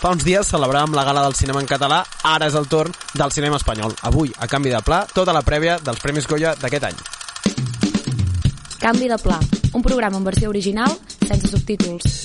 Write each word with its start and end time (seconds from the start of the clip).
Fa 0.00 0.14
uns 0.14 0.24
dies 0.24 0.48
celebràvem 0.48 0.94
la 0.96 1.04
gala 1.04 1.26
del 1.26 1.34
cinema 1.36 1.60
en 1.60 1.68
català, 1.68 1.98
ara 2.24 2.48
és 2.48 2.56
el 2.56 2.70
torn 2.72 2.94
del 3.12 3.34
cinema 3.36 3.58
espanyol. 3.60 3.92
Avui, 4.08 4.32
a 4.40 4.48
canvi 4.48 4.72
de 4.72 4.80
pla, 4.80 5.02
tota 5.12 5.34
la 5.36 5.44
prèvia 5.44 5.76
dels 5.84 6.00
Premis 6.00 6.28
Goya 6.30 6.54
d'aquest 6.56 6.88
any. 6.88 7.04
Canvi 8.80 9.12
de 9.12 9.20
pla, 9.20 9.36
un 9.76 9.84
programa 9.84 10.16
en 10.16 10.24
versió 10.24 10.48
original 10.48 10.96
sense 11.28 11.52
subtítols. 11.52 12.19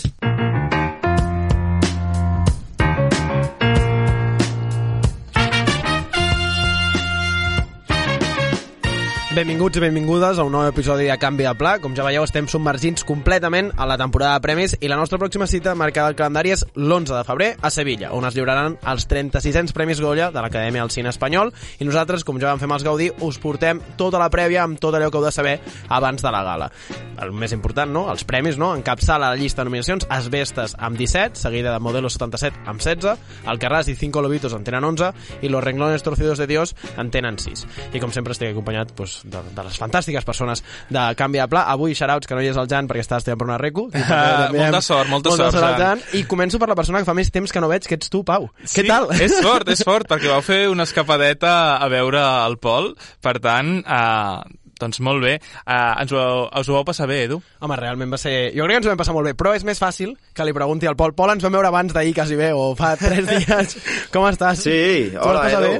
Benvinguts 9.36 9.76
i 9.76 9.82
benvingudes 9.84 10.38
a 10.40 10.44
un 10.48 10.54
nou 10.56 10.64
episodi 10.64 11.10
de 11.10 11.16
Canvi 11.20 11.44
de 11.44 11.52
Pla. 11.60 11.74
Com 11.84 11.92
ja 11.92 12.06
veieu, 12.06 12.24
estem 12.24 12.46
submergits 12.48 13.04
completament 13.04 13.68
a 13.76 13.84
la 13.84 13.98
temporada 14.00 14.38
de 14.38 14.44
premis 14.46 14.78
i 14.80 14.88
la 14.88 14.96
nostra 14.96 15.18
pròxima 15.20 15.44
cita 15.52 15.74
marcada 15.76 16.08
al 16.08 16.16
calendari 16.16 16.54
és 16.54 16.62
l'11 16.78 17.12
de 17.12 17.24
febrer 17.28 17.50
a 17.60 17.72
Sevilla, 17.74 18.14
on 18.16 18.24
es 18.24 18.38
lliuraran 18.38 18.78
els 18.88 19.10
3600 19.12 19.76
Premis 19.76 20.00
Goya 20.00 20.30
de 20.32 20.40
l'Acadèmia 20.40 20.86
del 20.86 20.94
Cine 20.96 21.12
Espanyol 21.12 21.52
i 21.52 21.88
nosaltres, 21.90 22.24
com 22.24 22.40
ja 22.40 22.48
vam 22.48 22.62
fer 22.62 22.70
amb 22.70 22.78
els 22.78 22.86
Gaudí, 22.88 23.10
us 23.28 23.42
portem 23.44 23.82
tota 24.00 24.22
la 24.24 24.30
prèvia 24.32 24.62
amb 24.64 24.80
tot 24.80 24.96
allò 24.96 25.12
que 25.12 25.20
heu 25.20 25.28
de 25.28 25.34
saber 25.36 25.58
abans 25.90 26.24
de 26.24 26.32
la 26.32 26.44
gala. 26.48 26.72
El 27.20 27.36
més 27.36 27.52
important, 27.52 27.92
no? 27.92 28.06
Els 28.12 28.24
premis, 28.24 28.56
no? 28.56 28.72
Encapçala 28.76 29.34
la 29.34 29.40
llista 29.40 29.66
de 29.66 29.68
nominacions 29.68 30.08
Asbestes 30.08 30.78
amb 30.80 30.96
17, 30.96 31.36
seguida 31.44 31.76
de 31.76 31.84
Modelo 31.84 32.08
77 32.12 32.64
amb 32.72 32.80
16, 32.80 33.44
Alcarràs 33.52 33.92
i 33.92 34.00
Cinco 34.00 34.24
Lobitos 34.24 34.56
en 34.56 34.64
tenen 34.64 34.88
11 34.94 35.12
i 35.44 35.52
Los 35.52 35.64
Renglones 35.64 36.08
Torcidos 36.08 36.40
de 36.40 36.48
Dios 36.48 36.76
en 36.96 37.12
tenen 37.12 37.40
6. 37.40 37.68
I 37.92 38.04
com 38.04 38.16
sempre 38.16 38.36
estic 38.36 38.56
acompanyat 38.56 38.96
pues, 38.96 39.25
de, 39.26 39.42
de 39.56 39.66
les 39.68 39.78
fantàstiques 39.82 40.28
persones 40.28 40.64
de 40.90 41.06
Canvi 41.20 41.42
de 41.42 41.48
Pla. 41.52 41.66
Avui, 41.74 41.96
xarauts, 41.98 42.28
que 42.28 42.38
no 42.38 42.44
hi 42.44 42.52
és 42.52 42.60
el 42.62 42.70
Jan 42.72 42.90
perquè 42.90 43.06
està 43.06 43.20
estudiant 43.22 43.42
per 43.42 43.50
una 43.50 43.60
reco. 43.62 43.88
Uh, 43.92 44.52
molta 44.56 44.82
sort, 44.86 45.12
molta, 45.12 45.34
molta 45.34 45.50
sort, 45.50 45.60
sort 45.60 45.82
Jan. 45.82 46.04
I 46.20 46.26
començo 46.30 46.62
per 46.62 46.70
la 46.72 46.78
persona 46.78 47.02
que 47.02 47.10
fa 47.10 47.18
més 47.18 47.32
temps 47.34 47.52
que 47.52 47.64
no 47.64 47.72
veig, 47.72 47.88
que 47.88 47.98
ets 48.00 48.12
tu, 48.14 48.24
Pau. 48.28 48.50
Sí, 48.64 48.82
Què 48.82 48.88
tal? 48.90 49.10
És 49.18 49.40
fort, 49.46 49.72
és 49.74 49.86
fort, 49.86 50.10
perquè 50.12 50.32
vau 50.32 50.44
fer 50.46 50.66
una 50.72 50.88
escapadeta 50.88 51.56
a 51.78 51.90
veure 51.92 52.22
el 52.46 52.60
Pol, 52.62 52.94
per 53.24 53.40
tant, 53.44 53.80
eh, 53.82 54.62
doncs 54.82 55.00
molt 55.06 55.24
bé. 55.24 55.38
Uh, 55.64 55.94
ens 56.04 56.14
ho, 56.16 56.24
us 56.60 56.70
ho 56.70 56.76
vau 56.78 56.86
passar 56.88 57.08
bé, 57.10 57.22
Edu? 57.28 57.40
Home, 57.64 57.78
realment 57.80 58.12
va 58.14 58.20
ser... 58.22 58.36
Jo 58.56 58.68
crec 58.68 58.76
que 58.76 58.82
ens 58.84 58.90
ho 58.90 58.94
vam 58.94 59.02
passar 59.02 59.16
molt 59.16 59.30
bé, 59.30 59.36
però 59.38 59.56
és 59.56 59.66
més 59.68 59.82
fàcil 59.82 60.16
que 60.36 60.48
li 60.48 60.56
pregunti 60.56 60.90
al 60.90 60.98
Pol. 61.00 61.16
Pol, 61.18 61.34
ens 61.36 61.46
vam 61.46 61.56
veure 61.56 61.72
abans 61.72 61.96
d'ahir 61.96 62.16
quasi 62.18 62.40
bé, 62.40 62.52
o 62.54 62.74
fa 62.78 62.94
tres 63.02 63.28
dies. 63.32 63.78
Com 64.14 64.28
estàs? 64.30 64.66
Sí, 64.68 65.16
hola 65.22 65.48
Edu. 65.52 65.74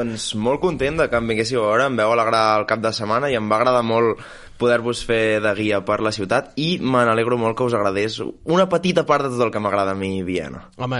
Doncs 0.00 0.32
molt 0.40 0.62
content 0.64 1.02
de 1.02 1.08
que 1.10 1.20
em 1.20 1.32
vinguéssiu 1.34 1.64
a 1.64 1.72
veure, 1.72 1.88
em 1.92 2.02
veu 2.02 2.12
alegrar 2.14 2.44
el 2.60 2.68
cap 2.70 2.82
de 2.84 2.94
setmana 2.96 3.30
i 3.32 3.38
em 3.38 3.48
va 3.50 3.60
agradar 3.60 3.84
molt 3.86 4.22
poder-vos 4.58 5.04
fer 5.06 5.38
de 5.40 5.52
guia 5.54 5.80
per 5.86 6.00
la 6.04 6.10
ciutat 6.12 6.52
i 6.58 6.78
me 6.82 7.04
n'alegro 7.06 7.38
molt 7.38 7.56
que 7.56 7.64
us 7.68 7.74
agradés 7.78 8.18
una 8.44 8.68
petita 8.68 9.04
part 9.06 9.24
de 9.24 9.30
tot 9.36 9.44
el 9.46 9.52
que 9.54 9.60
m'agrada 9.62 9.92
a 9.92 9.98
mi 9.98 10.22
Viena. 10.26 10.64
Home, 10.76 10.98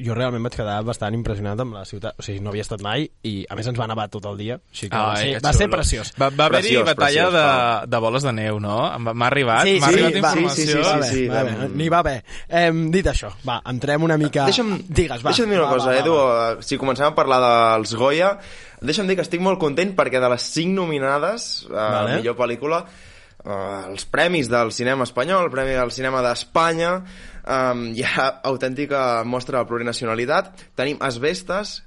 jo 0.00 0.14
realment 0.16 0.42
vaig 0.48 0.56
quedar 0.56 0.78
bastant 0.86 1.14
impressionat 1.14 1.60
amb 1.60 1.76
la 1.76 1.84
ciutat. 1.84 2.16
O 2.18 2.24
sigui, 2.24 2.40
no 2.40 2.50
havia 2.50 2.64
estat 2.64 2.82
mai 2.84 3.04
i, 3.22 3.34
a 3.48 3.54
més, 3.58 3.68
ens 3.70 3.78
va 3.78 3.86
nevar 3.90 4.08
tot 4.12 4.24
el 4.32 4.38
dia. 4.40 4.56
O 4.56 4.74
sigui 4.74 4.90
que 4.90 4.96
va, 4.98 5.12
Ai, 5.14 5.22
ser, 5.22 5.34
que 5.38 5.44
va 5.46 5.52
ser 5.58 5.68
preciós. 5.70 6.12
Va, 6.20 6.30
va 6.34 6.46
haver-hi 6.48 6.76
batalla 6.80 6.94
preciós, 6.96 7.32
de, 7.36 7.90
de 7.94 8.02
boles 8.06 8.26
de 8.26 8.32
neu, 8.40 8.60
no? 8.64 8.78
Va- 9.04 9.14
M'ha 9.14 9.26
arribat, 9.28 9.68
Sí, 9.68 9.76
m'ha 9.80 9.92
sí, 9.92 10.00
arribat 10.02 10.14
va, 10.24 10.32
informació. 10.32 10.54
sí, 10.54 10.66
sí, 10.72 10.78
va 10.78 10.94
sí, 10.94 11.00
bé, 11.00 11.10
sí, 11.12 11.28
va 11.28 11.42
vam- 11.44 11.60
bé, 11.64 11.68
n'hi 11.76 11.88
va 11.92 12.02
bé. 12.02 12.16
Eh, 12.48 12.66
dit 12.96 13.06
això, 13.12 13.30
va, 13.46 13.60
entrem 13.70 14.02
una 14.08 14.16
mica... 14.18 14.46
Deixa'm, 14.48 14.74
Digues, 14.88 15.20
va. 15.24 15.30
deixa'm 15.32 15.50
dir 15.52 15.58
una 15.60 15.68
va, 15.68 15.72
cosa, 15.76 15.90
va, 15.92 15.98
Edu, 16.00 16.14
va, 16.16 16.24
va. 16.24 16.52
eh, 16.52 16.62
si 16.64 16.78
comencem 16.80 17.06
a 17.10 17.14
parlar 17.14 17.40
dels 17.44 17.94
Goya, 18.00 18.38
deixa'm 18.84 19.08
dir 19.08 19.16
que 19.18 19.24
estic 19.26 19.42
molt 19.44 19.60
content 19.62 19.94
perquè 19.96 20.20
de 20.22 20.30
les 20.32 20.46
cinc 20.56 20.74
nominades 20.76 21.64
a 21.70 21.74
Vale. 21.74 21.94
vale. 21.94 22.18
millor 22.20 22.36
pel·lícula, 22.38 22.84
eh, 23.44 23.80
els 23.90 24.04
premis 24.06 24.50
del 24.52 24.72
cinema 24.72 25.08
espanyol, 25.08 25.46
el 25.46 25.54
Premi 25.54 25.74
del 25.76 25.92
Cinema 25.92 26.22
d'Espanya, 26.24 26.92
eh, 27.44 27.90
hi 27.94 28.04
ha 28.04 28.28
autèntica 28.50 29.24
mostra 29.24 29.60
de 29.60 29.70
plurinacionalitat. 29.72 30.54
Tenim 30.76 31.00
Asbestes, 31.00 31.82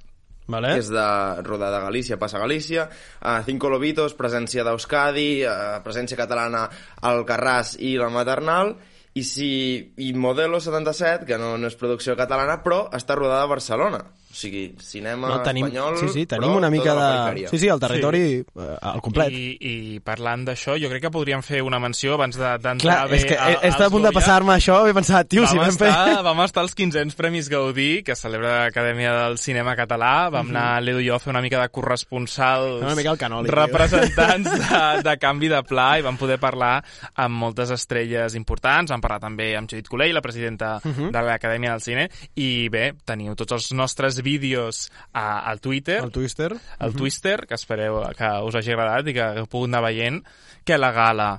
Vale. 0.47 0.73
que 0.73 0.79
és 0.79 0.89
de 0.89 1.07
rodada 1.43 1.77
a 1.77 1.85
Galícia, 1.85 2.17
passa 2.17 2.37
a 2.37 2.39
Galícia, 2.39 2.87
uh, 3.21 3.43
Cinco 3.45 3.69
Lobitos, 3.69 4.15
presència 4.15 4.63
d'Euskadi, 4.63 5.43
uh, 5.43 5.81
presència 5.83 6.17
catalana 6.17 6.69
al 7.03 7.25
Carràs 7.27 7.75
i 7.83 7.97
la 7.99 8.07
Maternal, 8.09 8.77
i, 9.13 9.23
si, 9.27 9.49
i 9.97 10.13
Modelo 10.13 10.61
77, 10.61 11.25
que 11.27 11.37
no, 11.41 11.57
no 11.57 11.67
és 11.67 11.75
producció 11.75 12.15
catalana, 12.15 12.61
però 12.63 12.85
està 12.95 13.17
rodada 13.17 13.43
a 13.43 13.51
Barcelona. 13.51 14.05
O 14.37 14.39
sigui, 14.39 14.75
cinema 14.85 15.31
No, 15.31 15.37
tenim, 15.41 15.65
espanyol, 15.65 15.95
sí, 15.97 16.07
sí, 16.13 16.25
tenim 16.29 16.51
una 16.53 16.69
mica 16.69 16.93
tota 16.93 17.33
de... 17.33 17.47
Sí, 17.49 17.57
sí, 17.57 17.69
el 17.73 17.79
territori 17.81 18.19
sí. 18.45 18.65
al 18.85 19.01
complet. 19.01 19.33
I, 19.33 19.47
I 19.57 19.99
parlant 20.05 20.43
d'això, 20.45 20.75
jo 20.77 20.91
crec 20.91 21.07
que 21.07 21.11
podríem 21.15 21.41
fer 21.41 21.63
una 21.65 21.79
menció 21.81 22.13
abans 22.13 22.37
de- 22.37 22.43
Clar, 22.45 22.59
d'entrar 22.61 22.97
bé 23.09 23.17
és 23.17 23.25
que 23.25 23.33
a, 23.33 23.47
he, 23.55 23.71
estat 23.71 23.87
a 23.87 23.89
punt 23.89 24.05
de 24.05 24.11
passar-me 24.13 24.53
això, 24.53 24.77
he 24.85 24.93
pensat, 24.93 25.25
tio, 25.31 25.41
vam, 25.41 25.49
si 25.49 25.57
vam 25.57 25.79
fer... 25.81 25.89
vam 26.27 26.43
estar 26.45 26.61
als 26.61 26.75
15 26.77 27.15
Premis 27.17 27.49
Gaudí, 27.49 28.03
que 28.05 28.13
celebra 28.15 28.67
l'Acadèmia 28.67 29.15
del 29.23 29.39
Cinema 29.41 29.73
Català. 29.79 30.29
Vam 30.33 30.53
anar, 30.53 30.67
l'Edu 30.85 31.01
i 31.01 31.07
jo, 31.09 31.17
a 31.17 31.23
fer 31.23 31.33
una 31.33 31.41
mica 31.41 31.57
de 31.63 31.73
corresponsals, 31.73 32.83
Una 32.85 32.93
mica 32.95 33.15
el 33.15 33.17
canoli, 33.17 33.49
representants 33.49 34.51
de, 34.53 34.83
de 35.09 35.17
canvi 35.17 35.49
de 35.49 35.63
pla, 35.65 35.87
i 35.97 36.05
vam 36.05 36.17
poder 36.21 36.37
parlar 36.41 36.75
amb 37.15 37.41
moltes 37.41 37.73
estrelles 37.73 38.37
importants. 38.37 38.93
Vam 38.93 39.01
parlar 39.01 39.19
també 39.25 39.49
amb 39.57 39.69
Judit 39.71 39.89
Colell, 39.89 40.13
la 40.13 40.21
presidenta 40.21 40.77
de 40.83 41.25
l'Acadèmia 41.25 41.73
del 41.73 41.81
Cine. 41.81 42.07
I 42.37 42.69
bé, 42.73 42.91
teniu 43.07 43.35
tots 43.39 43.57
els 43.57 43.71
nostres 43.73 44.21
vídeos 44.27 44.85
a, 45.13 45.39
al 45.47 45.63
Twitter, 45.63 46.01
El 46.03 46.11
Twister. 46.11 46.51
el 46.83 46.95
Twister, 46.99 47.39
que 47.47 47.55
espereu 47.55 48.03
que 48.17 48.31
us 48.43 48.59
hagi 48.59 48.75
agradat 48.75 49.07
i 49.07 49.15
que 49.17 49.33
heu 49.41 49.49
pogut 49.49 49.71
anar 49.71 49.85
veient, 49.87 50.21
que 50.67 50.77
la 50.77 50.91
gala. 50.91 51.31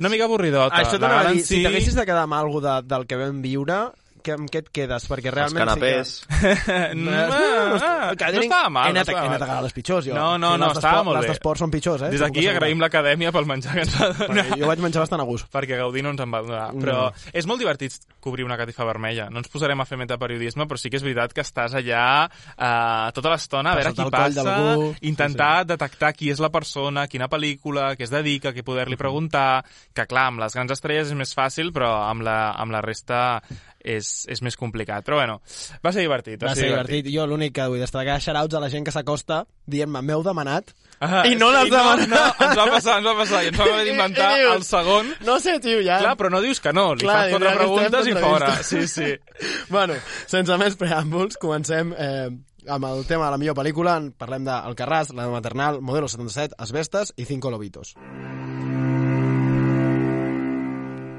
Una 0.00 0.10
mica 0.12 0.26
avorridota. 0.28 0.82
Això 0.82 0.98
la 0.98 1.06
t'anava 1.06 1.30
a 1.30 1.34
dir, 1.36 1.44
si 1.46 1.62
t'haguessis 1.62 1.96
de 1.96 2.06
quedar 2.08 2.26
amb 2.26 2.36
alguna 2.38 2.80
de, 2.80 2.88
del 2.90 3.06
que 3.06 3.18
vam 3.20 3.42
viure, 3.44 3.78
que, 4.24 4.36
amb 4.38 4.50
què 4.52 4.62
et 4.62 4.68
quedes? 4.74 5.06
Perquè 5.10 5.30
Els 5.30 5.36
realment... 5.36 5.62
canapés. 5.62 6.12
no, 7.02 7.10
no, 7.10 7.78
ah, 7.82 8.12
que 8.18 8.30
no 8.36 8.42
estava 8.46 8.70
mal. 8.72 8.86
He 8.88 8.94
anat, 8.94 9.06
no 9.08 9.12
estava 9.12 9.24
he 9.26 9.32
anat 9.34 9.44
a 9.48 9.60
les 9.66 9.76
pitjors, 9.76 10.06
jo. 10.08 10.14
No, 10.16 10.38
no, 10.38 10.52
Sí, 10.54 10.60
no, 10.62 10.68
les 10.72 10.80
estava 10.82 11.02
molt 11.06 11.18
Les 11.20 11.26
bé. 11.26 11.32
d'esport 11.34 11.62
són 11.62 11.72
pitjors, 11.74 12.02
eh? 12.06 12.10
Des 12.14 12.22
d'aquí 12.22 12.44
que 12.46 12.52
agraïm 12.54 12.80
l'acadèmia 12.82 13.32
pel 13.34 13.48
menjar 13.50 13.74
que 13.76 13.84
ens 13.86 13.96
va 13.98 14.10
donar. 14.12 14.30
Perquè 14.46 14.60
Jo 14.62 14.70
vaig 14.70 14.84
menjar 14.86 15.04
bastant 15.04 15.22
a 15.24 15.28
gust. 15.28 15.48
perquè 15.52 15.78
Gaudí 15.80 16.02
no 16.02 16.14
ens 16.14 16.20
en 16.24 16.32
va 16.34 16.42
donar. 16.46 16.66
Però 16.78 16.98
és 17.32 17.46
molt 17.50 17.60
divertit 17.62 17.98
cobrir 18.22 18.44
una 18.46 18.56
catifa 18.60 18.84
vermella. 18.88 19.28
No 19.30 19.42
ens 19.42 19.48
posarem 19.52 19.80
a 19.80 19.86
fer 19.88 19.98
metaperiodisme, 20.00 20.66
però 20.70 20.78
sí 20.78 20.90
que 20.90 20.96
és 21.00 21.04
veritat 21.06 21.32
que 21.34 21.42
estàs 21.44 21.74
allà 21.78 22.04
eh, 22.28 23.12
tota 23.16 23.32
l'estona 23.32 23.72
a 23.72 23.78
veure 23.80 23.92
qui 23.96 24.08
passa, 24.12 24.56
intentar 25.02 25.64
detectar 25.66 26.12
qui 26.16 26.30
és 26.32 26.40
la 26.42 26.50
persona, 26.54 27.06
quina 27.10 27.28
pel·lícula, 27.32 27.92
què 27.98 28.06
es 28.06 28.12
dedica, 28.12 28.52
què 28.54 28.64
poder-li 28.66 28.96
preguntar, 29.00 29.62
que 29.94 30.06
clar, 30.06 30.28
amb 30.32 30.42
les 30.44 30.54
grans 30.56 30.72
estrelles 30.74 31.10
és 31.10 31.18
més 31.18 31.34
fàcil, 31.36 31.72
però 31.74 31.90
amb 32.08 32.22
la, 32.26 32.52
amb 32.60 32.72
la 32.74 32.80
resta 32.84 33.40
és, 33.84 34.12
és 34.30 34.42
més 34.42 34.56
complicat. 34.58 35.04
Però 35.06 35.18
bueno, 35.20 35.40
va 35.84 35.92
ser 35.92 36.04
divertit. 36.06 36.40
Va 36.42 36.54
ser 36.56 36.70
divertit. 36.70 37.10
Jo 37.12 37.26
l'únic 37.28 37.54
que 37.58 37.68
vull 37.70 37.82
destacar 37.82 38.20
shoutouts 38.22 38.58
a 38.58 38.62
la 38.62 38.70
gent 38.72 38.86
que 38.86 38.94
s'acosta 38.94 39.42
dient-me, 39.66 40.02
m'heu 40.02 40.22
demanat? 40.26 40.72
Ah, 41.02 41.24
I 41.26 41.34
no 41.34 41.50
l'has 41.50 41.70
no, 41.70 41.76
demanat. 41.76 42.08
no, 42.12 42.46
ens 42.46 42.58
va 42.58 42.66
passar, 42.70 42.98
ens 43.00 43.08
va 43.08 43.14
passar. 43.18 43.42
I 43.42 43.50
ens 43.50 43.58
vam 43.58 43.72
haver 43.72 43.86
d'inventar 43.88 44.30
el 44.52 44.62
segon. 44.66 45.10
No 45.26 45.38
sé, 45.42 45.58
tio, 45.62 45.80
ja. 45.82 45.98
Clar, 46.04 46.14
però 46.20 46.30
no 46.30 46.42
dius 46.44 46.62
que 46.62 46.74
no. 46.74 46.92
Li 46.94 47.06
Clar, 47.06 47.18
fas 47.24 47.34
quatre 47.36 47.56
preguntes 47.58 48.10
i 48.10 48.16
fora. 48.18 48.54
Sí, 48.66 48.86
sí. 48.90 49.10
bueno, 49.74 49.98
sense 50.30 50.58
més 50.62 50.78
preàmbuls, 50.78 51.40
comencem 51.42 51.94
eh, 51.98 52.30
amb 52.68 52.90
el 52.92 53.04
tema 53.10 53.26
de 53.26 53.34
la 53.34 53.42
millor 53.42 53.58
pel·lícula. 53.58 53.98
En 53.98 54.12
Parlem 54.14 54.46
de 54.46 54.54
Alcarràs, 54.54 55.14
la 55.18 55.28
maternal, 55.32 55.82
Modelo 55.82 56.10
77, 56.10 56.58
Asbestes 56.62 57.14
i 57.16 57.26
Cinco 57.26 57.50
Lobitos. 57.50 57.96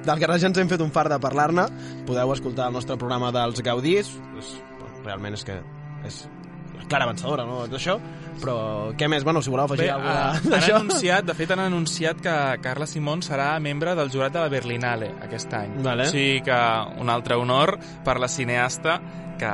D'Alcarràs 0.03 0.43
ja 0.43 0.51
ens 0.51 0.59
hem 0.59 0.69
fet 0.71 0.83
un 0.83 0.91
fart 0.91 1.13
de 1.13 1.19
parlar-ne. 1.23 1.67
Podeu 2.07 2.33
escoltar 2.35 2.67
el 2.69 2.77
nostre 2.77 2.97
programa 2.99 3.31
dels 3.35 3.61
Gaudís. 3.63 4.11
És, 4.39 4.53
realment 5.05 5.35
és 5.37 5.45
que 5.47 5.59
és 6.07 6.23
la 6.77 6.85
clara 6.91 7.07
vencedora, 7.09 7.45
no? 7.47 7.63
D'això. 7.71 7.97
Però 8.41 8.55
què 8.97 9.07
més? 9.11 9.23
Bueno, 9.23 9.43
si 9.45 9.51
voleu 9.53 9.67
afegir 9.69 9.85
Bé, 9.85 9.91
alguna 9.93 10.13
ah, 10.19 10.37
cosa 10.39 10.55
d'això. 10.55 10.77
anunciat, 10.81 11.27
de 11.29 11.35
fet 11.37 11.51
han 11.53 11.61
anunciat 11.63 12.21
que 12.23 12.35
Carla 12.63 12.87
Simón 12.89 13.21
serà 13.23 13.51
membre 13.63 13.93
del 13.95 14.11
jurat 14.11 14.33
de 14.33 14.41
la 14.41 14.49
Berlinale 14.51 15.11
aquest 15.23 15.53
any. 15.53 15.77
Vale. 15.85 16.07
O 16.09 16.11
sigui 16.11 16.41
que 16.47 16.59
un 16.99 17.13
altre 17.13 17.37
honor 17.39 17.77
per 18.03 18.17
la 18.19 18.27
cineasta 18.31 18.97
que, 19.39 19.53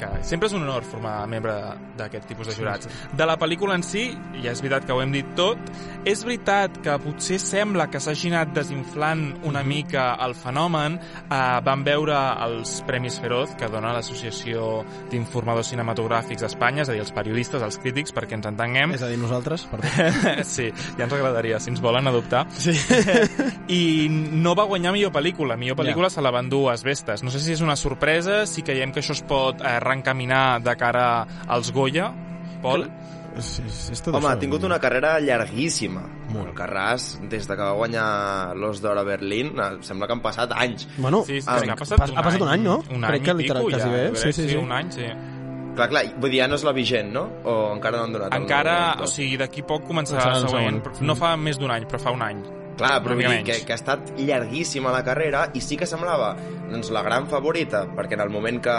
que 0.00 0.10
sempre 0.26 0.48
és 0.50 0.54
un 0.56 0.64
honor 0.64 0.86
formar 0.86 1.16
membre 1.30 1.54
d'aquest 1.98 2.28
tipus 2.30 2.50
de 2.50 2.56
jurats. 2.56 2.88
De 3.14 3.26
la 3.26 3.36
pel·lícula 3.40 3.76
en 3.78 3.84
si, 3.86 4.06
ja 4.42 4.52
és 4.52 4.62
veritat 4.64 4.86
que 4.88 4.94
ho 4.94 5.02
hem 5.02 5.12
dit 5.14 5.28
tot, 5.38 5.60
és 6.04 6.24
veritat 6.26 6.80
que 6.84 6.96
potser 7.02 7.38
sembla 7.42 7.88
que 7.92 8.00
s'hagi 8.02 8.32
anat 8.32 8.54
desinflant 8.56 9.26
una 9.48 9.62
mica 9.66 10.12
el 10.24 10.34
fenomen. 10.38 10.98
Eh, 11.24 11.38
vam 11.64 11.84
veure 11.86 12.18
els 12.44 12.76
Premis 12.88 13.18
Feroz, 13.22 13.54
que 13.58 13.68
dona 13.72 13.94
l'Associació 13.96 14.82
d'Informadors 15.12 15.72
Cinematogràfics 15.72 16.44
d'Espanya, 16.44 16.84
és 16.84 16.92
a 16.92 16.96
dir, 16.96 17.02
els 17.04 17.14
periodistes, 17.14 17.62
els 17.64 17.78
crítics, 17.80 18.14
perquè 18.16 18.38
ens 18.38 18.48
entenguem. 18.50 18.94
És 18.96 19.04
a 19.04 19.10
dir, 19.10 19.18
nosaltres, 19.20 19.66
perdó. 19.70 19.90
sí, 20.54 20.70
ja 20.98 21.06
ens 21.06 21.16
agradaria, 21.16 21.60
si 21.62 21.72
ens 21.72 21.82
volen 21.84 22.10
adoptar. 22.10 22.44
Sí. 22.58 22.74
I 23.78 24.08
no 24.10 24.54
va 24.58 24.68
guanyar 24.68 24.94
millor 24.96 25.14
pel·lícula. 25.14 25.58
Millor 25.60 25.78
pel·lícula 25.80 26.10
se 26.12 26.24
la 26.24 26.32
van 26.34 26.50
dur 26.52 26.66
Asbestes. 26.72 27.24
No 27.24 27.32
sé 27.32 27.40
si 27.42 27.54
és 27.54 27.64
una 27.64 27.76
sorpresa, 27.80 28.44
si 28.50 28.64
creiem 28.66 28.92
que 28.92 29.02
això 29.02 29.16
es 29.16 29.22
pot 29.26 29.62
eh, 29.62 29.78
reencaminar 29.84 30.60
de 30.64 30.76
cara 30.76 31.06
als 31.46 31.70
Goya, 31.72 32.10
Pol. 32.62 32.86
És, 33.34 33.48
és, 33.66 33.78
és 33.90 33.98
tot 34.00 34.14
Home, 34.14 34.28
això. 34.28 34.36
ha 34.36 34.38
tingut 34.38 34.62
una 34.62 34.76
carrera 34.78 35.16
llarguíssima. 35.18 36.04
Molt. 36.30 36.52
El 36.52 36.54
Carràs, 36.54 37.18
des 37.28 37.48
de 37.48 37.56
que 37.58 37.62
va 37.66 37.72
guanyar 37.74 38.54
l'Os 38.54 38.78
d'Or 38.80 38.98
a 38.98 39.02
Berlín, 39.02 39.48
eh, 39.58 39.70
sembla 39.82 40.06
que 40.06 40.14
han 40.14 40.22
passat 40.22 40.52
anys. 40.54 40.86
Bueno, 40.98 41.24
Sí, 41.26 41.40
sí, 41.42 41.48
Ah, 41.50 41.58
que 41.60 41.70
ha 41.70 41.72
ha 41.74 41.76
passat, 41.76 41.98
pas- 41.98 42.10
un, 42.12 42.18
ha 42.18 42.22
passat 42.22 42.40
un 42.42 42.48
any, 42.48 42.62
no? 42.62 42.76
Un 42.90 43.02
Crec 43.02 43.10
any 43.10 43.22
que 43.24 43.30
i 43.32 43.34
literal, 43.42 43.64
pico 43.66 43.76
quasi 43.76 43.88
ja, 43.88 43.92
bé. 43.96 44.08
jo 44.08 44.14
Sí, 44.14 44.22
crec, 44.22 44.34
sí, 44.34 44.48
sí. 44.50 44.56
un 44.56 44.70
any, 44.72 44.92
sí. 44.92 45.06
Clar, 45.74 45.88
clar, 45.90 46.04
vull 46.20 46.30
dir, 46.30 46.38
ja 46.44 46.46
no 46.46 46.54
és 46.54 46.62
la 46.62 46.70
vigent, 46.72 47.10
no? 47.12 47.24
O 47.42 47.74
encara 47.74 47.98
no 47.98 48.04
han 48.04 48.12
donat 48.12 48.34
Encara, 48.38 48.76
o 49.02 49.06
sigui, 49.10 49.36
d'aquí 49.36 49.62
poc 49.66 49.82
començarà 49.84 50.30
la 50.38 50.46
següent. 50.48 50.80
No 51.02 51.16
fa 51.16 51.36
més 51.36 51.58
d'un 51.58 51.72
any, 51.74 51.88
però 51.90 51.98
fa 51.98 52.12
un 52.14 52.22
any. 52.22 52.44
Clar, 52.78 53.02
però 53.02 53.16
dir 53.16 53.42
que, 53.44 53.64
que 53.66 53.72
ha 53.72 53.76
estat 53.76 54.14
llarguíssima 54.16 54.92
la 54.92 55.02
carrera 55.02 55.48
i 55.54 55.60
sí 55.60 55.76
que 55.76 55.86
semblava 55.86 56.36
doncs, 56.70 56.90
la 56.90 57.02
gran 57.02 57.26
favorita, 57.26 57.84
perquè 57.86 58.14
en 58.14 58.20
el 58.20 58.30
moment 58.30 58.60
que 58.62 58.70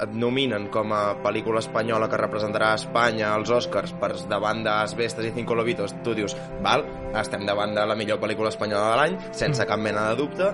et 0.00 0.12
nominen 0.14 0.68
com 0.72 0.92
a 0.96 1.02
pel·lícula 1.22 1.60
espanyola 1.62 2.08
que 2.10 2.20
representarà 2.20 2.72
Espanya 2.78 3.32
als 3.34 3.50
Oscars 3.50 3.92
per 4.00 4.12
davant 4.30 4.62
d'Asbestes 4.64 5.26
i 5.28 5.32
Cinco 5.36 5.54
Lobitos, 5.58 5.94
tu 6.04 6.14
dius, 6.14 6.36
val, 6.64 6.84
estem 7.20 7.44
davant 7.46 7.74
de 7.76 7.84
la 7.86 7.96
millor 7.98 8.20
pel·lícula 8.22 8.48
espanyola 8.52 8.90
de 8.90 8.96
l'any, 9.02 9.18
sense 9.36 9.66
cap 9.68 9.78
mena 9.78 10.08
de 10.10 10.16
dubte, 10.22 10.48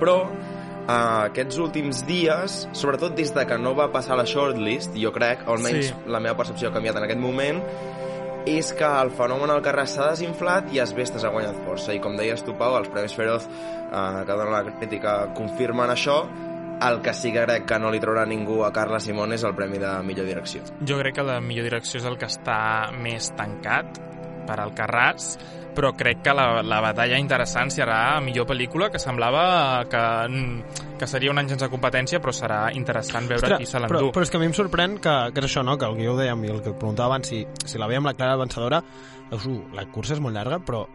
però 0.00 0.16
uh, 0.24 1.28
aquests 1.28 1.58
últims 1.62 2.02
dies, 2.08 2.64
sobretot 2.72 3.14
des 3.18 3.32
de 3.34 3.46
que 3.46 3.58
no 3.58 3.74
va 3.78 3.90
passar 3.92 4.16
la 4.18 4.26
shortlist, 4.28 4.96
jo 4.96 5.12
crec, 5.14 5.46
o 5.46 5.54
almenys 5.56 5.92
Sí. 5.92 5.94
la 6.06 6.20
meva 6.20 6.36
percepció 6.36 6.68
ha 6.68 6.72
canviat 6.74 6.96
en 6.96 7.04
aquest 7.08 7.20
moment, 7.20 7.62
és 8.48 8.70
que 8.72 8.86
el 8.86 9.10
fenomen 9.12 9.50
al 9.52 9.60
carrer 9.60 9.84
s'ha 9.90 10.06
desinflat 10.14 10.70
i 10.72 10.78
Asbestes 10.80 11.24
ha 11.26 11.28
guanyat 11.34 11.58
força. 11.66 11.92
I 11.92 12.00
com 12.00 12.14
deies 12.16 12.40
tu, 12.46 12.54
Pau, 12.56 12.78
els 12.78 12.88
Premis 12.88 13.12
Feroz, 13.12 13.44
eh, 13.44 14.22
que 14.24 14.32
dona 14.38 14.50
la 14.54 14.62
crítica, 14.78 15.16
confirmen 15.36 15.90
això. 15.92 16.22
El 16.84 17.00
que 17.02 17.14
sí 17.14 17.32
que 17.34 17.42
crec 17.42 17.64
que 17.66 17.78
no 17.82 17.90
li 17.90 17.98
traurà 18.02 18.22
ningú 18.28 18.60
a 18.62 18.72
Carla 18.74 19.00
Simón 19.02 19.32
és 19.34 19.42
el 19.46 19.54
Premi 19.58 19.80
de 19.82 19.96
Millor 20.06 20.28
Direcció. 20.28 20.62
Jo 20.86 20.98
crec 21.00 21.16
que 21.18 21.26
la 21.26 21.40
millor 21.42 21.66
direcció 21.66 21.98
és 21.98 22.06
el 22.06 22.18
que 22.20 22.28
està 22.30 22.58
més 22.94 23.32
tancat 23.38 23.98
per 24.48 24.60
al 24.62 24.72
Carràs, 24.76 25.32
però 25.78 25.92
crec 25.94 26.22
que 26.26 26.34
la, 26.34 26.62
la 26.66 26.80
batalla 26.82 27.18
interessant 27.20 27.70
serà 27.70 27.98
a 28.16 28.22
millor 28.24 28.48
pel·lícula, 28.48 28.88
que 28.90 28.98
semblava 29.02 29.84
que, 29.90 30.02
que 30.98 31.10
seria 31.10 31.30
un 31.34 31.38
any 31.42 31.52
sense 31.52 31.68
competència, 31.70 32.22
però 32.24 32.34
serà 32.34 32.64
interessant 32.74 33.28
veure 33.30 33.44
Ostres, 33.44 33.62
qui 33.62 33.70
se 33.70 33.78
però, 33.78 34.00
l'endú. 34.00 34.14
però 34.16 34.26
és 34.26 34.32
que 34.32 34.40
a 34.40 34.42
mi 34.42 34.50
em 34.50 34.56
sorprèn 34.56 34.98
que, 35.02 35.16
que 35.34 35.44
és 35.44 35.50
això, 35.50 35.62
no? 35.66 35.76
que 35.78 35.86
el 35.86 35.98
guió 36.00 36.16
ho 36.16 36.18
dèiem 36.18 36.48
i 36.48 36.52
el 36.54 36.64
que 36.64 36.74
preguntava 36.74 37.12
abans, 37.12 37.30
si, 37.30 37.44
si 37.66 37.78
la 37.78 37.90
veiem 37.90 38.08
la 38.08 38.16
clara 38.18 38.40
vencedora, 38.40 38.82
veus, 39.30 39.46
uh, 39.46 39.60
la 39.76 39.86
cursa 39.92 40.16
és 40.16 40.24
molt 40.24 40.38
llarga, 40.38 40.58
però 40.64 40.86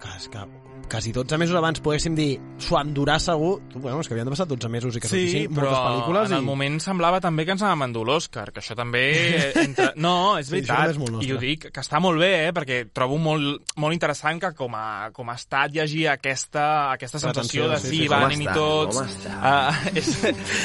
que, 0.00 0.16
és 0.16 0.30
que 0.32 0.46
quasi 0.90 1.12
12 1.14 1.38
mesos 1.38 1.56
abans 1.56 1.78
poguéssim 1.84 2.16
dir 2.18 2.32
s'ho 2.60 2.76
endurà 2.80 3.16
segur, 3.22 3.60
tu, 3.70 3.78
bueno, 3.80 4.00
és 4.02 4.08
que 4.10 4.14
havien 4.16 4.26
de 4.28 4.34
passar 4.34 4.46
12 4.50 4.68
mesos 4.72 4.96
i 4.98 5.02
que 5.02 5.08
Sí, 5.08 5.20
sortissin 5.22 5.54
però 5.54 5.70
moltes 5.70 5.86
pel·lícules 5.86 6.32
en 6.32 6.36
el 6.40 6.42
i... 6.44 6.48
moment 6.50 6.80
semblava 6.82 7.20
també 7.22 7.46
que 7.46 7.54
ens 7.54 7.62
anàvem 7.62 7.86
a 7.86 7.88
endur 7.90 8.04
l'Òscar, 8.08 8.48
que 8.52 8.60
això 8.64 8.74
també... 8.78 9.04
Entra... 9.64 9.92
No, 9.96 10.36
és 10.40 10.50
Sí, 10.50 10.56
veritat, 10.58 10.90
és 10.96 10.98
molt 10.98 11.14
nostre. 11.16 11.30
i 11.30 11.36
ho 11.36 11.38
dic, 11.40 11.68
que 11.70 11.84
està 11.84 12.00
molt 12.02 12.18
bé, 12.20 12.32
eh, 12.48 12.52
perquè 12.56 12.80
trobo 12.92 13.20
molt, 13.22 13.72
molt 13.78 13.94
interessant 13.96 14.42
que 14.42 14.52
com 14.58 14.74
a, 14.74 14.86
com 15.14 15.30
a 15.30 15.38
estat 15.38 15.76
hi 15.76 15.84
hagi 15.84 16.04
aquesta, 16.10 16.66
aquesta 16.96 17.22
sensació 17.22 17.70
de 17.70 17.78
sí, 17.78 17.88
sí, 17.88 17.96
sí. 18.02 18.10
va, 18.10 18.24
Com 18.24 18.32
anem-hi 18.32 18.50
tots... 18.52 19.00
Uh, 19.30 19.80
és, 20.00 20.10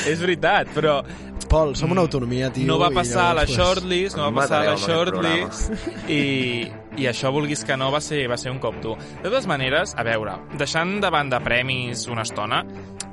és 0.10 0.20
veritat, 0.26 0.74
però 0.74 1.00
Pol, 1.46 1.76
som 1.78 1.92
una 1.94 2.02
autonomia, 2.02 2.50
tio. 2.50 2.66
no 2.66 2.80
va 2.82 2.90
passar 2.90 3.30
a 3.30 3.36
la 3.38 3.44
pues, 3.46 3.54
shortlist, 3.60 4.18
no 4.18 4.32
va 4.32 4.42
passar 4.42 4.64
a 4.64 4.72
la 4.72 4.78
shortlist 4.82 6.10
i, 6.10 6.66
i 6.98 7.08
això, 7.10 7.32
vulguis 7.32 7.64
que 7.66 7.76
no, 7.78 7.92
va 7.92 8.02
ser, 8.02 8.28
va 8.32 8.38
ser 8.38 8.52
un 8.52 8.60
cop 8.60 8.80
dur. 8.82 8.96
De 9.22 9.30
totes 9.30 9.48
maneres, 9.48 9.94
a 9.98 10.04
veure, 10.04 10.38
deixant 10.58 11.00
de 11.02 11.10
banda 11.12 11.40
premis 11.44 12.08
una 12.08 12.24
estona, 12.24 12.64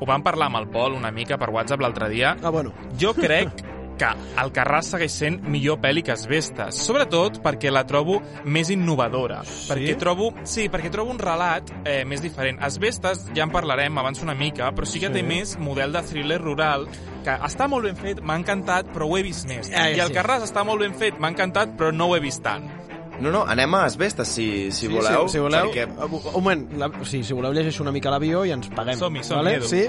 ho 0.00 0.06
vam 0.06 0.23
parlar 0.23 0.46
amb 0.50 0.62
el 0.62 0.69
Pol 0.73 0.94
una 0.99 1.11
mica 1.12 1.38
per 1.38 1.50
WhatsApp 1.50 1.81
l'altre 1.81 2.08
dia, 2.08 2.37
Ah, 2.43 2.50
bueno. 2.50 2.73
jo 2.99 3.14
crec 3.19 3.64
que 4.02 4.08
el 4.40 4.50
Carràs 4.56 4.88
segueix 4.94 5.12
sent 5.12 5.37
millor 5.52 5.76
pel·li 5.79 6.02
que 6.02 6.14
Asbestes, 6.14 6.75
sobretot 6.81 7.37
perquè 7.44 7.70
la 7.70 7.84
trobo 7.87 8.17
més 8.44 8.70
innovadora. 8.73 9.43
Sí? 9.44 9.69
Perquè 9.70 9.96
trobo, 10.00 10.32
sí, 10.49 10.64
perquè 10.73 10.90
trobo 10.90 11.12
un 11.12 11.20
relat 11.20 11.70
eh, 11.84 12.00
més 12.08 12.23
diferent. 12.25 12.58
Asbestes, 12.64 13.26
ja 13.37 13.44
en 13.44 13.52
parlarem 13.52 13.99
abans 14.00 14.23
una 14.25 14.34
mica, 14.34 14.73
però 14.73 14.87
sí 14.88 14.99
que 14.99 15.06
Sí. 15.12 15.12
té 15.12 15.23
més 15.23 15.58
model 15.61 15.93
de 15.93 16.02
thriller 16.08 16.40
rural, 16.40 16.88
que 17.23 17.31
està 17.46 17.69
molt 17.69 17.84
ben 17.84 17.94
fet, 18.00 18.23
m'ha 18.25 18.34
encantat, 18.40 18.88
però 18.94 19.06
ho 19.06 19.19
he 19.19 19.23
vist 19.23 19.46
més. 19.46 19.70
Ah, 19.70 19.90
I 19.90 20.00
el 20.00 20.08
sí. 20.08 20.14
Carràs 20.17 20.43
està 20.49 20.64
molt 20.64 20.81
ben 20.81 20.94
fet, 20.99 21.20
m'ha 21.20 21.29
encantat, 21.29 21.76
però 21.79 21.93
no 21.94 22.08
ho 22.08 22.17
he 22.17 22.20
vist 22.25 22.43
tant. 22.43 22.64
No, 23.22 23.30
no, 23.30 23.44
anem 23.46 23.74
a 23.78 23.84
Asbestes, 23.86 24.28
si, 24.28 24.46
si 24.74 24.86
Sí, 24.86 24.92
voleu. 24.92 25.28
Si, 25.28 25.36
si 25.36 25.42
voleu, 25.42 25.69
Perquè... 25.70 25.84
un 26.10 26.32
moment, 26.34 26.64
la, 26.80 26.88
sí, 27.06 27.22
si 27.22 27.32
voleu 27.36 27.52
llegeixo 27.54 27.84
una 27.84 27.92
mica 27.94 28.10
l'avió 28.10 28.42
i 28.48 28.50
ens 28.54 28.69
paguem. 28.74 28.98
Som-hi, 28.98 29.22
som-hi, 29.22 29.38
vale? 29.38 29.52
Edu. 29.60 29.69
Sí, 29.70 29.82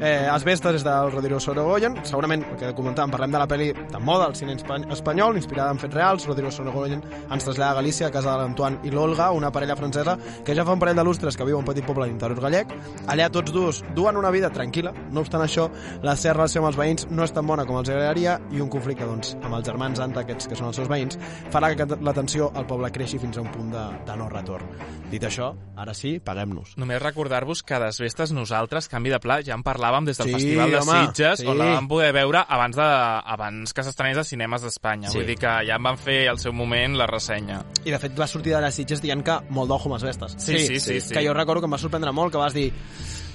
eh, 0.00 0.28
Asbestes 0.32 0.78
és 0.80 0.84
del 0.86 1.10
Rodrigo 1.12 1.38
Sorogoyen, 1.40 1.98
segurament, 2.08 2.46
el 2.48 2.56
que 2.62 2.72
comentàvem, 2.78 3.12
parlem 3.12 3.34
de 3.34 3.42
la 3.42 3.48
pel·li 3.50 3.68
de 3.92 4.00
moda, 4.00 4.26
el 4.30 4.34
cine 4.38 4.56
espany- 4.56 4.86
espanyol, 4.94 5.36
inspirada 5.36 5.70
en 5.74 5.78
fets 5.82 5.94
reals, 5.94 6.26
Rodrigo 6.26 6.50
Sorogoyen 6.50 7.02
ens 7.30 7.44
trasllada 7.44 7.72
a 7.72 7.78
Galícia, 7.82 8.06
a 8.08 8.10
casa 8.14 8.32
de 8.32 8.38
l'Antoine 8.44 8.80
i 8.88 8.90
l'Olga, 8.94 9.30
una 9.36 9.50
parella 9.52 9.76
francesa 9.76 10.16
que 10.44 10.54
ja 10.56 10.64
fa 10.64 10.72
un 10.72 10.80
parell 10.80 10.96
de 10.96 11.04
lustres 11.04 11.36
que 11.36 11.44
viu 11.44 11.56
a 11.56 11.60
un 11.60 11.66
petit 11.68 11.84
poble 11.84 12.06
de 12.06 12.12
l'interior 12.12 12.40
gallec. 12.40 12.72
Allà 13.06 13.28
tots 13.34 13.52
dos 13.52 13.82
duen 13.94 14.16
una 14.16 14.30
vida 14.30 14.48
tranquil·la, 14.54 14.94
no 15.12 15.20
obstant 15.26 15.42
això, 15.44 15.68
la 16.02 16.16
seva 16.16 16.38
relació 16.38 16.62
amb 16.62 16.70
els 16.72 16.78
veïns 16.80 17.08
no 17.10 17.24
és 17.26 17.32
tan 17.36 17.46
bona 17.46 17.66
com 17.68 17.76
els 17.82 17.90
agradaria 17.90 18.38
i 18.54 18.60
un 18.64 18.70
conflicte, 18.72 19.04
doncs, 19.04 19.34
amb 19.42 19.54
els 19.58 19.66
germans 19.68 20.00
Anta, 20.00 20.20
aquests 20.24 20.48
que 20.48 20.56
són 20.56 20.68
els 20.70 20.76
seus 20.80 20.88
veïns, 20.88 21.18
farà 21.52 21.74
que 21.76 21.84
la 22.00 22.14
tensió 22.14 22.52
al 22.54 22.64
poble 22.66 22.77
creixi 22.94 23.18
fins 23.18 23.36
a 23.38 23.42
un 23.42 23.48
punt 23.52 23.72
de, 23.74 23.82
de 24.06 24.16
no 24.16 24.28
retorn. 24.30 24.68
Dit 25.10 25.24
això, 25.24 25.50
ara 25.80 25.94
sí, 25.96 26.18
paguem-nos. 26.24 26.76
Només 26.78 27.00
recordar-vos 27.02 27.62
que 27.66 27.78
d'Asbestes 27.80 28.30
nosaltres, 28.36 28.88
canvi 28.92 29.10
de 29.10 29.18
pla, 29.24 29.40
ja 29.42 29.56
en 29.56 29.64
parlàvem 29.66 30.06
des 30.08 30.20
del 30.20 30.28
Sí, 30.30 30.36
Festival 30.36 30.70
de 30.70 30.80
home, 30.82 30.98
Sitges, 31.08 31.42
sí. 31.42 31.48
on 31.48 31.58
la 31.58 31.70
vam 31.74 31.88
poder 31.90 32.12
veure 32.14 32.44
abans, 32.46 32.76
de, 32.76 32.88
abans 33.34 33.74
que 33.74 33.84
s'estrenés 33.86 34.20
a 34.20 34.24
Cinemes 34.28 34.62
d'Espanya. 34.62 35.10
Sí. 35.10 35.18
Vull 35.18 35.26
dir 35.32 35.38
que 35.42 35.54
ja 35.66 35.76
en 35.80 35.88
van 35.90 35.98
fer 35.98 36.20
al 36.30 36.38
seu 36.38 36.52
moment 36.52 36.96
la 37.00 37.06
ressenya. 37.10 37.62
I 37.84 37.94
de 37.96 37.98
fet 38.02 38.16
va 38.18 38.30
sortir 38.30 38.54
de 38.54 38.62
les 38.64 38.74
Sitges 38.78 39.02
dient 39.04 39.24
que 39.26 39.40
molt 39.50 39.72
d'ojo 39.72 39.90
amb 39.90 39.98
les 39.98 40.08
vestes. 40.12 40.38
Sí, 40.38 40.58
sí, 40.58 40.78
sí, 40.80 41.00
sí. 41.00 41.14
Que 41.14 41.24
jo 41.26 41.34
recordo 41.34 41.64
que 41.64 41.70
em 41.72 41.78
va 41.78 41.80
sorprendre 41.82 42.12
molt, 42.12 42.32
que 42.32 42.38
vas 42.38 42.54
dir 42.54 42.70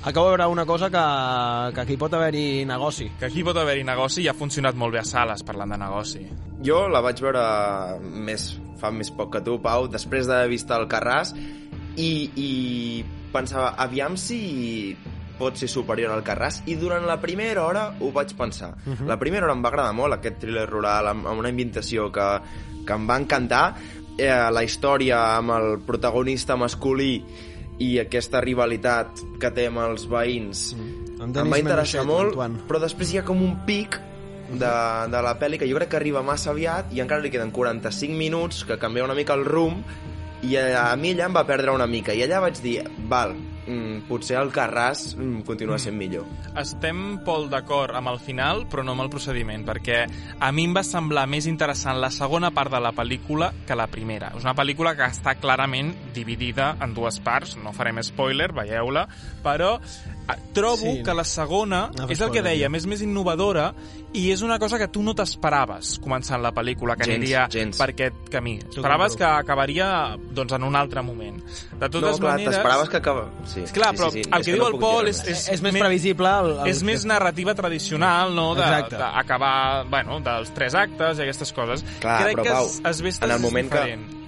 acabo 0.04 0.26
de 0.28 0.32
veure 0.38 0.48
una 0.52 0.66
cosa 0.66 0.90
que, 0.92 1.74
que 1.74 1.82
aquí 1.82 1.98
pot 1.98 2.14
haver-hi 2.14 2.66
negoci. 2.68 3.10
Que 3.20 3.26
aquí 3.30 3.44
pot 3.44 3.58
haver-hi 3.58 3.86
negoci 3.88 4.24
i 4.24 4.28
ha 4.28 4.34
funcionat 4.36 4.76
molt 4.76 4.94
bé 4.94 5.00
a 5.00 5.06
sales, 5.08 5.44
parlant 5.48 5.72
de 5.72 5.78
negoci. 5.80 6.26
Jo 6.64 6.86
la 6.92 7.02
vaig 7.04 7.20
veure 7.24 7.44
més, 8.02 8.50
fa 8.80 8.92
més 8.92 9.12
poc 9.14 9.34
que 9.36 9.42
tu, 9.46 9.58
Pau, 9.64 9.88
després 9.92 10.30
d'haver 10.30 10.52
vist 10.52 10.72
el 10.72 10.88
Carràs, 10.92 11.34
i, 11.98 12.12
i 12.36 12.50
pensava, 13.34 13.74
aviam 13.82 14.18
si 14.18 14.96
pot 15.40 15.58
ser 15.58 15.70
superior 15.72 16.14
al 16.14 16.24
Carràs, 16.26 16.62
i 16.70 16.78
durant 16.80 17.06
la 17.10 17.20
primera 17.22 17.66
hora 17.66 17.88
ho 18.00 18.12
vaig 18.14 18.36
pensar. 18.38 18.76
Uh 18.86 18.94
-huh. 18.94 19.08
La 19.08 19.18
primera 19.20 19.46
hora 19.46 19.56
em 19.56 19.64
va 19.64 19.70
agradar 19.70 19.94
molt, 19.94 20.14
aquest 20.14 20.40
thriller 20.40 20.70
rural, 20.70 21.08
amb, 21.08 21.28
amb 21.28 21.40
una 21.40 21.50
ambientació 21.50 22.12
que, 22.12 22.42
que 22.86 22.94
em 22.94 23.10
va 23.10 23.18
encantar, 23.18 23.76
eh, 24.18 24.50
la 24.52 24.64
història 24.64 25.38
amb 25.38 25.52
el 25.52 25.80
protagonista 25.86 26.56
masculí 26.56 27.24
i 27.80 28.00
aquesta 28.00 28.42
rivalitat 28.42 29.24
que 29.42 29.52
té 29.52 29.68
amb 29.68 29.82
els 29.84 30.06
veïns 30.10 30.76
En 31.24 31.32
em 31.36 31.50
va 31.50 31.60
interessar 31.60 32.06
molt, 32.06 32.36
Antoine. 32.36 32.68
però 32.68 32.80
després 32.80 33.14
hi 33.14 33.18
ha 33.18 33.24
com 33.24 33.42
un 33.42 33.66
pic 33.66 34.00
de, 34.60 34.74
de 35.14 35.22
la 35.26 35.36
pel·li 35.40 35.60
que 35.62 35.70
jo 35.70 35.78
crec 35.80 35.90
que 35.94 36.00
arriba 36.02 36.24
massa 36.26 36.52
aviat 36.54 36.94
i 36.94 37.02
encara 37.04 37.22
li 37.24 37.32
queden 37.34 37.52
45 37.56 38.18
minuts 38.18 38.64
que 38.68 38.78
canvia 38.82 39.06
una 39.08 39.16
mica 39.18 39.34
el 39.38 39.46
rumb 39.46 39.84
i 40.44 40.58
a, 40.60 40.90
a 40.92 40.96
mi 41.00 41.14
allà 41.14 41.30
em 41.30 41.36
va 41.38 41.46
perdre 41.48 41.72
una 41.72 41.88
mica 41.88 42.12
i 42.12 42.20
allà 42.26 42.42
vaig 42.44 42.58
dir, 42.60 42.82
val, 43.08 43.32
mm, 43.64 44.02
potser 44.10 44.36
el 44.42 44.50
Carràs 44.52 45.14
mm, 45.16 45.46
continua 45.48 45.78
sent 45.80 45.96
millor 45.96 46.26
Estem, 46.60 47.22
Pol, 47.24 47.46
d'acord 47.50 47.96
amb 47.96 48.12
el 48.12 48.20
final, 48.20 48.66
però 48.68 48.84
no 48.84 48.92
amb 48.92 49.06
el 49.06 49.12
procediment, 49.14 49.64
perquè 49.66 50.02
a 50.44 50.50
mi 50.52 50.66
em 50.68 50.76
va 50.76 50.84
semblar 50.84 51.24
més 51.32 51.48
interessant 51.48 51.96
la 52.04 52.12
segona 52.12 52.52
part 52.52 52.76
de 52.76 52.82
la 52.84 52.92
pel·lícula 52.92 53.54
que 53.66 53.78
la 53.80 53.88
primera. 53.88 54.34
És 54.36 54.44
una 54.44 54.54
pel·lícula 54.54 54.94
que 55.00 55.08
està 55.08 55.38
clarament 55.40 55.94
dividida 56.14 56.74
en 56.84 56.94
dues 56.94 57.22
parts, 57.24 57.56
no 57.64 57.72
farem 57.74 58.04
spoiler, 58.04 58.52
veieu-la, 58.54 59.08
però 59.48 59.78
eh, 59.80 60.38
trobo 60.54 60.92
Sí. 60.92 61.00
que 61.08 61.16
la 61.16 61.24
segona 61.24 61.86
No 61.96 62.10
és 62.12 62.20
el 62.20 62.30
que 62.36 62.44
spoiler, 62.44 62.50
dèiem, 62.52 62.76
ja. 62.76 62.84
és 62.84 62.86
més 62.92 63.02
innovadora 63.02 63.72
i 64.14 64.28
és 64.32 64.42
una 64.46 64.60
cosa 64.62 64.78
que 64.78 64.88
tu 64.94 65.02
no 65.04 65.16
t'esperaves 65.18 65.96
començant 66.04 66.42
la 66.44 66.52
pel·lícula, 66.54 66.96
que 66.96 67.08
Gens, 67.08 67.18
aniria 67.18 67.48
gens. 67.50 67.78
per 67.82 67.90
aquest 67.92 68.30
camí. 68.32 68.60
Esperaves 68.70 69.16
que 69.18 69.26
acabaria 69.26 69.88
doncs, 70.32 70.54
en 70.54 70.64
un 70.64 70.76
altre 70.76 71.02
moment. 71.02 71.40
De 71.74 71.90
totes 71.90 72.20
no, 72.20 72.22
clar, 72.22 72.36
maneres... 72.38 72.54
t'esperaves 72.56 72.90
que 72.90 72.98
acaba... 72.98 73.26
Sí, 73.50 73.66
Clar, 73.74 73.92
sí, 73.96 73.98
però 74.02 74.12
sí, 74.12 74.24
sí. 74.24 74.30
el 74.32 74.46
que, 74.46 74.52
no 74.52 74.58
diu 74.58 74.66
el 74.68 74.78
puc 74.78 74.82
Pol 74.82 75.08
és, 75.12 75.24
és, 75.28 75.46
És 75.58 75.62
més 75.66 75.78
previsible... 75.78 76.30
El, 76.44 76.52
el... 76.60 76.68
és 76.72 76.84
més 76.86 77.06
narrativa 77.10 77.56
tradicional, 77.58 78.34
no? 78.36 78.54
D'acabar, 78.56 79.86
bueno, 79.90 80.20
dels 80.26 80.54
tres 80.54 80.76
actes 80.76 81.18
i 81.20 81.26
aquestes 81.28 81.54
coses. 81.54 81.86
Clar, 82.00 82.20
Crec 82.24 82.38
però, 82.38 82.44
que 82.44 82.58
Pau, 82.60 82.66
es, 82.92 83.02
es 83.02 83.22
en 83.22 83.32
el 83.32 83.40
moment 83.40 83.66
és 83.66 83.72
que- 83.72 83.80
diferent. 83.84 84.23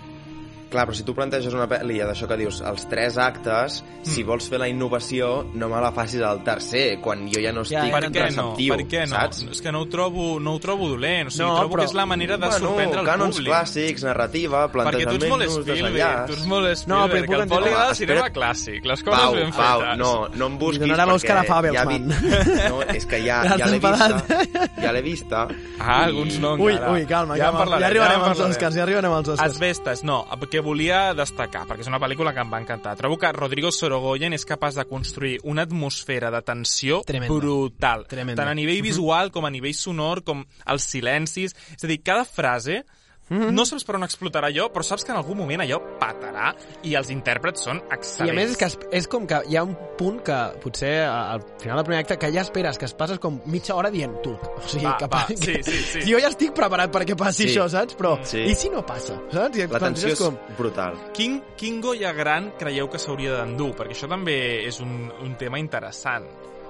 Clar, 0.75 0.85
però 0.89 0.97
si 0.99 1.05
tu 1.07 1.15
planteges 1.17 1.55
una 1.55 1.67
pel·li 1.71 1.97
d'això 2.03 2.27
que 2.29 2.37
dius, 2.39 2.59
els 2.67 2.85
tres 2.91 3.17
actes, 3.21 3.79
mm. 3.85 4.05
si 4.11 4.23
vols 4.27 4.49
fer 4.51 4.59
la 4.61 4.67
innovació, 4.71 5.45
no 5.55 5.69
me 5.71 5.81
la 5.81 5.91
facis 5.95 6.21
al 6.25 6.43
tercer, 6.45 6.99
quan 7.03 7.25
jo 7.31 7.41
ja 7.41 7.53
no 7.55 7.63
Ja, 7.65 7.85
estic 7.85 7.95
Per 7.95 8.11
què 8.11 8.19
no? 8.19 8.25
receptiu, 8.27 8.75
Per 8.75 8.87
què 8.91 9.05
no? 9.07 9.15
saps? 9.15 9.41
És 9.55 9.61
que 9.63 9.71
no 9.73 9.81
ho 9.85 9.89
trobo, 9.89 10.27
no 10.39 10.55
ho 10.55 10.59
trobo 10.59 10.89
dolent. 10.91 11.27
O 11.27 11.31
sigui, 11.31 11.45
No, 11.45 11.55
trobo 11.59 11.75
però- 11.75 11.79
que 11.85 11.85
és 11.89 11.93
la 11.97 12.05
manera 12.05 12.37
de 12.37 12.51
sorprendre 12.51 12.99
el 13.01 13.07
cànons 13.07 13.35
públic. 13.39 13.51
clàssics, 13.53 14.03
narrativa, 14.03 14.65
Perquè 14.65 14.73
tu 14.73 14.79
ets 14.85 15.25
plantejament 15.25 15.29
molt 15.29 15.43
Spielberg, 15.55 16.25
tu 16.27 16.33
ets 16.33 16.45
molt 16.45 16.65
No, 16.65 16.69
però 16.69 16.75
Spielberg, 16.75 17.23
hi 17.23 17.25
puc 17.25 17.35
que 17.35 17.41
el 17.41 17.49
Pol 17.49 17.63
li 17.63 17.69
agrada 17.69 17.89
el 17.89 17.95
cinema 17.95 18.29
clàssic, 18.29 18.85
les 18.85 19.03
coses 19.03 19.19
Pau, 19.21 19.33
ben 19.35 19.51
Pau, 19.51 19.79
fetes. 19.81 19.97
no, 19.97 20.27
no 20.35 20.45
em 20.45 20.57
busquis 20.57 20.81
donarà 20.81 21.05
l'Òscar 21.05 21.37
a 21.37 21.43
perquè 21.43 21.73
ja 21.73 21.83
Fabelsman. 21.85 22.07
vi... 22.09 22.65
No, 22.69 22.81
és 22.81 23.05
que 23.05 23.19
ja, 23.23 23.43
Ja 23.45 23.57
ja 23.57 23.67
l'he 23.67 23.79
vista, 23.79 24.25
ja 24.81 24.91
l'he 24.91 25.01
vista. 25.01 25.47
Ah, 25.79 26.03
alguns 26.05 26.39
no 26.39 26.55
Ui, 26.55 26.73
encara. 26.73 26.91
ui, 26.91 27.05
calma, 27.05 27.37
ja 27.37 27.51
parlarem, 27.51 27.81
ja 27.81 27.87
arribarem 27.87 28.21
als. 28.21 28.39
Oscars, 28.45 28.75
ja 28.75 28.83
arribarem 28.83 29.11
als 29.11 29.27
Oscars. 29.29 29.51
Asbestes, 29.55 30.03
no, 30.03 30.25
que 30.49 30.59
volia 30.65 31.13
destacar, 31.15 31.63
perquè 31.69 31.85
és 31.85 31.91
una 31.91 31.99
pel·lícula 32.01 32.33
que 32.33 32.41
em 32.43 32.51
va 32.51 32.59
encantar. 32.63 32.95
Trobo 32.99 33.19
que 33.21 33.31
Rodrigo 33.35 33.71
Sorogoyen 33.71 34.33
és 34.35 34.47
capaç 34.49 34.79
de 34.79 34.87
construir 34.89 35.37
una 35.45 35.63
atmosfera 35.67 36.31
de 36.33 36.41
tensió 36.45 37.01
Tremenda. 37.05 37.33
brutal. 37.33 38.05
Tremenda. 38.09 38.41
Tant 38.41 38.51
a 38.51 38.57
nivell 38.57 38.81
visual 38.85 39.31
com 39.31 39.45
a 39.45 39.53
nivell 39.53 39.77
sonor, 39.77 40.23
com 40.25 40.43
els 40.65 40.89
silencis. 40.89 41.55
És 41.77 41.85
a 41.85 41.87
dir, 41.87 42.01
cada 42.03 42.25
frase 42.25 42.83
no 43.29 43.65
saps 43.65 43.83
per 43.83 43.95
on 43.95 44.03
explotarà 44.03 44.47
allò, 44.51 44.67
però 44.71 44.83
saps 44.83 45.03
que 45.03 45.11
en 45.11 45.17
algun 45.17 45.37
moment 45.37 45.61
allò 45.63 45.79
patarà 45.99 46.51
i 46.83 46.93
els 46.95 47.09
intèrprets 47.09 47.63
són 47.65 47.77
I 47.77 47.95
excel·lents. 47.95 48.29
a 48.31 48.33
més 48.37 48.51
és 48.51 48.57
que 48.57 48.65
es- 48.65 48.79
és 48.91 49.07
com 49.07 49.25
que 49.25 49.41
hi 49.49 49.55
ha 49.57 49.63
un 49.63 49.75
punt 49.97 50.21
que 50.21 50.35
potser 50.61 51.01
al 51.07 51.41
final 51.57 51.77
del 51.77 51.85
primer 51.85 52.03
acte 52.03 52.17
que 52.19 52.31
ja 52.31 52.41
esperes, 52.41 52.77
que 52.77 52.85
es 52.85 52.93
passes 52.93 53.17
com 53.19 53.39
mitja 53.45 53.73
hora 53.75 53.89
dient 53.89 54.21
tu. 54.21 54.31
O 54.33 54.61
sigui, 54.67 54.85
Va, 54.85 54.97
que, 54.97 55.07
va, 55.07 55.25
que, 55.27 55.37
sí, 55.37 55.55
sí, 55.63 55.77
sí. 55.83 56.01
Jo 56.11 56.19
ja 56.19 56.27
estic 56.29 56.53
preparat 56.53 56.91
perquè 56.93 57.15
passi 57.17 57.47
Sí. 57.47 57.55
això, 57.57 57.67
saps? 57.69 57.95
Però 57.97 58.19
Sí. 58.23 58.39
i 58.43 58.53
si 58.55 58.69
no 58.69 58.85
passa, 58.85 59.19
saps? 59.31 59.57
I 59.57 59.67
La 59.67 59.79
tensió 59.79 60.09
és 60.09 60.19
com... 60.19 60.37
brutal. 60.57 60.93
Quin, 61.13 61.41
quin 61.57 61.81
goia 61.81 62.13
gran 62.13 62.51
creieu 62.59 62.89
que 62.89 62.99
s'hauria 62.99 63.37
d'endur? 63.41 63.73
Perquè 63.75 63.91
això 63.91 64.07
també 64.07 64.65
és 64.67 64.79
un, 64.79 65.11
un 65.21 65.35
tema 65.35 65.57
interessant. 65.59 66.25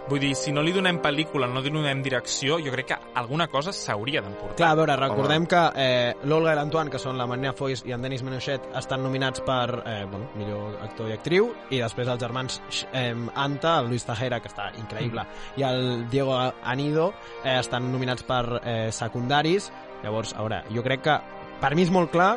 Vull 0.05 0.21
dir, 0.21 0.35
si 0.37 0.51
no 0.53 0.61
li 0.61 0.69
donem 0.69 0.99
pel·lícula, 1.01 1.47
no 1.49 1.63
li 1.65 1.71
donem 1.73 2.03
direcció, 2.05 2.59
jo 2.61 2.69
crec 2.75 2.91
que 2.91 2.97
alguna 3.17 3.47
cosa 3.49 3.71
s'hauria 3.73 4.21
d'emportar. 4.21 4.57
Clar, 4.59 4.69
a 4.75 4.77
veure, 4.77 4.97
recordem 4.99 5.47
que 5.49 5.61
eh, 5.81 6.11
l'Olga 6.29 6.53
i 6.53 6.59
l'Antoine, 6.59 6.93
que 6.93 7.01
són 7.01 7.17
la 7.17 7.25
Marina 7.25 7.55
Foix 7.57 7.81
i 7.89 7.95
en 7.95 8.05
Denis 8.05 8.21
Menochet, 8.25 8.67
estan 8.77 9.01
nominats 9.01 9.41
per 9.47 9.79
eh, 9.81 10.03
bueno, 10.11 10.29
millor 10.37 10.77
actor 10.85 11.09
i 11.09 11.15
actriu, 11.17 11.49
i 11.73 11.81
després 11.81 12.11
els 12.13 12.21
germans 12.21 12.59
eh, 12.91 13.15
Anta, 13.33 13.79
el 13.81 13.89
Luis 13.89 14.05
Tajera, 14.05 14.39
que 14.43 14.51
està 14.53 14.69
increïble, 14.77 15.25
i 15.57 15.65
el 15.65 16.05
Diego 16.13 16.37
Anido 16.37 17.09
eh, 17.41 17.57
estan 17.57 17.89
nominats 17.89 18.27
per 18.29 18.43
eh, 18.61 18.91
secundaris. 18.93 19.71
Llavors, 20.03 20.35
a 20.37 20.45
veure, 20.45 20.61
jo 20.69 20.85
crec 20.85 21.01
que 21.07 21.17
per 21.63 21.73
mi 21.73 21.81
és 21.87 21.89
molt 21.89 22.13
clar, 22.13 22.35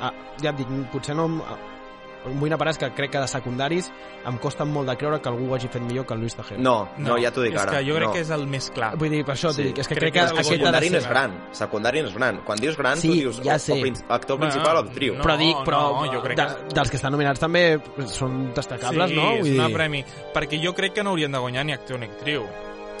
eh, 0.00 0.14
ja 0.40 0.54
et 0.54 0.62
dic, 0.62 0.72
potser 0.94 1.20
no... 1.20 1.28
vull 2.24 2.48
anar 2.48 2.56
a 2.56 2.58
parar, 2.58 2.70
és 2.72 2.78
que 2.78 2.90
crec 2.92 3.10
que 3.12 3.18
de 3.20 3.28
secundaris 3.28 3.90
em 4.26 4.36
costa 4.38 4.64
molt 4.64 4.88
de 4.88 4.96
creure 4.96 5.20
que 5.20 5.28
algú 5.30 5.50
ho 5.50 5.54
hagi 5.56 5.68
fet 5.68 5.82
millor 5.82 6.04
que 6.06 6.14
el 6.14 6.20
Luis 6.20 6.34
Tajera. 6.36 6.60
No, 6.60 6.88
no, 6.98 7.16
ja 7.18 7.30
t'ho 7.32 7.42
dic 7.42 7.54
és 7.54 7.60
ara. 7.62 7.78
que 7.78 7.84
jo 7.88 7.94
crec 7.96 8.06
no. 8.08 8.12
que 8.12 8.20
és 8.20 8.30
el 8.30 8.46
més 8.46 8.70
clar. 8.70 8.96
Vull 8.98 9.10
dir, 9.10 9.24
per 9.24 9.34
això 9.34 9.50
Sí. 9.50 9.56
t'ho 9.56 9.68
dic, 9.68 9.78
és 9.78 9.88
que 9.88 9.94
Crec 9.94 10.12
crec, 10.12 10.28
que 10.28 10.34
que, 10.34 10.40
és 10.40 10.46
secundari 10.48 10.90
no 10.90 10.98
és 10.98 11.08
gran. 11.08 11.38
Secundari 11.52 12.02
no 12.02 12.08
és 12.08 12.14
gran. 12.14 12.40
Quan 12.44 12.58
dius 12.58 12.76
gran, 12.76 12.96
Sí, 12.98 13.08
tu 13.08 13.14
dius 13.14 13.40
ja 13.42 13.54
o- 13.54 13.58
sé. 13.58 13.72
o 13.72 13.80
prin- 13.80 13.96
actor 14.08 14.38
principal 14.38 14.76
o 14.76 14.80
actriu. 14.80 15.14
no. 15.16 15.22
però 15.24 15.36
dic, 15.38 15.56
però 15.64 16.04
no, 16.04 16.12
jo 16.12 16.22
crec 16.22 16.36
de, 16.36 16.46
que- 16.46 16.74
dels 16.74 16.90
que 16.90 16.96
estan 16.96 17.12
nominats 17.12 17.40
també 17.40 17.80
són 18.06 18.52
destacables, 18.54 19.10
sí, 19.10 19.16
no? 19.16 19.30
és 19.32 19.40
Vull 19.40 19.58
un 19.60 19.66
dir... 19.66 19.74
premi. 19.74 20.04
Perquè 20.34 20.62
jo 20.62 20.74
crec 20.74 20.92
que 20.92 21.02
no 21.02 21.10
haurien 21.10 21.32
de 21.32 21.38
guanyar 21.38 21.64
ni 21.64 21.72
actor 21.72 21.98
ni 21.98 22.06
actriu. 22.06 22.44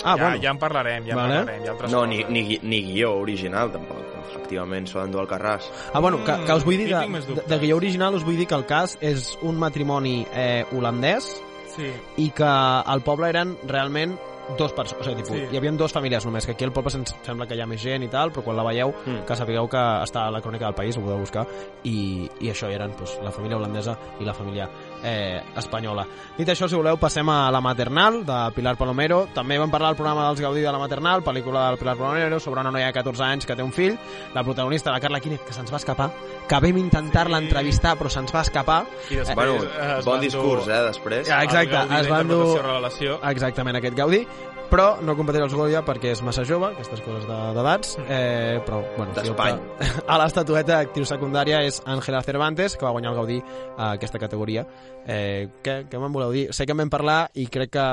Ah, 0.04 0.16
ja, 0.16 0.24
bueno. 0.24 0.40
ja 0.42 0.50
en 0.50 0.58
parlarem, 0.58 1.04
ja 1.04 1.10
en 1.12 1.16
Vale. 1.16 1.34
parlarem. 1.36 1.62
Hi 1.64 1.68
ha 1.68 1.72
altres 1.72 1.92
No, 1.92 2.06
ni, 2.06 2.24
ni, 2.28 2.42
gui- 2.48 2.60
ni 2.62 2.82
guió 2.92 3.14
original, 3.18 3.70
tampoc. 3.72 3.98
Efectivament, 4.30 4.86
s'ho 4.88 5.00
d'endur 5.00 5.20
al 5.22 5.28
carràs. 5.28 5.68
Ah, 5.92 5.98
bueno, 6.00 6.24
que, 6.24 6.32
que 6.46 6.52
us 6.54 6.64
vull 6.64 6.76
dir, 6.78 6.88
de, 6.88 7.34
de, 7.34 7.42
de 7.46 7.58
guió 7.58 7.76
original 7.76 8.14
us 8.14 8.24
vull 8.24 8.36
dir 8.36 8.46
que 8.46 8.54
el 8.54 8.66
cas 8.66 8.96
és 9.00 9.36
un 9.42 9.58
matrimoni 9.58 10.26
eh, 10.32 10.64
holandès 10.72 11.42
Sí. 11.76 11.86
i 12.18 12.30
que 12.34 12.44
al 12.44 13.00
poble 13.06 13.28
eren 13.30 13.56
realment 13.66 14.16
dos 14.58 14.72
persones, 14.72 15.06
o 15.06 15.10
sigui, 15.10 15.22
tipus, 15.22 15.36
Sí. 15.38 15.46
hi 15.52 15.56
havia 15.56 15.70
dos 15.78 15.92
famílies 15.92 16.24
només, 16.26 16.44
que 16.44 16.52
aquí 16.52 16.64
al 16.64 16.72
poble 16.72 16.90
sembla 16.90 17.46
que 17.46 17.54
hi 17.54 17.60
ha 17.60 17.66
més 17.66 17.80
gent 17.80 18.02
i 18.02 18.08
tal, 18.08 18.32
però 18.32 18.42
quan 18.42 18.56
la 18.56 18.64
veieu, 18.64 18.90
Mm. 19.06 19.20
que 19.24 19.36
sapigueu 19.36 19.68
que 19.68 19.76
està 19.78 20.26
a 20.26 20.30
la 20.32 20.40
crònica 20.42 20.64
del 20.66 20.74
país, 20.74 20.96
ho 20.96 21.00
podeu 21.00 21.18
buscar, 21.20 21.46
i, 21.84 22.28
i 22.40 22.48
això 22.50 22.66
eren 22.68 22.90
doncs, 22.98 23.20
la 23.22 23.30
família 23.30 23.56
holandesa 23.56 23.96
i 24.18 24.24
la 24.24 24.34
família 24.34 24.68
eh, 25.02 25.42
espanyola. 25.56 26.06
Dit 26.36 26.48
això, 26.48 26.68
si 26.68 26.74
voleu, 26.76 26.96
passem 26.96 27.28
a 27.28 27.50
La 27.50 27.60
Maternal, 27.60 28.24
de 28.24 28.38
Pilar 28.54 28.76
Palomero. 28.76 29.28
També 29.34 29.58
vam 29.58 29.70
parlar 29.70 29.90
al 29.90 29.96
programa 29.96 30.26
dels 30.28 30.40
Gaudí 30.40 30.60
de 30.60 30.72
La 30.72 30.78
Maternal, 30.78 31.22
pel·lícula 31.22 31.68
del 31.68 31.78
Pilar 31.78 31.96
Palomero, 31.96 32.38
sobre 32.40 32.60
una 32.60 32.70
noia 32.70 32.86
de 32.86 32.92
14 32.92 33.22
anys 33.24 33.46
que 33.46 33.56
té 33.56 33.62
un 33.62 33.72
fill, 33.72 33.98
la 34.34 34.44
protagonista, 34.44 34.90
la 34.92 35.00
Carla 35.00 35.20
Quínez, 35.20 35.40
que 35.46 35.52
se'ns 35.52 35.72
va 35.72 35.76
escapar, 35.76 36.10
que 36.48 36.60
vam 36.60 36.78
intentar-la 36.78 37.38
Sí. 37.38 37.44
entrevistar, 37.44 37.96
però 37.98 38.08
se'ns 38.10 38.32
va 38.34 38.40
escapar. 38.42 38.84
I 39.10 39.16
després, 39.16 39.34
bueno, 39.36 39.54
eh, 39.64 39.96
es 39.98 40.04
bon 40.04 40.20
discurs, 40.20 40.66
eh, 40.68 40.82
després. 40.86 41.26
Ja, 41.28 41.42
exacte, 41.44 41.76
es 42.00 42.08
van 42.08 42.28
dur- 42.28 43.20
exactament 43.30 43.76
aquest 43.76 43.96
Gaudí, 43.96 44.26
però 44.70 45.00
no 45.02 45.16
competirà 45.18 45.44
els 45.48 45.54
Goya 45.54 45.82
perquè 45.86 46.12
és 46.14 46.22
massa 46.22 46.44
jove, 46.46 46.70
aquestes 46.72 47.02
coses 47.04 47.26
de- 47.28 47.38
d'edats, 47.56 47.96
eh, 48.08 48.60
però, 48.66 48.80
bueno, 48.96 49.12
opta 49.12 49.58
a 50.14 50.18
l'estatueta 50.22 50.78
d'actriu 50.80 51.04
secundària 51.08 51.62
és 51.66 51.82
Ángela 51.86 52.22
Cervantes, 52.22 52.76
que 52.76 52.86
va 52.86 52.92
guanyar 52.94 53.12
el 53.12 53.18
Gaudí 53.18 53.40
a 53.76 53.92
aquesta 53.92 54.18
categoria. 54.22 54.66
Eh, 55.06 55.48
què, 55.62 55.80
què 55.90 55.98
me'n 56.00 56.12
voleu 56.14 56.30
dir? 56.32 56.48
Sé 56.54 56.66
que 56.66 56.72
en 56.76 56.84
vam 56.84 56.90
parlar 56.92 57.24
i 57.34 57.46
crec 57.50 57.74
que 57.76 57.86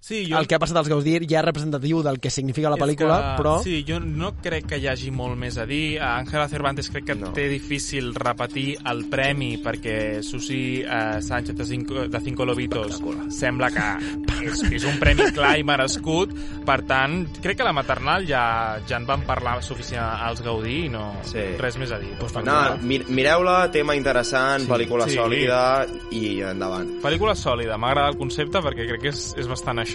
Sí, 0.00 0.24
jo... 0.30 0.38
el 0.38 0.46
que 0.48 0.54
ha 0.56 0.58
passat 0.58 0.78
als 0.80 0.88
Gaudí 0.88 1.18
ja 1.28 1.42
és 1.42 1.44
representatiu 1.44 2.00
del 2.02 2.16
que 2.18 2.30
significa 2.32 2.70
la 2.72 2.78
pel·lícula, 2.80 3.18
que, 3.20 3.42
però... 3.42 3.52
Sí, 3.62 3.84
jo 3.86 3.98
no 4.00 4.30
crec 4.40 4.64
que 4.70 4.78
hi 4.80 4.86
hagi 4.88 5.10
molt 5.12 5.36
més 5.36 5.58
a 5.60 5.66
dir. 5.68 5.98
A 6.00 6.14
Ángela 6.18 6.48
Cervantes 6.48 6.88
crec 6.90 7.04
que 7.10 7.14
No. 7.20 7.32
té 7.36 7.48
difícil 7.52 8.14
repetir 8.14 8.78
el 8.88 9.04
premi 9.12 9.58
perquè 9.60 10.22
Susi 10.24 10.80
eh, 10.80 11.20
Sánchez 11.20 11.54
de 11.58 11.66
Cinco, 11.68 12.06
de 12.08 12.20
Cinco 12.24 12.46
Lobitos 12.48 12.96
sembla 13.28 13.68
que 13.70 13.84
és, 14.46 14.62
és 14.72 14.84
un 14.88 14.96
premi 14.98 15.26
clar 15.36 15.58
i 15.60 15.64
merescut. 15.68 16.32
Per 16.64 16.78
tant, 16.88 17.26
crec 17.42 17.58
que 17.60 17.66
la 17.68 17.74
maternal 17.76 18.24
ja, 18.26 18.80
ja 18.88 18.96
en 18.96 19.04
van 19.06 19.26
parlar 19.28 19.58
suficient 19.62 20.00
als 20.00 20.40
Gaudí 20.40 20.86
i 20.86 20.88
no 20.88 21.10
Sí. 21.28 21.44
res 21.60 21.76
més 21.76 21.92
a 21.92 21.98
dir. 22.00 22.14
Pues 22.18 22.32
Pues 22.32 22.44
No, 22.46 22.78
mir 22.80 23.04
Mireu-la, 23.10 23.70
tema 23.70 23.94
interessant, 23.96 24.62
Sí. 24.64 24.70
pel·lícula 24.70 25.06
Sí. 25.08 25.16
sòlida 25.16 25.86
i 26.10 26.40
endavant. 26.40 26.88
Pel·lícula 27.02 27.34
sòlida, 27.36 27.76
m'agrada 27.76 28.08
el 28.08 28.16
concepte 28.16 28.60
perquè 28.64 28.86
crec 28.88 29.02
que 29.02 29.08
és, 29.12 29.34
és 29.36 29.46
bastant 29.50 29.76
això. 29.78 29.89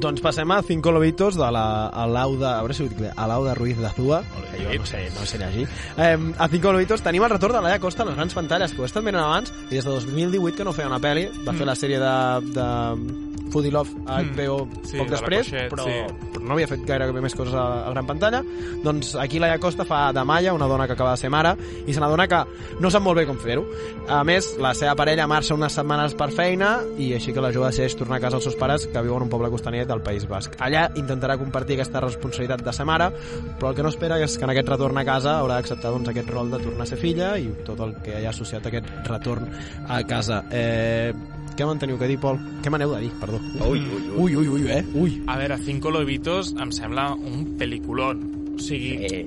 Doncs 0.00 0.20
passem 0.24 0.50
a 0.50 0.62
Cinco 0.62 0.92
Lobitos 0.92 1.36
de 1.36 1.50
la 1.52 1.86
Alauda, 1.88 2.56
a 2.58 2.62
veure 2.62 2.74
si 2.74 2.84
ho 2.84 2.88
dic 2.88 2.98
bé, 3.00 3.10
Alauda 3.16 3.54
Ruiz 3.54 3.76
de 3.78 3.86
Azúa, 3.86 4.22
que 4.52 4.62
jo 4.64 4.78
no 4.78 4.86
sé, 4.86 5.02
no 5.14 5.26
sé 5.26 5.38
llegir. 5.38 5.68
Eh, 5.96 6.16
a 6.38 6.48
Cinco 6.48 6.72
Lobitos 6.72 7.02
tenim 7.02 7.24
el 7.24 7.30
retorn 7.30 7.54
de 7.56 7.62
Laia 7.62 7.78
Costa 7.80 8.02
a 8.02 8.06
les 8.06 8.16
grans 8.16 8.34
pantalles, 8.34 8.72
que 8.72 8.80
ho 8.80 8.84
he 8.84 8.90
estat 8.90 9.04
venent 9.04 9.22
abans, 9.22 9.52
i 9.70 9.74
des 9.76 9.84
de 9.84 9.90
2018 9.90 10.56
que 10.56 10.64
no 10.64 10.72
feia 10.72 10.88
una 10.88 11.00
pel·li, 11.02 11.28
va 11.46 11.52
fer 11.56 11.66
la 11.68 11.74
sèrie 11.76 11.98
de, 12.00 12.14
de 12.56 13.50
Foodie 13.52 13.70
Love 13.72 13.90
a 14.06 14.22
Mm. 14.22 14.32
HBO 14.36 14.68
Sí, 14.84 14.96
poc 14.98 15.06
de 15.08 15.12
després, 15.16 15.48
Coixet, 15.50 15.70
però, 15.70 15.84
sí. 15.84 16.25
No 16.46 16.54
havia 16.54 16.68
fet 16.70 16.84
gaire 16.86 17.10
més 17.12 17.34
coses 17.36 17.54
a, 17.54 17.64
a 17.86 17.90
gran 17.92 18.06
pantalla. 18.08 18.42
Doncs 18.84 19.14
aquí 19.20 19.40
Laia 19.42 19.58
Costa 19.62 19.86
fa 19.88 20.10
de 20.16 20.24
Maya, 20.24 20.54
una 20.54 20.68
dona 20.70 20.86
que 20.86 20.94
acaba 20.94 21.12
de 21.14 21.22
ser 21.22 21.30
mare, 21.30 21.54
i 21.86 21.94
se 21.94 22.02
n'adona 22.02 22.28
que 22.30 22.42
no 22.80 22.90
sap 22.90 23.04
molt 23.04 23.20
bé 23.20 23.26
com 23.28 23.38
fer-ho. 23.40 23.66
A 24.08 24.22
més, 24.26 24.52
la 24.62 24.72
seva 24.78 24.94
parella 24.98 25.28
marxa 25.30 25.56
unes 25.56 25.74
setmanes 25.76 26.16
per 26.18 26.30
feina 26.34 26.76
i 27.02 27.12
així 27.16 27.34
que 27.34 27.44
la 27.44 27.52
jove 27.54 27.70
decideix 27.70 27.96
tornar 27.98 28.20
a 28.20 28.24
casa 28.26 28.38
als 28.40 28.48
seus 28.48 28.58
pares 28.60 28.86
que 28.86 29.02
viuen 29.02 29.16
en 29.22 29.26
un 29.26 29.32
poble 29.32 29.50
costaner 29.52 29.86
del 29.88 30.02
País 30.06 30.26
Basc. 30.28 30.56
Allà 30.62 30.86
intentarà 30.96 31.38
compartir 31.40 31.76
aquesta 31.76 32.02
responsabilitat 32.04 32.64
de 32.66 32.74
ser 32.76 32.86
mare, 32.88 33.10
però 33.58 33.70
el 33.70 33.78
que 33.78 33.86
no 33.86 33.92
espera 33.92 34.20
és 34.22 34.36
que 34.36 34.46
en 34.46 34.54
aquest 34.54 34.74
retorn 34.74 34.98
a 34.98 35.06
casa 35.08 35.38
haurà 35.40 35.60
d'acceptar 35.60 35.94
doncs, 35.94 36.12
aquest 36.12 36.30
rol 36.30 36.52
de 36.52 36.62
tornar 36.62 36.86
a 36.86 36.90
ser 36.92 37.00
filla 37.00 37.34
i 37.40 37.50
tot 37.66 37.80
el 37.84 37.96
que 38.04 38.20
hi 38.20 38.26
ha 38.26 38.34
associat 38.34 38.66
a 38.66 38.72
aquest 38.72 39.10
retorn 39.10 39.50
a 39.88 40.02
casa. 40.08 40.44
Eh, 40.50 41.12
què 41.56 41.66
me'n 41.68 41.78
teniu 41.78 41.98
que 42.00 42.08
dir, 42.10 42.18
Pol? 42.20 42.38
Què 42.64 42.70
m'aneu 42.72 42.92
de 42.94 43.00
dir, 43.04 43.10
perdó? 43.20 43.38
Ui, 43.68 43.80
ui, 43.80 44.02
ui. 44.16 44.34
Ui, 44.34 44.36
ui, 44.36 44.48
ui, 44.48 44.70
eh? 44.72 44.82
Ui. 44.94 45.22
A 45.28 45.36
veure, 45.40 45.56
Cinco 45.64 45.90
Lobitos 45.94 46.54
em 46.60 46.72
sembla 46.72 47.12
un 47.14 47.54
pel·liculón. 47.60 48.24
O 48.56 48.58
sigui, 48.58 48.96
Eh. 49.06 49.24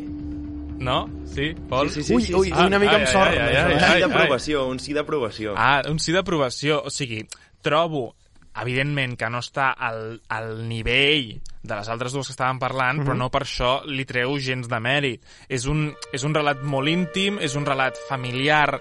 no? 0.80 1.10
Sí, 1.26 1.54
Pol? 1.70 1.90
Sí, 1.90 2.02
sí, 2.04 2.08
sí, 2.10 2.16
ui, 2.16 2.22
sí, 2.24 2.34
ui, 2.34 2.48
sí. 2.48 2.54
una 2.54 2.80
mica 2.80 2.96
Ai, 2.96 3.02
amb 3.02 3.08
ai, 3.08 3.14
sort. 3.14 3.32
ai, 3.32 3.40
ai, 3.40 3.56
això, 3.56 3.66
ai, 3.66 3.72
eh? 3.72 3.74
Un 3.76 3.80
sí 4.00 4.00
d'aprovació, 4.08 4.68
un 4.68 4.80
sí 4.80 4.94
d'aprovació. 4.94 5.54
Ah, 5.58 5.82
un 5.90 6.00
sí 6.00 6.12
d'aprovació. 6.12 6.82
O 6.86 6.90
sigui, 6.90 7.26
trobo, 7.62 8.16
evidentment, 8.60 9.16
que 9.18 9.30
no 9.30 9.40
està 9.44 9.70
al, 9.78 10.22
al 10.28 10.68
nivell 10.68 11.40
de 11.62 11.76
les 11.76 11.90
altres 11.92 12.14
dues 12.16 12.28
que 12.28 12.34
estàvem 12.34 12.58
parlant, 12.60 13.04
però 13.04 13.16
no 13.16 13.30
per 13.30 13.44
això 13.46 13.84
li 13.86 14.06
treu 14.10 14.38
gens 14.40 14.68
de 14.72 14.80
mèrit. 14.80 15.22
És 15.48 15.68
un, 15.70 15.90
és 16.16 16.24
un 16.24 16.34
relat 16.34 16.64
molt 16.64 16.90
íntim, 16.90 17.38
és 17.40 17.56
un 17.56 17.66
relat 17.68 18.00
familiar, 18.10 18.80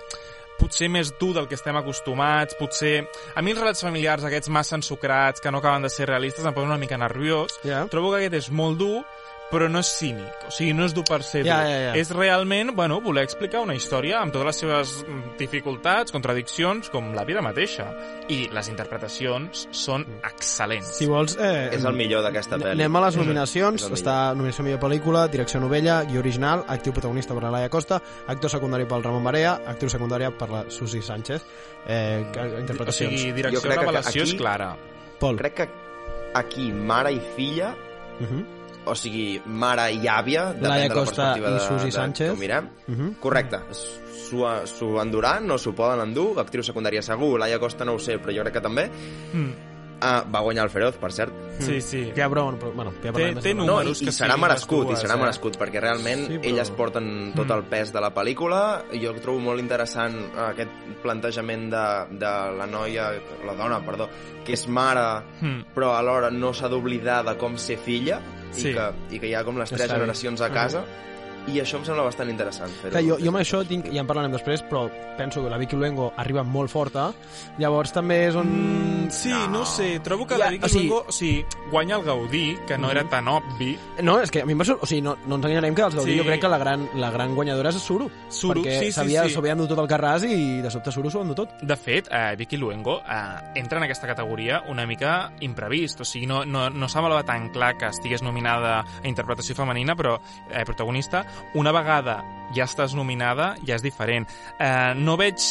potser 0.59 0.91
més 0.93 1.13
dur 1.21 1.33
del 1.37 1.49
que 1.49 1.57
estem 1.59 1.77
acostumats, 1.79 2.57
potser... 2.59 3.07
A 3.35 3.43
mi 3.45 3.55
els 3.55 3.61
relats 3.63 3.85
familiars, 3.85 4.27
aquests 4.27 4.51
massa 4.53 4.77
ensucrats, 4.79 5.43
que 5.43 5.53
no 5.55 5.63
acaben 5.63 5.87
de 5.87 5.93
ser 5.93 6.09
realistes, 6.11 6.45
em 6.45 6.55
posen 6.57 6.73
una 6.73 6.81
mica 6.81 6.99
nerviós. 7.01 7.61
Ja. 7.65 7.85
Trobo 7.93 8.13
que 8.13 8.23
aquest 8.25 8.39
és 8.43 8.51
molt 8.55 8.81
dur, 8.81 9.03
però 9.51 9.69
no 9.71 9.81
és 9.81 9.89
cínic, 9.99 10.43
o 10.47 10.51
sigui, 10.53 10.75
no 10.77 10.85
és 10.85 10.93
dur 10.93 11.05
per 11.09 11.23
ser 11.25 11.41
dur. 11.43 11.49
Ja, 11.53 11.63
ja, 11.65 11.79
ja. 11.89 11.93
És 11.97 12.11
realment, 12.11 12.75
bueno, 12.77 13.01
voler 13.01 13.23
explicar 13.25 13.61
una 13.65 13.75
història 13.75 14.19
amb 14.21 14.33
totes 14.33 14.47
les 14.47 14.57
seves 14.61 15.05
mm, 15.09 15.37
dificultats, 15.39 16.13
contradiccions, 16.13 16.91
com 16.91 17.15
la 17.17 17.25
vida 17.25 17.41
mateixa. 17.41 17.87
I 18.29 18.49
les 18.53 18.69
interpretacions 18.69 19.69
són 19.73 20.05
excel·lents. 20.23 20.91
Si 20.99 21.07
vols... 21.09 21.37
Eh, 21.41 21.71
És 21.73 21.85
el 21.89 21.97
millor 21.97 22.23
d'aquesta 22.27 22.59
pel·li. 22.61 22.75
Anem 22.77 22.97
a 23.01 23.05
les 23.07 23.17
nominacions. 23.17 23.81
És 23.83 23.89
el 23.89 23.97
Està 23.99 24.19
nominació 24.37 24.63
a 24.63 24.67
millor 24.69 24.81
pel·lícula, 24.85 25.25
direcció 25.33 25.61
novella, 25.61 26.03
guió 26.05 26.21
original, 26.21 26.65
actiu 26.69 26.93
protagonista 26.93 27.35
per 27.35 27.43
la 27.47 27.51
Laia 27.57 27.71
Costa, 27.73 28.03
actor 28.29 28.51
secundari 28.53 28.85
pel 28.85 29.03
Ramon 29.03 29.25
Barea, 29.25 29.57
actriu 29.67 29.89
secundària 29.91 30.31
per 30.37 30.51
la 30.53 30.65
Susi 30.71 31.01
Sánchez. 31.03 31.43
Eh, 31.87 32.21
O 32.29 32.61
interpretacions. 32.61 33.15
sigui, 33.17 33.31
Jo 33.31 33.37
direcció 33.37 33.61
crec 33.63 33.79
que 33.79 33.81
revelació 33.87 34.23
aquí- 34.23 34.33
és 34.33 34.39
clara. 34.39 34.77
Pol. 35.19 35.37
Crec 35.41 35.55
que 35.55 35.69
aquí, 36.35 36.71
mare 36.73 37.13
i 37.17 37.21
filla, 37.35 37.75
Uh 38.19 38.27
-huh. 38.27 38.45
O 38.89 38.95
sigui, 38.97 39.41
mare 39.47 39.91
i 39.93 40.07
àvia, 40.09 40.49
depèn 40.55 40.69
Laia 40.69 40.89
de 40.89 40.95
la 40.95 40.95
Costa 40.95 41.23
perspectiva 41.35 41.49
i 41.49 41.53
de, 41.53 41.61
Susi 41.67 41.85
de, 41.87 41.93
Sánchez. 41.93 42.31
com 42.31 42.39
mirem. 42.41 42.69
Uh 42.89 42.95
-huh. 42.95 43.15
Correcte. 43.21 43.59
S'ho 44.29 45.01
enduran 45.03 45.51
o 45.51 45.57
s'ho 45.59 45.73
poden 45.75 46.01
endur, 46.09 46.39
actriu 46.41 46.63
secundària 46.63 47.03
segur, 47.03 47.39
Laia 47.41 47.59
Costa 47.59 47.85
no 47.85 47.95
ho 47.95 47.99
sé, 47.99 48.19
però 48.19 48.35
jo 48.35 48.43
crec 48.43 48.55
que 48.55 48.61
també. 48.61 48.91
Mm. 49.33 49.51
Ah, 50.01 50.23
va 50.33 50.39
guanyar 50.41 50.63
el 50.63 50.71
Feroz, 50.71 50.95
per 50.95 51.11
cert. 51.11 51.33
Sí, 51.59 51.81
sí. 51.81 52.13
Ja, 52.15 52.29
però, 52.29 52.57
però, 52.57 52.71
bueno, 52.73 52.93
ja 53.03 53.11
Té- 53.13 53.35
té. 53.43 53.53
No, 53.53 53.83
i, 53.83 53.91
i 53.91 54.05
que 54.05 54.13
serà 54.13 54.37
merescut, 54.39 54.87
dues, 54.87 55.01
i 55.01 55.03
serà 55.03 55.17
eh? 55.17 55.19
merescut, 55.19 55.59
perquè 55.59 55.81
realment 55.81 56.25
Sí, 56.29 56.39
però- 56.39 56.45
elles 56.53 56.71
porten 56.71 57.33
tot 57.35 57.51
el 57.51 57.65
pes 57.65 57.93
de 57.93 58.01
la 58.01 58.15
pel·lícula. 58.15 58.85
Jo 58.93 59.13
trobo 59.15 59.41
molt 59.41 59.59
interessant 59.59 60.15
eh, 60.15 60.41
aquest 60.53 60.71
plantejament 61.03 61.69
de, 61.73 62.17
de 62.17 62.31
la 62.61 62.67
noia, 62.71 63.11
la 63.45 63.55
dona, 63.55 63.81
perdó, 63.85 64.09
que 64.45 64.53
és 64.53 64.69
mare, 64.69 65.25
Mm. 65.41 65.65
però 65.75 65.97
alhora 65.97 66.31
no 66.31 66.53
s'ha 66.53 66.69
d'oblidar 66.69 67.25
de 67.25 67.37
com 67.37 67.57
ser 67.59 67.79
filla, 67.79 68.21
Sí. 68.53 68.71
i, 68.71 68.75
que, 68.75 68.89
i 69.15 69.21
que 69.23 69.31
hi 69.31 69.35
ha 69.37 69.45
com 69.47 69.59
les 69.61 69.71
tres 69.71 69.91
generacions 69.91 70.41
a 70.45 70.51
casa, 70.55 70.85
i 71.55 71.61
això 71.63 71.79
em 71.81 71.85
sembla 71.89 72.05
bastant 72.07 72.31
interessant 72.31 72.71
fer-ho. 72.83 72.95
Que 72.97 73.03
jo, 73.07 73.19
jo 73.23 73.33
amb 73.33 73.41
això 73.41 73.63
tinc, 73.69 73.89
ja 73.93 74.03
en 74.03 74.07
parlarem 74.09 74.33
després, 74.35 74.63
però 74.69 74.87
penso 75.19 75.43
que 75.43 75.51
la 75.51 75.59
Vicky 75.59 75.77
Luengo 75.77 76.13
arriba 76.17 76.43
molt 76.45 76.71
forta, 76.71 77.09
llavors 77.59 77.93
també 77.93 78.21
és 78.29 78.37
on... 78.39 78.49
Mm, 78.49 79.11
sí, 79.11 79.33
no, 79.51 79.65
sé, 79.67 79.99
trobo 80.05 80.27
que 80.27 80.37
Ja, 80.37 80.45
la 80.47 80.51
Vicky 80.55 80.65
o 80.65 80.69
sigui- 80.69 80.89
Luengo 80.89 81.05
o 81.09 81.13
sigui, 81.13 81.45
guanya 81.71 81.97
el 81.97 82.05
Gaudí, 82.05 82.57
que 82.67 82.79
no 82.79 82.91
era 82.91 83.05
tan 83.09 83.29
obvi. 83.29 83.77
No, 84.03 84.19
és 84.21 84.31
que 84.31 84.43
a 84.43 84.47
mi 84.47 84.53
em 84.55 84.61
va 84.61 84.67
sor... 84.69 84.79
O 84.83 84.87
sigui, 84.87 85.03
no, 85.03 85.17
no 85.27 85.37
ens 85.39 85.45
enganyarem 85.49 85.75
que 85.75 85.83
els 85.89 85.95
Gaudí 85.95 86.13
Sí. 86.13 86.19
jo 86.19 86.25
crec 86.25 86.41
que 86.41 86.49
la 86.49 86.59
gran, 86.59 86.89
la 86.97 87.11
gran 87.11 87.35
guanyadora 87.35 87.71
és 87.71 87.77
Suru. 87.83 88.09
Suru, 88.29 88.63
perquè 88.63 88.79
sí, 88.79 88.87
sí, 88.87 88.93
s'havia 88.93 89.25
sí. 89.27 89.35
s'havia 89.35 89.53
endut 89.57 89.69
tot 89.73 89.83
el 89.83 89.89
carràs 89.91 90.25
i 90.29 90.61
de 90.65 90.71
sobte 90.71 90.93
Suru 90.93 91.11
s'ho 91.11 91.23
endut 91.23 91.37
tot. 91.43 91.61
De 91.63 91.77
fet, 91.77 92.09
eh, 92.11 92.35
Vicky 92.39 92.57
Luengo 92.57 92.99
eh, 93.01 93.53
entra 93.61 93.79
en 93.79 93.85
aquesta 93.85 94.07
categoria 94.07 94.63
una 94.69 94.87
mica 94.87 95.33
imprevist, 95.41 96.01
o 96.01 96.05
sigui, 96.09 96.27
no, 96.27 96.45
no, 96.45 96.69
no 96.71 96.89
semblava 96.89 97.23
tan 97.25 97.51
clar 97.55 97.77
que 97.79 97.87
estigués 97.93 98.23
nominada 98.23 98.81
a 98.81 99.07
interpretació 99.09 99.55
femenina, 99.55 99.95
però 99.97 100.17
eh, 100.51 100.65
protagonista, 100.65 101.25
una 101.59 101.73
vegada 101.73 102.21
ja 102.55 102.65
estàs 102.65 102.95
nominada, 102.97 103.55
ja 103.67 103.77
és 103.77 103.85
diferent. 103.85 104.27
Eh, 104.59 104.95
no 104.97 105.19
veig 105.21 105.43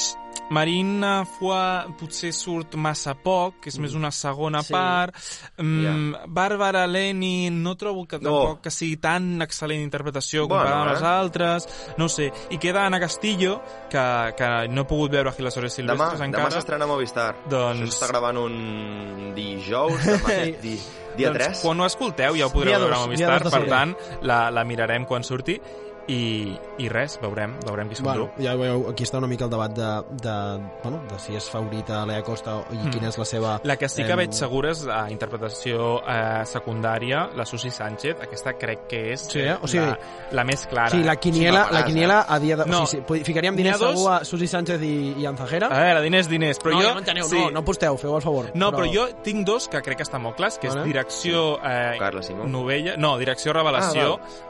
Marina 0.50 1.26
Foix 1.26 1.88
potser 2.00 2.32
surt 2.34 2.76
massa 2.80 3.14
poc, 3.16 3.60
que 3.62 3.70
és 3.70 3.78
més 3.80 3.94
una 3.98 4.12
segona 4.12 4.62
Sí. 4.64 4.74
part. 4.74 5.16
Mm, 5.58 6.16
Bàrbara 6.28 6.86
Leni 6.88 7.50
no 7.50 7.76
trobo 7.76 8.06
que 8.08 8.20
No. 8.20 8.60
que 8.62 8.72
sigui 8.72 8.98
tan 8.98 9.40
excel·lent 9.42 9.82
interpretació 9.84 10.48
Bueno, 10.48 10.64
comparada 10.64 10.82
amb 10.82 10.90
eh? 10.90 10.94
les 10.94 11.04
altres. 11.04 11.68
No 11.98 12.08
sé. 12.10 12.32
I 12.50 12.58
queda 12.58 12.86
Ana 12.86 13.00
Castillo, 13.00 13.62
que, 13.90 14.34
que 14.38 14.68
no 14.70 14.82
he 14.82 14.86
pogut 14.86 15.12
veure 15.12 15.30
aquí 15.30 15.44
les 15.44 15.56
hores 15.58 15.74
Demà, 15.78 15.94
silvestres 15.94 16.20
demà 16.20 16.26
encara. 16.26 16.52
s'estrena 16.52 16.86
a 16.86 16.88
Movistar. 16.88 17.36
Doncs- 17.50 17.82
Això 17.82 17.92
s'està 17.92 18.08
gravant 18.08 18.38
un 18.38 19.34
dijous, 19.36 20.00
demà 20.06 20.30
és 20.34 20.62
di, 20.66 20.80
dia 21.18 21.30
doncs, 21.32 21.44
3. 21.60 21.62
Quan 21.62 21.80
ho 21.82 21.86
escolteu 21.86 22.36
ja 22.38 22.46
ho 22.48 22.52
podreu 22.54 22.80
veure 22.80 22.96
a 22.96 23.00
Movistar, 23.06 23.44
per 23.44 23.68
tant, 23.68 23.96
la, 24.22 24.50
la 24.52 24.64
mirarem 24.64 25.06
quan 25.06 25.24
surti 25.24 25.60
i, 26.08 26.56
i 26.80 26.88
res, 26.90 27.18
veurem, 27.22 27.58
veurem 27.66 27.90
qui 27.90 27.96
s'endú. 28.00 28.10
Bueno, 28.10 28.28
ja 28.40 28.54
veieu, 28.56 28.86
aquí 28.90 29.04
està 29.04 29.18
una 29.20 29.28
mica 29.28 29.44
el 29.46 29.52
debat 29.52 29.74
de, 29.76 29.88
de, 30.24 30.36
bueno, 30.84 31.02
de 31.10 31.20
si 31.20 31.36
és 31.36 31.50
favorita 31.52 32.06
Lea 32.08 32.24
Costa 32.24 32.62
i 32.72 32.78
Mm. 32.78 32.92
quina 32.94 33.10
és 33.10 33.18
la 33.20 33.26
seva... 33.26 33.56
La 33.68 33.76
que 33.76 33.90
sí 33.90 34.04
que 34.06 34.14
em, 34.16 34.22
veig 34.22 34.32
segura 34.38 34.72
és 34.72 34.86
a 34.88 35.10
interpretació 35.12 35.98
eh, 36.08 36.46
secundària, 36.48 37.26
la 37.36 37.46
Susi 37.46 37.70
Sánchez. 37.72 38.22
Aquesta 38.24 38.54
crec 38.58 38.86
que 38.88 39.02
és 39.14 39.26
Sí, 39.28 39.40
eh? 39.44 39.58
O 39.62 39.68
sigui- 39.68 39.84
la, 39.86 39.98
la 40.32 40.44
més 40.48 40.66
clara. 40.68 40.90
Sí, 40.96 41.04
la 41.04 41.18
quiniela, 41.18 41.66
Sí, 41.68 41.74
la 41.74 41.80
faràs, 41.82 41.88
quiniela 41.92 42.20
a 42.28 42.40
dia 42.40 42.56
de... 42.56 42.66
No. 42.72 42.84
O 42.84 42.88
sigui, 42.88 43.04
sí, 43.20 43.24
ficaríem 43.28 43.56
diners 43.60 43.80
dos- 43.80 43.98
segur 44.00 44.12
a 44.14 44.24
Susi 44.26 44.48
Sánchez 44.48 44.82
i, 44.82 44.94
i 45.20 45.26
Anzajera? 45.26 45.68
A 45.68 45.84
veure, 45.84 46.02
diners, 46.08 46.30
diners, 46.32 46.60
però 46.64 46.76
no, 46.78 46.82
jo... 46.82 46.88
ja 46.88 46.96
m'enteneu, 46.96 47.28
sí. 47.28 47.36
no, 47.40 47.52
no 47.52 47.66
posteu, 47.68 47.98
feu 48.00 48.16
el 48.16 48.22
favor. 48.24 48.52
No, 48.56 48.72
però... 48.72 48.88
jo 48.94 49.08
tinc 49.24 49.44
dos 49.46 49.68
que 49.68 49.82
crec 49.84 49.98
que 50.00 50.08
estan 50.08 50.22
molt 50.24 50.38
clars, 50.40 50.58
que 50.58 50.70
Vale. 50.72 50.82
és 50.86 50.88
direcció 50.94 51.58
eh, 51.60 51.98
Carla 52.00 52.24
Simó. 52.24 52.48
novella, 52.48 52.96
no, 52.98 53.18
direcció 53.20 53.52
revelació 53.54 54.20
Ah, 54.22 54.46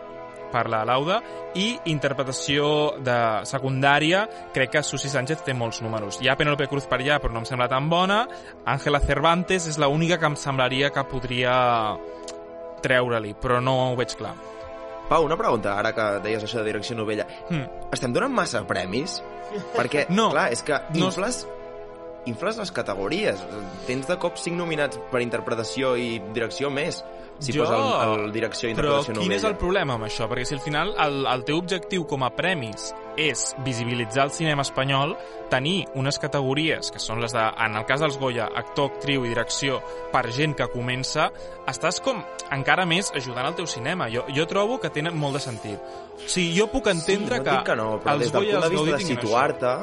per 0.51 0.67
la 0.69 0.83
Lauda 0.87 1.19
i 1.55 1.71
interpretació 1.91 2.95
de 3.03 3.17
secundària 3.49 4.25
crec 4.53 4.71
que 4.77 4.83
Susi 4.83 5.09
Sánchez 5.09 5.43
té 5.45 5.53
molts 5.53 5.81
números. 5.81 6.19
Hi 6.21 6.29
ha 6.29 6.35
Penélope 6.37 6.67
Cruz 6.67 6.85
per 6.87 6.99
allà, 7.01 7.19
però 7.21 7.31
no 7.33 7.39
em 7.43 7.45
sembla 7.49 7.67
tan 7.71 7.89
bona. 7.89 8.23
Àngela 8.65 8.99
Cervantes 9.03 9.67
és 9.67 9.77
l'única 9.81 10.17
que 10.17 10.25
em 10.29 10.35
semblaria 10.35 10.89
que 10.91 11.03
podria 11.09 11.97
treure-li, 12.83 13.33
però 13.41 13.59
no 13.63 13.73
ho 13.89 13.95
veig 13.97 14.15
clar. 14.17 14.33
Pau, 15.07 15.23
una 15.23 15.37
pregunta, 15.39 15.77
ara 15.79 15.93
que 15.95 16.05
deies 16.25 16.43
això 16.43 16.59
de 16.59 16.65
direcció 16.67 16.95
novella. 16.97 17.25
Hmm. 17.49 17.63
Estem 17.95 18.11
donant 18.13 18.33
massa 18.35 18.65
premis? 18.67 19.21
Perquè, 19.75 20.07
No. 20.09 20.29
clar, 20.31 20.51
és 20.51 20.61
que 20.63 20.73
No. 20.93 21.05
infles, 21.07 21.47
infles 22.25 22.57
les 22.57 22.71
categories. 22.71 23.39
Tens 23.87 24.05
de 24.07 24.17
cop 24.17 24.35
cinc 24.35 24.57
nominats 24.57 24.99
per 25.09 25.21
interpretació 25.21 25.95
i 25.95 26.19
direcció 26.33 26.69
més. 26.69 27.05
Si 27.39 27.53
Jo- 27.53 27.65
fos 27.65 27.73
el, 27.77 28.19
el 28.25 28.31
direcció 28.33 28.69
i 28.69 28.73
Però 28.73 28.97
interpretació 28.97 29.13
quin 29.13 29.21
novella. 29.21 29.35
és 29.37 29.43
el 29.45 29.55
problema 29.61 29.93
amb 29.93 30.05
això? 30.07 30.25
Perquè 30.27 30.45
si 30.45 30.55
al 30.55 30.61
final 30.63 30.95
el, 30.97 31.19
el 31.29 31.43
teu 31.45 31.57
objectiu 31.59 32.07
com 32.09 32.23
a 32.25 32.31
premis 32.33 32.93
és 33.17 33.55
visibilitzar 33.65 34.23
el 34.25 34.31
cinema 34.31 34.61
espanyol, 34.65 35.15
tenir 35.49 35.85
unes 35.97 36.17
categories, 36.21 36.91
que 36.93 36.99
són 37.01 37.21
les 37.21 37.33
de, 37.33 37.41
en 37.65 37.75
el 37.77 37.85
cas 37.85 38.01
dels 38.01 38.17
Goya, 38.21 38.49
actor, 38.55 38.91
actriu 38.91 39.25
i 39.25 39.29
direcció, 39.29 39.79
per 40.13 40.27
gent 40.33 40.53
que 40.57 40.67
comença, 40.69 41.31
estàs 41.69 42.01
com 42.01 42.21
encara 42.53 42.85
més 42.89 43.11
ajudant 43.15 43.45
al 43.45 43.55
teu 43.57 43.65
cinema. 43.69 44.09
Jo, 44.13 44.25
jo 44.33 44.45
trobo 44.49 44.77
que 44.81 44.89
tenen 44.93 45.17
molt 45.17 45.33
de 45.37 45.39
sentit. 45.45 45.79
O 46.17 46.27
sigui, 46.29 46.57
jo 46.59 46.67
puc 46.73 46.87
entendre 46.93 47.37
sí, 47.37 47.43
no 47.43 47.51
que, 47.57 47.63
que 47.71 47.75
no, 47.75 47.89
però 48.01 48.13
els 48.17 48.25
des 48.27 48.31
del 48.33 48.45
Goya 48.45 48.59
punt 48.59 48.63
de 48.63 48.75
vista 48.75 48.97
de 48.97 49.03
situar-te, 49.15 49.73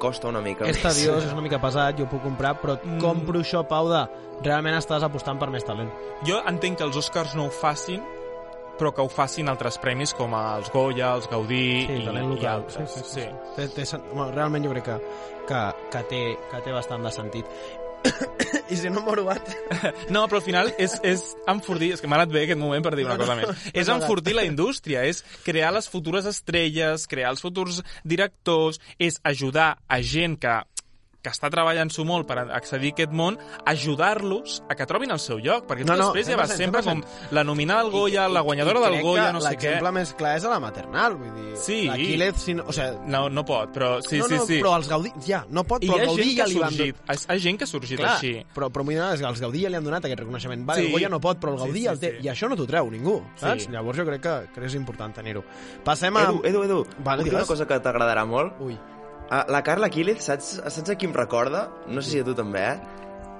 costa 0.00 0.28
una 0.32 0.40
mica 0.40 0.64
És 0.66 0.80
més. 0.82 0.94
tediós, 0.96 1.24
és 1.28 1.32
una 1.36 1.42
mica 1.44 1.60
pesat, 1.62 1.98
jo 2.00 2.06
ho 2.08 2.10
puc 2.10 2.22
comprar, 2.24 2.56
però 2.60 2.78
Mm. 2.82 2.98
compro 3.00 3.38
això, 3.44 3.62
Pau, 3.68 3.88
de 3.92 4.00
realment 4.42 4.74
estàs 4.80 5.04
apostant 5.04 5.38
per 5.38 5.50
més 5.52 5.64
talent. 5.64 5.92
Jo 6.26 6.40
entenc 6.48 6.78
que 6.78 6.84
els 6.88 6.96
Oscars 6.96 7.34
no 7.36 7.44
ho 7.46 7.50
facin, 7.50 8.02
però 8.80 8.94
que 8.96 9.02
ho 9.02 9.08
facin 9.12 9.46
altres 9.52 9.76
premis 9.78 10.14
com 10.16 10.32
els 10.32 10.70
Goya, 10.72 11.12
els 11.14 11.28
Gaudí 11.28 11.86
Sí, 11.86 11.92
i, 12.00 12.04
talent 12.06 12.24
i 12.32 12.34
local. 12.36 12.62
altres. 12.62 12.90
Sí, 12.90 13.00
sí, 13.04 13.20
sí. 13.20 13.26
Té, 13.56 13.68
té, 13.68 13.82
sen- 13.84 14.02
bueno, 14.14 14.30
realment 14.32 14.64
jo 14.64 14.70
crec 14.72 14.84
que, 14.84 14.96
que, 15.46 15.74
que, 15.90 16.02
té, 16.08 16.38
que 16.50 16.60
té 16.62 16.72
bastant 16.72 17.02
de 17.04 17.10
sentit. 17.12 17.44
I 18.72 18.78
si 18.78 18.90
no 18.92 19.02
m'ho 19.04 19.14
robat... 19.18 19.50
No, 20.14 20.24
però 20.26 20.40
al 20.40 20.44
final 20.46 20.70
és, 20.78 20.96
és 21.06 21.24
enfortir... 21.50 21.92
És 21.96 22.02
que 22.02 22.10
m'ha 22.10 22.20
anat 22.20 22.32
bé 22.32 22.44
aquest 22.46 22.60
moment 22.60 22.84
per 22.84 22.94
dir 22.98 23.06
una 23.06 23.18
cosa 23.20 23.36
més. 23.38 23.64
És 23.80 23.90
enfortir 23.92 24.34
la 24.36 24.46
indústria, 24.48 25.04
és 25.08 25.22
crear 25.46 25.72
les 25.74 25.88
futures 25.90 26.26
estrelles, 26.30 27.06
crear 27.10 27.34
els 27.34 27.42
futurs 27.42 27.80
directors, 28.04 28.80
és 28.98 29.20
ajudar 29.26 29.72
a 29.88 30.00
gent 30.02 30.38
que 30.40 30.60
que 31.22 31.30
està 31.32 31.50
treballant-s'ho 31.52 32.04
molt 32.08 32.26
per 32.28 32.38
accedir 32.56 32.92
a 32.92 32.94
aquest 32.96 33.12
món, 33.12 33.36
ajudar-los 33.68 34.62
a 34.68 34.74
que 34.76 34.86
trobin 34.88 35.10
el 35.12 35.18
seu 35.20 35.38
lloc, 35.38 35.66
perquè 35.68 35.84
No, 35.84 35.96
no, 35.96 36.10
després 36.10 36.28
ja 36.30 36.36
vas 36.38 36.50
100%, 36.52 36.56
sempre 36.64 36.82
com 36.86 37.02
la 37.36 37.44
nominada 37.44 37.80
al 37.84 37.90
Goya, 37.90 38.28
la 38.28 38.40
guanyadora 38.40 38.80
I 38.80 38.84
del 38.86 39.02
Goya, 39.02 39.26
que 39.26 39.32
no 39.32 39.40
sé 39.40 39.48
què. 39.56 39.70
L'exemple 39.70 39.92
més 39.98 40.12
clar 40.14 40.36
és 40.38 40.44
a 40.44 40.52
la 40.54 40.60
maternal, 40.62 41.16
vull 41.20 41.32
dir... 41.36 41.56
Sí. 41.60 41.80
L'Aquílez, 41.88 42.36
si 42.40 42.54
no, 42.54 42.64
o 42.68 42.72
sigui, 42.72 43.10
No, 43.10 43.28
no 43.28 43.44
pot, 43.44 43.72
però 43.74 43.90
sí, 44.02 44.18
no, 44.18 44.28
sí, 44.28 44.34
no, 44.38 44.46
sí. 44.46 44.60
però 44.62 44.76
els 44.78 44.88
Gaudí... 44.88 45.12
Ja, 45.26 45.42
no 45.50 45.64
pot, 45.64 45.84
I 45.84 45.90
però 45.90 45.96
hi 45.96 46.00
ha 46.00 46.04
el 46.04 46.10
Gaudí 46.14 46.36
ja 46.36 46.46
li 46.46 46.58
van... 46.60 46.70
sorgit, 46.76 47.02
hi 47.10 47.18
ha 47.34 47.38
gent 47.46 47.58
que 47.60 47.64
ha 47.64 47.70
sorgit 47.70 47.98
Clar, 48.00 48.14
així. 48.16 48.32
però, 48.54 48.70
però 48.70 48.86
que 48.86 49.26
els 49.32 49.40
Gaudí 49.40 49.64
ja 49.64 49.68
li 49.72 49.76
han 49.80 49.84
donat 49.84 50.04
aquest 50.04 50.20
reconeixement. 50.24 50.64
Vale, 50.66 50.80
Sí. 50.80 50.86
el 50.86 50.92
Goya 50.92 51.08
no 51.12 51.20
pot, 51.20 51.40
però 51.40 51.52
el 51.52 51.58
Sí, 51.60 51.64
Gaudí 51.66 51.80
sí, 51.80 51.86
el 51.88 51.98
té. 52.00 52.10
sí. 52.20 52.26
I 52.26 52.30
això 52.32 52.48
no 52.48 52.56
t'ho 52.56 52.66
treu 52.66 52.90
ningú, 52.90 53.18
saps? 53.36 53.64
Sí. 53.66 53.72
Llavors 53.72 53.98
jo 53.98 54.06
crec 54.06 54.22
que, 54.22 54.36
que 54.54 54.64
és 54.66 54.74
important 54.78 55.12
tenir-ho. 55.14 55.44
Passem 55.84 56.16
a... 56.16 56.22
Edu, 56.30 56.40
Edu, 56.44 56.62
Edu, 56.64 56.86
Vale, 57.04 57.24
una 57.28 57.44
cosa 57.44 57.66
que 57.66 57.80
t'agradarà 57.80 58.24
molt? 58.24 58.56
Ui. 58.60 58.78
Ah, 59.30 59.44
la 59.48 59.62
Carla 59.62 59.88
Quílez, 59.90 60.24
saps, 60.26 60.56
saps 60.66 60.90
a 60.90 60.96
qui 60.98 61.06
em 61.06 61.12
recorda? 61.14 61.68
No 61.86 62.02
sé 62.02 62.10
si 62.16 62.18
a 62.20 62.24
tu 62.26 62.34
també, 62.34 62.64
eh? 62.72 62.80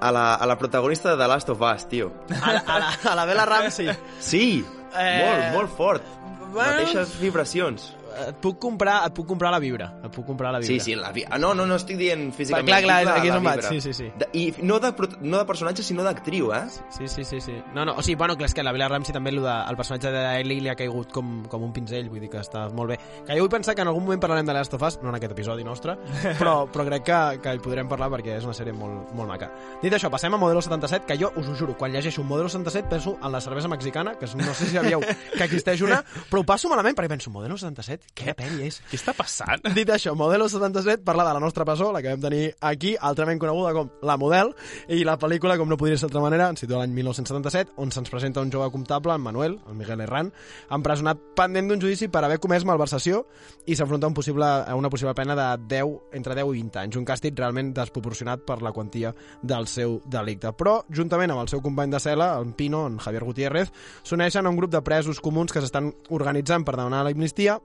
A 0.01 0.13
la, 0.15 0.35
a 0.41 0.47
la 0.47 0.57
protagonista 0.57 1.11
de 1.11 1.19
The 1.21 1.27
Last 1.29 1.51
of 1.51 1.61
Us, 1.61 1.87
tio. 1.91 2.13
A 2.43 2.53
la, 2.55 2.61
a 2.67 2.79
la, 2.79 2.93
a 3.13 3.15
la 3.19 3.25
Bella 3.29 3.45
Ramsey. 3.47 3.91
Sí, 4.21 4.65
Eh, 4.91 5.19
molt, 5.23 5.53
molt 5.55 5.77
fort. 5.77 6.03
bueno. 6.51 6.73
Mateixes 6.81 7.13
vibracions. 7.21 7.93
Et 8.29 8.37
puc 8.43 8.59
comprar, 8.61 9.07
et 9.07 9.15
puc 9.17 9.27
comprar 9.29 9.51
la 9.53 9.59
vibra. 9.63 9.91
Et 10.05 10.11
puc 10.15 10.27
comprar 10.27 10.53
la 10.53 10.59
vibra. 10.61 10.73
Sí, 10.73 10.81
sí, 10.81 10.95
la 10.99 11.13
vi... 11.13 11.25
ah, 11.29 11.39
no, 11.39 11.55
no, 11.55 11.67
no 11.67 11.77
estic 11.77 11.97
dient 12.01 12.33
físicament. 12.35 12.67
Clar, 12.69 12.83
clar, 12.83 13.05
la- 13.05 13.15
aquí 13.21 13.29
és 13.29 13.35
on 13.37 13.45
vaig, 13.45 13.61
vibra. 13.61 13.69
sí, 13.71 13.81
sí, 13.81 13.93
sí. 13.95 14.11
De, 14.19 14.29
I 14.33 14.55
no 14.63 14.79
de, 14.81 14.93
no 15.21 15.39
de 15.39 15.45
personatge, 15.47 15.83
sinó 15.83 16.03
d'actriu, 16.07 16.53
eh? 16.55 16.63
Sí, 16.91 17.09
sí, 17.09 17.25
sí, 17.25 17.41
sí. 17.41 17.57
No, 17.75 17.85
no, 17.85 17.95
o 17.97 18.03
sigui, 18.03 18.17
bueno, 18.17 18.37
clar, 18.37 18.49
és 18.51 18.55
que 18.55 18.63
la 18.67 18.73
Bella 18.73 18.89
Ramsey 18.89 19.13
també 19.15 19.31
de, 19.33 19.41
el 19.71 19.77
personatge 19.79 20.11
d'Ellie 20.15 20.61
li 20.61 20.69
ha 20.69 20.77
caigut 20.77 21.13
com, 21.13 21.45
com 21.51 21.63
un 21.65 21.73
pinzell, 21.73 22.09
vull 22.11 22.21
dir 22.21 22.31
que 22.31 22.41
està 22.43 22.67
molt 22.75 22.91
bé. 22.95 22.99
Que 23.27 23.37
jo 23.39 23.45
vull 23.47 23.53
pensar 23.53 23.75
que 23.75 23.83
en 23.83 23.89
algun 23.93 24.05
moment 24.05 24.21
parlarem 24.21 24.47
de 24.47 24.55
Last 24.57 24.75
of 24.75 24.83
Us, 24.83 24.99
no 25.03 25.11
en 25.11 25.19
aquest 25.21 25.33
episodi 25.37 25.65
nostre, 25.65 25.97
però, 26.41 26.67
però 26.71 26.87
crec 26.89 27.05
que, 27.07 27.21
que 27.45 27.55
hi 27.57 27.63
podrem 27.63 27.89
parlar 27.91 28.11
perquè 28.17 28.37
és 28.39 28.45
una 28.49 28.55
sèrie 28.57 28.73
molt, 28.77 29.13
molt 29.17 29.29
maca. 29.31 29.51
Dit 29.83 29.95
això, 29.97 30.11
passem 30.11 30.35
a 30.35 30.41
Modelo 30.41 30.63
77, 30.63 31.07
que 31.07 31.19
jo 31.21 31.31
us 31.37 31.49
ho 31.49 31.55
juro, 31.59 31.77
quan 31.79 31.93
llegeixo 31.93 32.25
Modelo 32.25 32.49
77 32.49 32.89
penso 32.91 33.17
en 33.23 33.33
la 33.33 33.41
cervesa 33.41 33.69
mexicana, 33.69 34.15
que 34.19 34.27
no 34.37 34.55
sé 34.55 34.67
si 34.67 34.75
sabíeu 34.77 35.01
que 35.01 35.45
existeix 35.45 35.81
una, 35.87 36.03
però 36.31 36.43
ho 36.43 36.47
passo 36.47 36.69
malament 36.69 36.97
perquè 36.99 37.09
penso, 37.13 37.31
Modelo 37.31 37.57
77, 37.59 38.00
què 38.21 38.35
pel·li 38.37 38.67
és? 38.69 38.81
Què 38.91 38.99
està 38.99 39.15
passant? 39.17 39.63
Dit 39.77 39.89
això, 39.93 40.13
Modelo 40.19 40.49
77 40.51 41.05
parla 41.07 41.25
de 41.29 41.35
la 41.37 41.43
nostra 41.43 41.65
presó, 41.65 41.91
la 41.93 42.03
que 42.03 42.13
vam 42.13 42.23
tenir 42.23 42.43
aquí, 42.61 42.95
altrament 43.01 43.41
coneguda 43.41 43.73
com 43.77 43.91
La 44.07 44.17
Model, 44.21 44.53
i 44.93 45.03
la 45.09 45.17
pel·lícula, 45.21 45.57
com 45.61 45.71
no 45.71 45.79
podria 45.81 45.97
ser 45.97 46.09
d'altra 46.09 46.25
manera, 46.25 46.51
ens 46.53 46.65
situa 46.65 46.83
l'any 46.83 46.93
1977, 46.99 47.77
on 47.81 47.93
se'ns 47.95 48.13
presenta 48.13 48.45
un 48.45 48.53
jove 48.53 48.69
comptable, 48.75 49.15
en 49.15 49.25
Manuel, 49.25 49.57
el 49.71 49.79
Miguel 49.79 50.05
Herrán, 50.05 50.33
empresonat 50.77 51.23
pendent 51.39 51.71
d'un 51.71 51.81
judici 51.83 52.11
per 52.13 52.25
haver 52.27 52.41
comès 52.43 52.67
malversació 52.69 53.25
i 53.67 53.79
s'enfronta 53.79 54.09
a, 54.09 54.13
un 54.13 54.19
possible, 54.19 54.47
a 54.47 54.77
una 54.77 54.93
possible 54.93 55.15
pena 55.17 55.37
de 55.39 55.49
10, 55.77 55.97
entre 56.21 56.37
10 56.37 56.53
i 56.53 56.61
20 56.61 56.83
anys, 56.85 57.01
un 57.01 57.09
càstig 57.09 57.39
realment 57.39 57.73
desproporcionat 57.77 58.45
per 58.47 58.61
la 58.65 58.75
quantia 58.77 59.15
del 59.43 59.69
seu 59.71 60.01
delicte. 60.05 60.53
Però, 60.59 60.81
juntament 60.93 61.33
amb 61.33 61.45
el 61.47 61.53
seu 61.53 61.65
company 61.65 61.93
de 61.95 62.03
cel·la, 62.03 62.35
en 62.41 62.53
Pino, 62.59 62.85
en 62.91 63.01
Javier 63.01 63.25
Gutiérrez, 63.25 63.73
s'uneixen 64.05 64.47
a 64.47 64.53
un 64.53 64.61
grup 64.61 64.73
de 64.75 64.85
presos 64.85 65.23
comuns 65.25 65.53
que 65.53 65.63
s'estan 65.63 65.93
organitzant 66.11 66.67
per 66.67 66.77
demanar 66.77 67.05
l'amnistia 67.07 67.61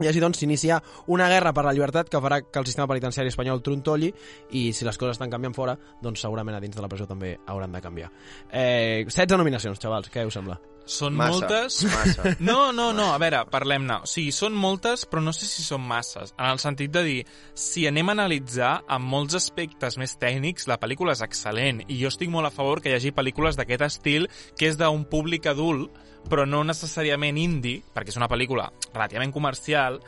i 0.00 0.08
així 0.08 0.22
doncs 0.22 0.40
s'inicia 0.40 0.78
una 1.12 1.28
guerra 1.28 1.52
per 1.52 1.66
la 1.66 1.74
llibertat 1.76 2.08
que 2.08 2.20
farà 2.24 2.40
que 2.42 2.58
el 2.60 2.66
sistema 2.66 2.88
penitenciari 2.88 3.28
espanyol 3.28 3.62
trontolli 3.62 4.12
i 4.58 4.70
si 4.72 4.88
les 4.88 4.98
coses 4.98 5.18
estan 5.18 5.30
canviant 5.30 5.54
fora, 5.56 5.76
doncs 6.02 6.24
segurament 6.24 6.56
a 6.56 6.62
dins 6.64 6.76
de 6.76 6.84
la 6.84 6.88
presó 6.88 7.06
també 7.06 7.34
hauran 7.46 7.72
de 7.72 7.82
canviar. 7.84 8.12
Eh, 8.50 9.04
16 9.04 9.36
nominacions, 9.36 9.80
xavals, 9.82 10.08
què 10.12 10.24
us 10.26 10.38
sembla? 10.40 10.58
Són 10.84 11.14
Massa, 11.14 11.30
moltes... 11.30 11.78
massa. 11.86 12.34
No, 12.48 12.72
no, 12.74 12.90
no, 12.96 13.12
a 13.14 13.18
veure, 13.22 13.44
parlem-ne. 13.52 14.00
O 14.02 14.08
sigui, 14.10 14.32
són 14.34 14.56
moltes, 14.58 15.04
però 15.08 15.22
no 15.22 15.34
sé 15.36 15.46
si 15.46 15.62
són 15.62 15.84
masses. 15.86 16.34
En 16.38 16.48
el 16.50 16.60
sentit 16.62 16.92
de 16.92 17.02
dir, 17.06 17.18
si 17.54 17.86
anem 17.88 18.10
a 18.10 18.16
analitzar 18.16 18.72
amb 18.90 19.06
molts 19.12 19.38
aspectes 19.38 19.98
més 20.00 20.16
tècnics, 20.20 20.66
la 20.70 20.80
pel·lícula 20.82 21.14
és 21.16 21.22
excel·lent. 21.24 21.84
I 21.88 22.00
jo 22.02 22.10
estic 22.10 22.32
molt 22.32 22.50
a 22.50 22.54
favor 22.54 22.82
que 22.82 22.90
hi 22.90 22.96
hagi 22.98 23.14
pel·lícules 23.14 23.58
d'aquest 23.58 23.86
estil, 23.88 24.28
que 24.58 24.70
és 24.72 24.80
d'un 24.80 25.06
públic 25.08 25.46
adult, 25.50 25.94
però 26.30 26.46
no 26.46 26.64
necessàriament 26.66 27.38
indie, 27.38 27.82
perquè 27.94 28.14
és 28.14 28.18
una 28.20 28.30
pel·lícula 28.30 28.68
relativament 28.92 29.34
comercial, 29.34 30.00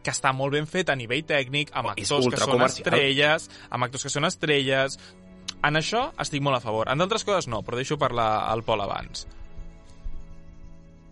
que 0.00 0.12
està 0.14 0.32
molt 0.32 0.54
ben 0.56 0.68
feta 0.70 0.94
a 0.94 0.98
nivell 0.98 1.26
tècnic, 1.28 1.74
amb 1.74 1.90
Oh, 1.90 1.96
actors 1.96 2.30
que 2.32 2.40
són 2.40 2.62
estrelles, 2.64 3.50
amb 3.70 3.88
actors 3.88 4.06
que 4.06 4.14
són 4.18 4.28
estrelles... 4.30 5.00
En 5.60 5.76
això 5.76 6.06
estic 6.22 6.40
molt 6.40 6.56
a 6.56 6.62
favor. 6.64 6.88
En 6.88 6.96
d'altres 6.96 7.20
coses 7.28 7.44
no, 7.50 7.58
però 7.60 7.76
deixo 7.76 7.98
parlar 8.00 8.46
al 8.48 8.62
Pol 8.64 8.80
abans. 8.80 9.26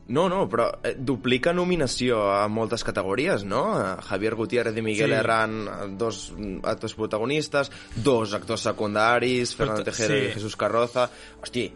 No, 0.08 0.24
no, 0.32 0.46
però 0.48 0.70
eh, 0.82 0.94
duplica 0.96 1.52
nominació 1.52 2.22
a 2.32 2.46
moltes 2.48 2.84
categories, 2.86 3.44
no? 3.44 3.62
A 3.76 3.98
Javier 4.08 4.34
Gutiérrez 4.38 4.76
i 4.76 4.84
Miguel 4.84 5.12
Sí. 5.12 5.18
Herrán, 5.18 5.58
dos 6.00 6.32
actors 6.64 6.94
protagonistes, 6.96 7.70
dos 7.96 8.32
actors 8.34 8.64
secundaris, 8.64 9.54
Fernando 9.54 9.84
Tejero 9.84 10.16
sí. 10.16 10.24
i 10.24 10.34
Jesús 10.38 10.56
Carroza... 10.56 11.10
Hosti, 11.42 11.68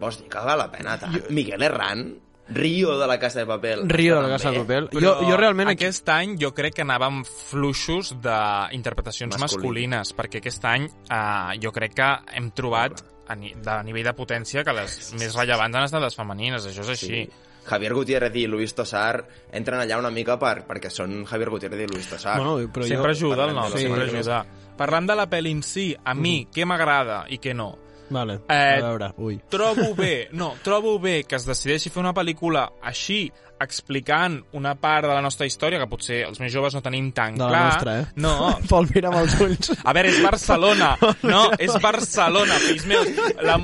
vols 0.00 0.20
dir 0.22 0.28
que 0.30 0.42
val 0.46 0.62
la 0.62 0.70
pena 0.70 0.96
tant? 0.98 1.18
Miguel 1.34 1.62
Herrán, 1.66 2.04
Río 2.50 2.98
de 2.98 3.06
la 3.06 3.18
Casa 3.18 3.40
de 3.40 3.46
Papel... 3.46 3.88
Rio 3.88 4.16
de 4.16 4.22
la 4.22 4.28
Casa 4.28 4.50
de. 4.50 4.58
Papel. 4.58 4.88
Però 4.90 5.00
Jo, 5.00 5.28
jo 5.28 5.36
realment... 5.38 5.70
Aquí... 5.70 5.84
aquest 5.84 6.08
any 6.10 6.34
jo 6.38 6.50
crec 6.54 6.74
que 6.80 6.82
anàvem 6.82 7.22
fluixos 7.26 8.16
d'interpretacions 8.22 9.38
Masculí. 9.38 9.86
masculines, 9.86 10.14
perquè 10.18 10.42
aquest 10.42 10.66
any 10.66 10.88
eh, 10.88 11.60
jo 11.62 11.70
crec 11.74 11.94
que 12.00 12.08
hem 12.34 12.50
trobat 12.50 13.04
a, 13.30 13.36
ni 13.38 13.54
de 13.54 13.76
nivell 13.86 14.10
de 14.10 14.16
potència 14.18 14.64
que 14.66 14.74
les 14.74 14.98
més 15.20 15.36
rellevants 15.38 15.78
han 15.78 15.86
estat 15.86 16.02
les 16.02 16.18
femenines, 16.18 16.66
això 16.66 16.82
és 16.86 16.92
així. 16.96 17.12
Sí. 17.22 17.48
Javier 17.70 17.92
Gutiérrez 17.94 18.34
i 18.42 18.46
Luis 18.50 18.74
Tosar 18.74 19.22
entren 19.52 19.80
allà 19.84 19.98
una 20.02 20.10
mica 20.10 20.36
per, 20.40 20.64
perquè 20.68 20.90
són 20.92 21.20
Javier 21.30 21.50
Gutiérrez 21.54 21.84
i 21.86 21.92
Luis 21.92 22.08
Tosar. 22.10 22.36
Bueno, 22.42 22.56
però 22.74 22.88
sempre 22.88 23.14
jo... 23.14 23.30
ajuda 23.30 23.46
el 23.48 23.54
nom, 23.54 23.70
de 23.70 23.78
Sí. 23.78 23.86
sempre 23.86 24.08
ajuda. 24.10 24.42
Parlant 24.80 25.06
de 25.10 25.14
la 25.16 25.28
pel·li 25.30 25.52
en 25.54 25.62
si, 25.62 25.90
a 26.04 26.14
mi, 26.16 26.48
què 26.52 26.66
m'agrada 26.66 27.22
i 27.30 27.38
què 27.38 27.54
no? 27.54 27.70
Vale, 28.10 28.40
Eh, 28.50 28.80
a 28.80 28.80
veure, 28.82 29.12
ui. 29.22 29.36
Trobo 29.48 29.92
bé, 29.94 30.28
no, 30.40 30.54
trobo 30.64 30.96
bé 30.98 31.20
que 31.28 31.36
es 31.38 31.44
decideixi 31.46 31.92
fer 31.94 32.00
una 32.02 32.10
pel·lícula 32.16 32.64
així, 32.82 33.28
explicant 33.60 34.38
una 34.56 34.74
part 34.80 35.04
de 35.06 35.12
la 35.14 35.20
nostra 35.24 35.46
història 35.46 35.78
que 35.82 35.86
potser 35.90 36.20
els 36.26 36.40
més 36.40 36.52
joves 36.52 36.74
no 36.76 36.80
tenim 36.84 37.10
tan 37.16 37.34
De 37.36 37.44
la 37.44 37.50
clar. 37.50 37.64
nostra, 37.68 37.94
eh? 38.00 38.06
No, 38.16 38.32
Pol, 38.70 38.88
mira'm 38.94 39.16
els 39.20 39.36
ulls. 39.44 39.70
a 39.84 39.92
veure, 39.96 40.10
és 40.14 40.20
Barcelona. 40.24 40.90
No, 41.30 41.42
és 41.60 41.72
Barcelona, 41.82 42.56
fills 42.64 42.86
meus. 42.88 43.08
La, 43.44 43.58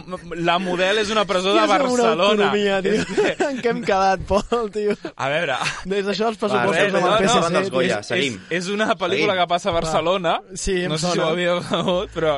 la 0.47 0.59
model 0.63 1.01
és 1.03 1.11
una 1.15 1.25
presó 1.29 1.55
de 1.55 1.61
és 1.63 1.65
una 1.69 1.79
Barcelona. 1.79 2.29
autonomia, 2.31 2.81
tio. 2.85 3.01
És 3.01 3.41
En 3.51 3.61
què 3.65 3.73
hem 3.73 3.83
quedat, 3.87 4.25
Pol, 4.29 4.71
tio? 4.75 4.97
a 5.17 5.29
veure... 5.33 5.57
Des 5.87 6.05
d'això 6.07 6.29
els 6.31 6.39
Va, 6.39 6.47
pressupostos 6.47 6.77
res, 6.77 6.95
amb 6.95 6.97
el 6.97 7.07
no, 7.07 7.11
no, 7.11 7.21
PSC... 7.27 7.63
tio. 7.67 7.71
Goya. 7.77 8.01
és. 8.01 8.11
És, 8.17 8.41
és 8.61 8.69
una 8.75 8.91
pel·lícula 8.95 9.33
Seguim. 9.35 9.41
que 9.43 9.47
passa 9.55 9.71
a 9.71 9.77
Barcelona. 9.77 10.35
Sí, 10.55 10.77
em 10.85 10.91
no 10.93 10.99
sé 10.99 11.07
si 11.13 11.19
sona. 11.19 11.27
ho 11.27 11.33
havíeu 11.35 12.09
però... 12.15 12.37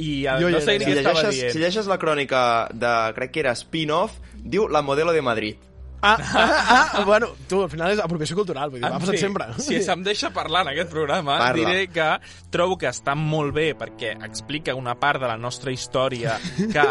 I 0.00 0.24
eh, 0.24 0.36
Jo 0.40 0.48
no 0.48 0.60
sé 0.64 0.78
Si 0.78 0.84
què 0.86 0.94
estava 0.96 1.20
llegeixes, 1.20 1.34
dient. 1.36 1.52
si 1.52 1.58
llegeixes 1.60 1.88
la 1.90 1.98
crònica 2.00 2.42
de, 2.72 2.92
crec 3.18 3.34
que 3.34 3.42
era 3.42 3.52
spin-off, 3.58 4.14
diu 4.40 4.64
La 4.72 4.80
Modelo 4.80 5.12
de 5.12 5.20
Madrid. 5.20 5.58
Ah, 6.02 6.16
ah, 6.18 6.90
ah, 6.94 7.04
bueno, 7.04 7.28
tu, 7.48 7.62
al 7.62 7.70
final 7.72 7.92
és 7.92 8.00
apropiació 8.00 8.38
cultural, 8.38 8.70
vull 8.72 8.80
dir, 8.80 8.86
En 8.88 8.94
m'ha 8.94 9.00
passat 9.02 9.18
fi, 9.18 9.22
sempre. 9.26 9.48
Si 9.60 9.80
se'm 9.84 10.04
deixa 10.06 10.30
parlar 10.32 10.64
en 10.64 10.72
aquest 10.72 10.92
programa, 10.92 11.36
Parla. 11.42 11.58
diré 11.60 11.88
que 11.92 12.08
trobo 12.50 12.78
que 12.80 12.88
està 12.88 13.14
molt 13.18 13.52
bé 13.56 13.74
perquè 13.76 14.14
explica 14.24 14.74
una 14.78 14.96
part 15.00 15.20
de 15.20 15.28
la 15.28 15.36
nostra 15.36 15.72
història 15.72 16.38
que, 16.56 16.86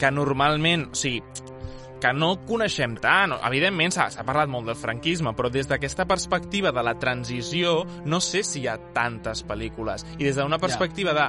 que 0.00 0.12
normalment... 0.12 0.90
O 0.90 1.00
sigui, 1.00 1.22
que 2.00 2.12
no 2.16 2.32
coneixem 2.48 2.96
tant. 3.02 3.34
Evidentment 3.46 3.92
s'ha 3.92 4.24
parlat 4.26 4.48
molt 4.50 4.70
del 4.70 4.78
franquisme, 4.78 5.34
però 5.36 5.50
des 5.52 5.68
d'aquesta 5.68 6.06
perspectiva 6.08 6.72
de 6.72 6.84
la 6.86 6.96
transició 6.98 7.84
no 8.08 8.22
sé 8.24 8.42
si 8.46 8.64
hi 8.64 8.70
ha 8.72 8.78
tantes 8.96 9.44
pel·lícules. 9.46 10.06
I 10.18 10.24
des 10.24 10.40
d'una 10.40 10.58
perspectiva 10.58 11.12
de 11.16 11.28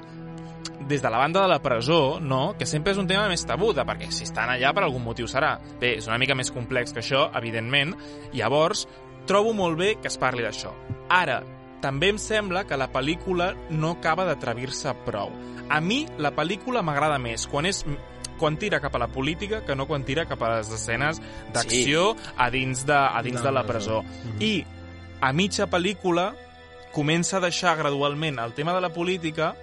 des 0.88 1.02
de 1.02 1.10
la 1.10 1.18
banda 1.18 1.42
de 1.42 1.48
la 1.48 1.62
presó, 1.62 2.20
no? 2.20 2.56
que 2.58 2.66
sempre 2.66 2.92
és 2.92 3.00
un 3.00 3.08
tema 3.08 3.30
més 3.32 3.46
tabú, 3.48 3.72
de 3.74 3.86
perquè 3.88 4.12
si 4.12 4.26
estan 4.28 4.52
allà 4.52 4.74
per 4.76 4.84
algun 4.86 5.04
motiu 5.06 5.30
serà. 5.30 5.56
Bé, 5.80 5.96
és 6.00 6.10
una 6.10 6.20
mica 6.22 6.36
més 6.36 6.52
complex 6.52 6.94
que 6.94 7.02
això, 7.04 7.30
evidentment, 7.38 7.96
llavors 8.34 8.88
trobo 9.30 9.54
molt 9.54 9.78
bé 9.80 9.96
que 10.02 10.10
es 10.12 10.18
parli 10.20 10.44
d'això. 10.44 10.74
Ara, 11.10 11.42
també 11.82 12.12
em 12.14 12.20
sembla 12.22 12.66
que 12.70 12.78
la 12.78 12.92
pel·lícula 12.94 13.52
no 13.72 13.96
acaba 13.98 14.26
d'atrevir-se 14.28 14.94
prou. 15.06 15.32
A 15.72 15.80
mi 15.82 16.04
la 16.22 16.34
pel·lícula 16.36 16.84
m'agrada 16.86 17.18
més 17.22 17.48
quan 17.50 17.66
és 17.70 17.84
quan 18.42 18.58
tira 18.58 18.80
cap 18.82 18.96
a 18.98 19.00
la 19.04 19.08
política 19.14 19.62
que 19.66 19.76
no 19.78 19.86
quan 19.86 20.04
tira 20.04 20.26
cap 20.26 20.42
a 20.42 20.56
les 20.58 20.72
escenes 20.74 21.20
d'acció 21.54 22.16
sí. 22.18 22.32
a 22.38 22.50
dins 22.50 22.86
de, 22.90 22.98
a 22.98 23.22
dins 23.22 23.38
De 23.38 23.48
de, 23.48 23.54
la 23.54 23.64
presó. 23.68 24.02
presó. 24.02 24.38
I 24.42 24.66
a 25.22 25.30
mitja 25.34 25.70
pel·lícula 25.70 26.32
comença 26.92 27.38
a 27.38 27.44
deixar 27.46 27.78
gradualment 27.78 28.40
el 28.42 28.54
tema 28.58 28.74
de 28.74 28.82
la 28.82 28.90
política 28.90 29.54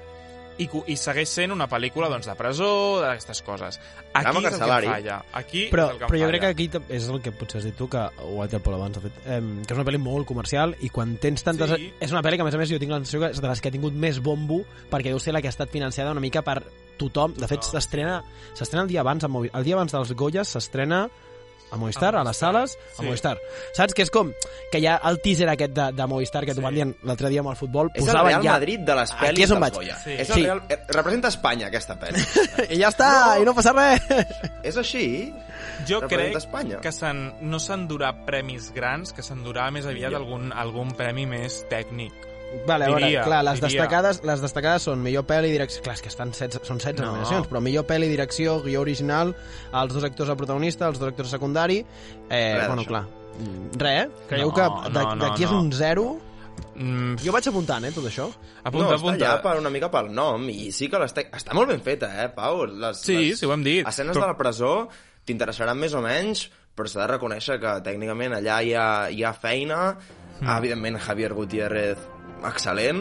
i, 0.59 0.69
i 0.87 0.97
segueix 0.99 1.31
sent 1.31 1.53
una 1.55 1.69
pel·lícula 1.71 2.09
doncs, 2.11 2.27
de 2.27 2.35
presó, 2.39 2.69
d'aquestes 3.03 3.43
coses. 3.47 3.79
Aquí 4.13 4.25
Drama 4.25 4.41
és 4.41 4.47
el 4.47 4.59
que 4.59 4.91
falla. 4.91 5.19
Aquí 5.33 5.63
Però, 5.71 5.87
és 5.87 5.93
el 5.95 5.99
que 6.01 6.07
però 6.07 6.19
jo 6.19 6.25
falla. 6.27 6.31
crec 6.33 6.43
que 6.43 6.51
aquí 6.55 6.95
és 6.99 7.09
el 7.09 7.21
que 7.23 7.33
potser 7.33 7.61
has 7.61 7.69
dit 7.69 7.77
tu, 7.79 7.89
que 7.89 7.99
ho 7.99 8.43
ha 8.43 8.47
dit 8.49 8.57
el 8.59 8.65
Pol 8.65 8.75
abans, 8.75 8.99
de 8.99 9.05
fet, 9.07 9.21
eh, 9.27 9.39
que 9.67 9.73
és 9.75 9.79
una 9.79 9.87
pel·li 9.87 10.01
molt 10.03 10.27
comercial 10.27 10.75
i 10.81 10.91
quan 10.91 11.17
tens 11.23 11.47
tantes... 11.47 11.71
Sí. 11.77 11.93
És 12.01 12.13
una 12.13 12.23
pel·li 12.27 12.37
que, 12.41 12.43
a 12.43 12.49
més 12.49 12.59
a 12.59 12.59
més, 12.59 12.71
jo 12.73 12.79
tinc 12.83 12.91
la 12.93 12.99
sensació 13.03 13.21
que 13.23 13.31
és 13.37 13.41
de 13.41 13.49
les 13.49 13.61
que 13.63 13.69
ha 13.71 13.77
tingut 13.79 13.95
més 13.95 14.19
bombo 14.21 14.63
perquè 14.91 15.13
deu 15.15 15.23
ser 15.23 15.33
la 15.37 15.41
que 15.45 15.49
ha 15.49 15.55
estat 15.55 15.71
financiada 15.71 16.11
una 16.13 16.21
mica 16.25 16.43
per 16.43 16.61
tothom. 16.99 17.35
De 17.39 17.47
fet, 17.47 17.63
No. 17.63 17.71
s'estrena 17.79 18.19
s'estrena 18.55 18.83
el 18.83 18.89
dia 18.91 19.01
abans, 19.07 19.25
el 19.25 19.65
dia 19.65 19.75
abans 19.79 19.93
dels 19.95 20.13
Goya 20.19 20.45
s'estrena 20.45 21.09
a 21.71 21.77
Movistar, 21.77 22.15
A 22.17 22.21
a 22.21 22.25
les 22.25 22.37
sales, 22.37 22.79
a 22.95 23.01
sí. 23.01 23.07
Movistar. 23.07 23.37
Saps? 23.77 23.93
Que 23.95 24.03
és 24.07 24.11
com 24.11 24.31
que 24.73 24.79
hi 24.81 24.87
ha 24.89 24.97
el 25.11 25.21
teaser 25.21 25.49
aquest 25.53 25.75
de, 25.77 25.89
de 25.93 26.07
Movistar 26.07 26.45
que 26.47 26.55
t'ho 26.55 26.61
Sí. 26.63 26.65
van 26.65 26.75
dient 26.75 26.95
l'altre 27.05 27.29
dia 27.29 27.41
amb 27.45 27.51
el 27.51 27.57
futbol, 27.57 27.91
És 27.95 28.03
el 28.03 28.07
posaven 28.09 28.27
Real 28.33 28.43
ja... 28.47 28.53
Madrid 28.53 28.81
de 28.89 28.95
les 28.95 29.13
Aquí 29.13 29.25
pel·lis 29.27 29.45
és 29.45 29.51
on 29.51 29.61
dels 29.61 29.67
vaig. 29.67 29.75
Goya. 29.83 29.97
Sí. 30.05 30.13
És 30.19 30.31
el 30.31 30.35
Sí. 30.35 30.43
Real... 30.45 30.63
eh, 30.69 30.79
Representa 30.89 31.29
Espanya, 31.29 31.67
aquesta 31.69 31.99
pel·li. 32.01 32.25
I 32.75 32.81
ja 32.81 32.89
està, 32.89 33.11
i 33.41 33.45
no 33.45 33.55
passa 33.55 33.73
res! 33.77 34.01
és 34.65 34.77
així? 34.81 35.05
Jo 35.87 36.01
representa 36.01 36.33
crec 36.33 36.37
Espanya. 36.45 36.81
que 36.81 36.93
no 37.43 37.59
s'endurà 37.63 38.13
premis 38.27 38.73
grans, 38.75 39.13
que 39.13 39.23
s'endurà 39.23 39.71
més 39.71 39.87
aviat 39.87 40.15
algun, 40.15 40.53
algun 40.53 40.91
premi 40.97 41.27
més 41.27 41.65
tècnic. 41.71 42.13
Vale, 42.67 42.85
a 42.87 42.89
veure, 42.89 43.05
Diria, 43.07 43.23
clar, 43.25 43.43
les 43.45 43.61
diria. 43.61 43.69
destacades, 43.69 44.23
les 44.25 44.41
destacades 44.41 44.83
són 44.89 45.03
millor 45.05 45.25
pel·li 45.29 45.51
i 45.51 45.53
direcció... 45.53 45.83
Clar, 45.85 45.97
que 46.01 46.09
estan 46.09 46.31
16, 46.33 46.63
són 46.67 46.79
16 46.81 47.01
No. 47.05 47.11
nominacions, 47.13 47.49
però 47.51 47.61
millor 47.61 47.85
pel·li, 47.89 48.09
direcció, 48.09 48.59
guió 48.65 48.81
original, 48.81 49.35
els 49.73 49.93
dos 49.95 50.05
actors 50.05 50.31
de 50.33 50.37
protagonista, 50.37 50.89
els 50.89 50.99
dos 50.99 51.11
actors 51.13 51.31
secundari... 51.35 51.83
Eh, 52.31 52.57
Res 52.59 52.67
bueno, 52.69 52.85
clar, 52.89 53.03
mm, 53.37 53.77
res, 53.81 54.07
eh? 54.07 54.25
Creieu 54.31 54.49
No, 54.49 54.55
que 54.57 54.63
no, 54.69 54.89
de- 54.89 55.05
no, 55.05 55.17
d'aquí 55.27 55.45
és 55.45 55.53
no. 55.53 55.61
un 55.61 55.73
zero? 55.77 56.07
Mm, 56.75 57.17
Jo 57.23 57.33
vaig 57.37 57.49
apuntant, 57.51 57.85
eh, 57.85 57.93
tot 57.95 58.07
això. 58.09 58.29
apunta, 58.65 58.89
no, 58.89 58.97
apunta. 58.97 59.17
està 59.19 59.33
allà 59.35 59.43
per, 59.45 59.57
una 59.61 59.71
mica 59.71 59.91
pel 59.93 60.09
nom, 60.15 60.49
i 60.49 60.73
sí 60.73 60.89
que 60.89 60.99
l'està... 60.99 61.27
Està 61.31 61.53
molt 61.55 61.69
ben 61.69 61.81
feta, 61.85 62.09
eh, 62.25 62.29
Pau? 62.35 62.65
Les, 62.67 62.99
Sí, 63.05 63.17
les 63.31 63.39
sí, 63.39 63.47
ho 63.47 63.53
hem 63.53 63.63
dit. 63.67 63.87
Escenes 63.87 64.17
Però- 64.17 64.25
de 64.25 64.33
la 64.33 64.39
presó 64.41 64.73
t'interessaran 65.29 65.77
més 65.79 65.93
o 65.95 66.01
menys, 66.01 66.49
però 66.75 66.89
s'ha 66.89 67.03
de 67.05 67.11
reconèixer 67.13 67.59
que 67.61 67.77
tècnicament 67.85 68.33
allà 68.39 68.63
hi 68.65 68.73
ha, 68.73 68.87
hi 69.11 69.23
ha 69.23 69.33
feina, 69.37 69.97
mm. 70.41 70.49
evidentment 70.57 70.99
Javier 71.05 71.35
Gutiérrez 71.35 71.99
excel·lent, 72.47 73.01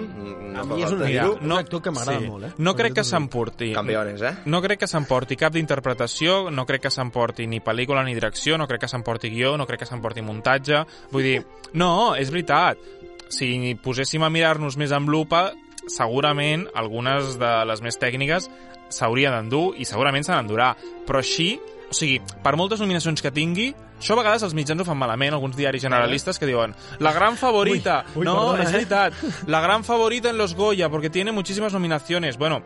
no 0.54 0.62
A 0.62 0.66
mi 0.66 0.84
és 0.84 0.92
un, 0.92 1.02
mira, 1.04 1.26
dir-ho. 1.28 1.38
un 1.44 1.52
actor 1.54 1.82
que 1.86 1.92
m'agrada 1.94 2.26
molt, 2.26 2.48
eh? 2.48 2.52
No 2.58 2.74
crec 2.76 2.96
que 2.98 3.04
s'emporti. 3.06 3.72
Campeones, 3.76 4.22
eh? 4.22 4.34
No 4.46 4.62
crec 4.64 4.82
que 4.82 4.90
s'emporti 4.90 5.38
cap 5.38 5.54
d'interpretació, 5.54 6.50
no 6.52 6.66
crec 6.66 6.88
que 6.88 6.94
s'emporti 6.94 7.48
ni 7.48 7.60
pel·lícula 7.62 8.04
ni 8.06 8.16
direcció, 8.18 8.58
no 8.58 8.68
crec 8.68 8.86
que 8.86 8.92
s'emporti 8.92 9.30
guió, 9.30 9.56
no 9.58 9.68
crec 9.70 9.84
que 9.84 9.90
s'emporti 9.90 10.24
muntatge. 10.26 10.84
Vull 11.12 11.24
dir, 11.24 11.38
no, 11.74 12.16
és 12.16 12.32
veritat. 12.34 12.82
Si 13.30 13.76
poséssim 13.84 14.24
a 14.24 14.30
mirar-nos 14.32 14.78
més 14.80 14.94
amb 14.96 15.10
lupa, 15.12 15.52
segurament 15.88 16.68
algunes 16.76 17.38
de 17.40 17.52
les 17.68 17.82
més 17.84 17.98
tècniques 18.00 18.50
s'hauria 18.90 19.32
d'endur 19.34 19.76
i 19.78 19.86
segurament 19.86 20.24
se 20.24 20.32
n'endurà. 20.34 20.74
Però 21.08 21.20
així, 21.20 21.58
o 21.90 21.94
sigui, 21.96 22.22
per 22.44 22.56
moltes 22.60 22.80
nominacions 22.84 23.22
que 23.22 23.32
tingui, 23.36 23.74
això 23.98 24.14
a 24.14 24.22
vegades 24.22 24.46
els 24.48 24.54
mitjans 24.58 24.82
ho 24.82 24.86
fan 24.88 24.98
malament, 24.98 25.34
alguns 25.34 25.58
diaris 25.58 25.82
generalistes 25.82 26.40
que 26.40 26.50
diuen 26.50 26.76
la 27.00 27.14
gran 27.14 27.38
favorita, 27.38 28.04
Uy, 28.14 28.22
uy, 28.22 28.26
no, 28.26 28.36
perdona, 28.36 28.64
és 28.64 28.70
eh? 28.70 28.78
veritat, 28.78 29.24
la 29.54 29.62
gran 29.62 29.84
favorita 29.84 30.30
en 30.30 30.38
los 30.38 30.56
Goya 30.56 30.90
porque 30.90 31.10
tiene 31.10 31.32
muchísimas 31.32 31.74
nominaciones. 31.74 32.38
Bueno, 32.38 32.62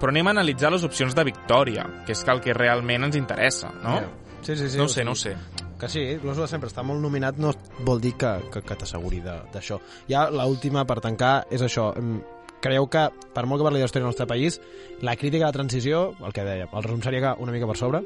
però 0.00 0.12
anem 0.12 0.28
a 0.28 0.34
analitzar 0.34 0.72
les 0.74 0.84
opcions 0.84 1.14
de 1.16 1.24
victòria, 1.24 1.86
que 2.04 2.12
és 2.12 2.22
el 2.28 2.42
que 2.44 2.52
realment 2.52 3.06
ens 3.06 3.16
interessa, 3.16 3.70
no? 3.82 4.00
Sí, 4.44 4.56
sí, 4.56 4.68
sí. 4.68 4.76
No 4.76 4.84
ho 4.84 4.88
sé, 4.88 5.00
sigui, 5.00 5.06
no 5.06 5.12
ho 5.12 5.16
sé. 5.16 5.36
Que 5.80 5.88
sí, 5.88 6.02
l'Oso 6.22 6.44
de 6.44 6.48
sempre 6.50 6.68
està 6.68 6.84
molt 6.86 7.00
nominat 7.02 7.38
no 7.40 7.54
vol 7.86 8.02
dir 8.02 8.12
que, 8.20 8.34
que, 8.52 8.60
que 8.62 8.76
t'asseguri 8.78 9.22
d'això. 9.24 9.80
Ja 10.10 10.26
l'última 10.30 10.84
per 10.84 11.00
tancar 11.04 11.46
és 11.50 11.64
això. 11.64 11.92
Em, 11.98 12.18
Creieu 12.64 12.86
que, 12.88 13.02
per 13.36 13.42
molt 13.44 13.60
que 13.60 13.66
parli 13.66 13.80
d'història 13.82 14.06
del 14.06 14.12
nostre 14.14 14.24
país, 14.28 14.56
la 15.04 15.16
crítica 15.20 15.42
de 15.42 15.50
la 15.50 15.56
transició, 15.56 16.04
el 16.24 16.32
que 16.32 16.46
deia, 16.46 16.68
el 16.72 16.86
resum 16.86 17.02
seria 17.04 17.20
que 17.20 17.32
una 17.44 17.52
mica 17.52 17.68
per 17.68 17.76
sobre? 17.76 18.00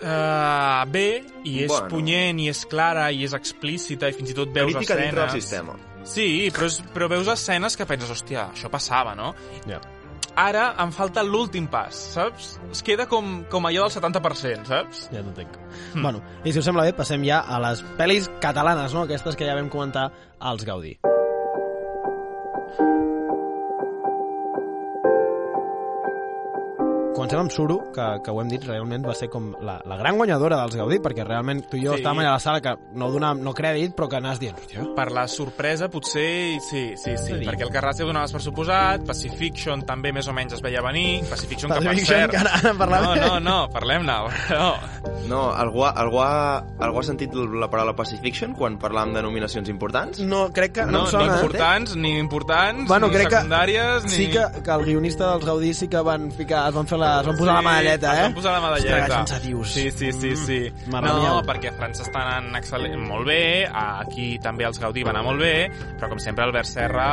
Uh, 0.00 0.90
bé, 0.90 1.22
i 1.44 1.62
és 1.64 1.68
Bueno. 1.68 1.88
punyent, 1.92 2.40
i 2.40 2.48
és 2.48 2.64
clara, 2.66 3.10
i 3.12 3.24
és 3.26 3.34
explícita, 3.36 4.08
i 4.08 4.16
fins 4.16 4.32
i 4.32 4.34
tot 4.34 4.48
veus 4.54 4.72
Crítica 4.72 4.94
escenes... 4.94 5.10
dintre 5.10 5.26
del 5.26 5.40
sistema. 5.40 5.76
Sí, 6.08 6.26
però, 6.54 6.66
és, 6.70 6.80
però 6.94 7.08
veus 7.12 7.28
escenes 7.28 7.76
que 7.76 7.84
penses, 7.86 8.10
hòstia, 8.10 8.48
això 8.54 8.70
passava, 8.72 9.14
no? 9.14 9.34
Ja. 9.68 9.80
Ara 10.40 10.70
em 10.80 10.92
falta 10.94 11.22
l'últim 11.26 11.66
pas, 11.68 11.92
saps? 12.14 12.54
Es 12.70 12.80
queda 12.86 13.04
com, 13.10 13.42
com 13.50 13.66
allò 13.68 13.88
del 13.88 13.96
70%, 13.98 14.64
saps? 14.70 15.08
Ja 15.12 15.20
t'entenc. 15.26 15.58
Mm. 15.92 16.02
Bueno, 16.02 16.22
i 16.44 16.54
si 16.54 16.62
us 16.62 16.64
sembla 16.70 16.86
bé, 16.88 16.94
passem 16.96 17.24
ja 17.26 17.42
a 17.44 17.60
les 17.66 17.84
pel·lis 17.98 18.30
catalanes, 18.40 18.94
no? 18.96 19.04
Aquestes 19.04 19.36
que 19.36 19.44
ja 19.48 19.58
vam 19.58 19.68
comentar 19.68 20.08
als 20.38 20.64
Gaudí. 20.64 20.96
Comencem 27.30 27.46
amb 27.46 27.52
Suro, 27.54 27.92
que, 27.94 28.04
que 28.24 28.30
ho 28.34 28.40
hem 28.42 28.48
dit, 28.50 28.64
realment 28.66 29.04
va 29.06 29.12
ser 29.14 29.28
com 29.30 29.52
la, 29.62 29.76
la 29.86 29.96
gran 30.00 30.16
guanyadora 30.18 30.56
dels 30.64 30.74
Gaudí, 30.74 30.96
perquè 30.98 31.22
realment 31.22 31.60
tu 31.70 31.76
i 31.78 31.84
jo 31.84 31.92
Sí. 31.92 31.98
sí. 31.98 32.02
estàvem 32.02 32.18
allà 32.24 32.30
a 32.32 32.38
la 32.38 32.42
sala 32.42 32.60
que 32.60 32.72
no 32.98 33.06
donàvem 33.12 33.44
no 33.46 33.52
crèdit, 33.54 33.92
però 33.94 34.08
que 34.10 34.16
anaves 34.18 34.40
dient, 34.42 34.56
hòstia, 34.58 34.82
Per 34.96 35.04
la 35.14 35.28
sorpresa, 35.30 35.86
potser, 35.88 36.58
sí, 36.60 36.82
sí, 36.98 37.12
sí, 37.16 37.34
dir. 37.38 37.46
perquè 37.46 37.62
el 37.62 37.70
Carràs 37.70 37.98
ja 38.00 38.04
ho 38.04 38.08
donaves 38.08 38.32
per 38.34 38.40
suposat, 38.42 39.04
Pacifiction 39.06 39.84
també 39.86 40.10
més 40.12 40.26
o 40.26 40.32
menys 40.34 40.54
es 40.58 40.60
veia 40.64 40.82
venir, 40.82 41.22
Pacifiction, 41.30 41.70
que 41.70 41.78
per 41.78 41.92
Pacifiction, 41.92 42.18
cert... 42.18 42.30
que 42.32 42.36
ara. 42.36 42.74
No, 43.00 43.14
no, 43.14 43.38
no, 43.40 43.56
parlem-ne, 43.70 44.16
no. 44.50 44.74
No, 45.30 45.40
algú, 45.54 45.84
ha- 45.86 45.94
algú, 46.02 46.18
ha, 46.24 46.64
algú 46.82 46.98
ha 46.98 47.06
sentit 47.06 47.32
la 47.34 47.70
paraula 47.70 47.94
Pacifiction 47.94 48.56
quan 48.58 48.76
parlàvem 48.82 49.14
de 49.14 49.22
nominacions 49.22 49.68
importants? 49.70 50.18
no, 50.18 50.48
crec 50.50 50.72
que 50.80 50.84
no, 50.86 50.90
No, 50.90 51.04
em 51.06 51.10
sona. 51.12 51.24
ni 51.26 51.30
eh? 51.30 51.36
importants, 51.44 51.94
ni 51.96 52.18
importants, 52.18 52.88
Bueno, 52.88 53.06
ni 53.06 53.14
crec 53.14 53.28
que 53.28 53.36
secundàries, 53.36 54.04
ni... 54.04 54.10
sí 54.10 54.28
que, 54.34 54.44
que 54.64 54.70
el 54.74 54.84
guionista 54.84 55.30
dels 55.30 55.44
Gaudí 55.46 55.72
sí 55.74 55.86
que 55.86 56.00
van 56.02 56.32
ficar, 56.32 56.66
es 56.68 56.74
van 56.74 56.86
fer 56.90 56.98
la, 56.98 57.19
es 57.20 57.28
van 57.28 57.38
posar 57.38 57.56
la 57.56 57.64
medalleta, 57.66 58.12
es 58.12 58.18
eh? 58.18 58.22
van 58.22 58.34
posar 58.38 58.54
la 58.54 58.62
medalleta. 58.64 58.96
Ostres, 58.96 59.08
que 59.08 59.18
sensatius. 59.18 59.74
Sí, 59.74 59.90
sí, 59.90 60.12
sí, 60.12 60.32
sí. 60.36 60.60
Mm, 60.86 61.02
no, 61.06 61.14
mia. 61.20 61.34
perquè 61.50 61.72
a 61.72 61.76
França 61.76 62.06
estan 62.06 62.26
anant 62.26 62.58
excel·lent, 62.60 62.96
molt 63.10 63.28
bé, 63.28 63.42
aquí 63.72 64.32
també 64.42 64.68
els 64.68 64.80
Gaudí 64.82 65.04
van 65.06 65.16
anar 65.16 65.28
molt 65.28 65.44
bé, 65.44 65.54
però 65.98 66.10
com 66.12 66.22
sempre 66.22 66.46
Albert 66.46 66.70
Serra, 66.70 67.10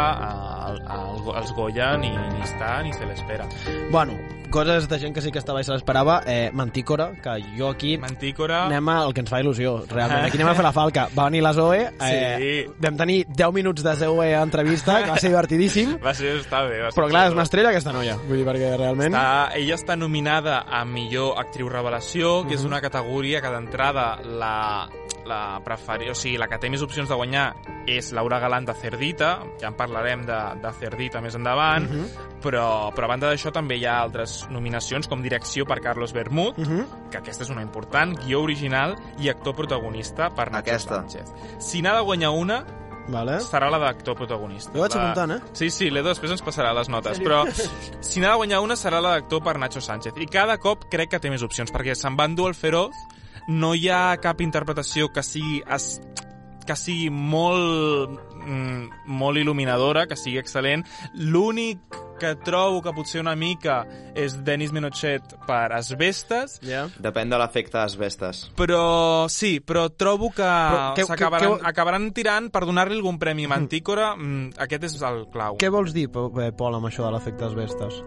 el, 0.70 0.82
el, 0.98 1.30
els 1.44 1.54
Goya 1.58 1.94
ni, 2.02 2.12
ni 2.12 2.44
està 2.48 2.78
ni 2.86 2.96
se 2.96 3.08
l'espera. 3.10 3.48
Bueno, 3.92 4.18
coses 4.50 4.88
de 4.90 5.00
gent 5.00 5.14
que 5.16 5.22
sí 5.22 5.32
que 5.32 5.40
estava 5.40 5.62
i 5.62 5.64
se 5.64 5.72
l'esperava. 5.72 6.22
Eh, 6.26 6.50
Mantícora, 6.54 7.12
que 7.22 7.38
jo 7.58 7.70
aquí 7.70 7.98
Mantícora... 7.98 8.66
anem 8.66 8.90
al 8.90 9.14
que 9.14 9.22
ens 9.22 9.30
fa 9.30 9.42
il·lusió, 9.42 9.86
realment. 9.90 10.26
Aquí 10.26 10.38
anem 10.38 10.50
a 10.50 10.56
fer 10.56 10.64
la 10.64 10.74
falca. 10.74 11.08
Va 11.18 11.26
venir 11.26 11.42
la 11.44 11.54
Zoe, 11.54 11.90
eh, 12.00 12.36
Sí. 12.38 12.72
vam 12.80 12.98
tenir 12.98 13.26
10 13.28 13.52
minuts 13.54 13.84
de 13.84 13.96
Zoe 13.96 14.36
a 14.36 14.42
entrevista, 14.44 15.04
que 15.04 15.12
va 15.12 15.18
ser 15.20 15.30
divertidíssim, 15.30 15.98
Va 16.04 16.14
ser, 16.14 16.36
està 16.42 16.64
bé. 16.68 16.82
Va 16.84 16.92
ser 16.92 17.00
però 17.02 17.10
clar, 17.10 17.28
és 17.28 17.34
una 17.34 17.44
estrella 17.44 17.70
aquesta 17.70 17.92
noia, 17.94 18.16
vull 18.28 18.38
dir, 18.38 18.46
perquè 18.46 18.76
realment... 18.78 19.14
Està, 19.14 19.52
ella 19.56 19.76
està 19.76 19.96
nominada 19.98 20.62
a 20.68 20.84
millor 20.86 21.38
actriu 21.40 21.70
revelació, 21.70 22.46
que 22.48 22.54
és 22.56 22.62
Mhm. 22.62 22.68
una 22.68 22.82
categoria 22.82 23.42
que 23.42 23.50
d'entrada 23.50 24.20
la, 24.24 24.88
la 25.26 25.60
preferir, 25.64 26.12
o 26.12 26.16
sigui, 26.16 26.38
la 26.38 26.48
que 26.48 26.58
té 26.58 26.70
més 26.70 26.82
opcions 26.82 27.10
de 27.10 27.16
guanyar 27.16 27.54
és 27.88 28.12
Laura 28.14 28.40
Galant 28.40 28.66
de 28.68 28.74
Cerdita, 28.74 29.40
ja 29.60 29.68
en 29.68 29.76
parlarem 29.76 30.26
de, 30.26 30.38
de 30.62 30.72
Cerdita 30.80 31.22
més 31.22 31.36
endavant, 31.36 31.90
Mhm. 31.90 32.06
però, 32.42 32.92
però 32.94 33.06
a 33.06 33.08
banda 33.08 33.30
d'això 33.32 33.52
també 33.52 33.78
hi 33.78 33.86
ha 33.86 34.00
altres 34.02 34.37
nominacions 34.50 35.08
com 35.08 35.22
direcció 35.24 35.66
per 35.66 35.80
Carlos 35.82 36.14
Bermud, 36.14 36.58
Mhm. 36.58 37.10
que 37.12 37.18
aquesta 37.18 37.44
és 37.44 37.50
una 37.50 37.62
important, 37.62 38.18
guió 38.26 38.42
original 38.42 38.96
i 39.20 39.30
actor 39.30 39.56
protagonista 39.56 40.30
per 40.30 40.52
Nacho 40.52 40.70
Aquesta. 40.72 40.96
Sánchez. 40.96 41.34
Si 41.60 41.82
n'ha 41.82 41.96
de 41.96 42.02
guanyar 42.02 42.30
una, 42.32 42.66
Vale. 43.10 43.40
serà 43.40 43.70
la 43.72 43.78
d'actor 43.80 44.16
protagonista. 44.18 44.72
Jo 44.74 44.82
vaig 44.82 44.94
La- 44.96 45.12
apuntant, 45.12 45.32
eh? 45.32 45.50
Sí, 45.54 45.70
sí, 45.70 45.90
l'Edo 45.90 46.10
després 46.10 46.32
ens 46.32 46.44
passarà 46.44 46.74
les 46.74 46.90
notes, 46.90 47.20
però 47.22 47.46
si 48.02 48.20
n'ha 48.20 48.32
de 48.32 48.36
guanyar 48.36 48.60
una 48.60 48.76
serà 48.76 49.00
la 49.02 49.12
d'actor 49.12 49.42
per 49.44 49.58
Nacho 49.58 49.80
Sánchez. 49.82 50.14
I 50.18 50.26
cada 50.28 50.58
cop 50.58 50.86
crec 50.92 51.10
que 51.12 51.20
té 51.20 51.30
més 51.30 51.42
opcions, 51.44 51.72
perquè 51.72 51.96
se'n 51.96 52.18
va 52.20 52.26
endur 52.26 52.50
el 52.50 52.56
Feroz, 52.56 52.92
no 53.48 53.74
hi 53.76 53.88
ha 53.88 54.18
cap 54.18 54.42
interpretació 54.42 55.08
que 55.14 55.24
sigui, 55.24 55.64
es, 55.72 56.02
que 56.68 56.76
sigui 56.76 57.10
molt, 57.10 58.20
mm, 58.36 59.08
molt 59.08 59.40
il·luminadora, 59.40 60.06
que 60.08 60.16
sigui 60.20 60.38
excel·lent. 60.42 60.84
L'únic 61.16 61.80
que 62.20 62.32
trobo 62.42 62.82
que 62.82 62.92
potser 62.98 63.22
una 63.22 63.36
mica 63.38 63.86
és 64.18 64.44
Denis 64.44 64.72
Menochet 64.74 65.22
per 65.46 65.72
Asbestes, 65.74 66.60
Ja. 66.66 66.88
Depèn 67.00 67.30
de 67.30 67.38
l'efecte 67.38 67.78
asbestes. 67.78 68.52
però 68.58 69.28
sí, 69.30 69.60
però 69.60 69.88
trobo 69.96 70.32
que 70.32 70.42
Però 70.42 70.94
què- 70.96 71.06
s'acabaran 71.06 71.52
què- 71.52 71.60
acabaran 71.64 72.12
tirant 72.14 72.50
per 72.52 72.66
donar-li 72.66 72.96
algun 72.96 73.20
premi 73.20 73.46
a 73.46 73.48
Mantícora. 73.56 74.16
Mm, 74.16 74.50
aquest 74.58 74.84
és 74.84 75.02
el 75.02 75.28
clau. 75.32 75.58
Què 75.58 75.70
vols 75.70 75.94
dir, 75.94 76.10
Po- 76.12 76.32
Pol, 76.58 76.76
amb 76.76 76.86
això 76.88 77.06
de 77.06 77.12
l'efecte 77.12 77.46
asbestes? 77.46 78.02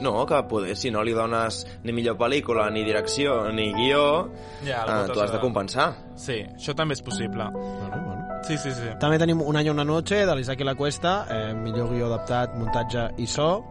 No, 0.00 0.24
que 0.26 0.42
poder, 0.48 0.76
si 0.76 0.90
no 0.90 1.02
li 1.02 1.12
dones 1.12 1.66
ni 1.82 1.92
millor 1.92 2.16
pel·lícula, 2.16 2.70
ni 2.70 2.84
direcció, 2.84 3.50
ni 3.52 3.72
guió, 3.74 4.30
Ja, 4.64 4.84
el 4.84 5.10
eh, 5.10 5.12
tu 5.12 5.20
has 5.20 5.32
de 5.32 5.40
compensar. 5.40 5.92
Sí, 6.16 6.44
això 6.54 6.74
també 6.74 6.94
és 6.94 7.02
possible. 7.02 7.48
Bueno, 7.52 8.02
bueno. 8.04 8.24
Sí, 8.44 8.56
sí, 8.56 8.70
sí. 8.70 8.86
També 9.00 9.18
tenim 9.18 9.40
Un 9.42 9.56
any 9.56 9.68
una 9.70 9.84
noche, 9.84 10.24
de 10.24 10.34
l'Isaac 10.36 10.60
i 10.60 10.64
la 10.64 10.74
Cuesta, 10.76 11.26
eh, 11.28 11.54
millor 11.54 11.90
guió 11.90 12.06
adaptat, 12.06 12.54
muntatge 12.54 13.08
i 13.18 13.26
so. 13.26 13.64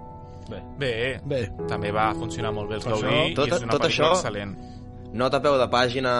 Bé. 0.49 0.61
Bé, 0.77 1.21
Bé. 1.25 1.51
també 1.67 1.91
va 1.91 2.13
funcionar 2.13 2.51
molt 2.53 2.69
bé 2.69 2.75
això, 2.77 2.91
Gaudí 3.01 3.33
tot- 3.35 3.47
i 3.47 3.51
és 3.55 3.61
una 3.63 3.71
tot 3.71 3.81
això- 3.87 4.11
excel·lent. 4.13 4.55
Nota 5.13 5.37
a 5.37 5.41
peu 5.41 5.57
de 5.57 5.67
pàgina, 5.69 6.13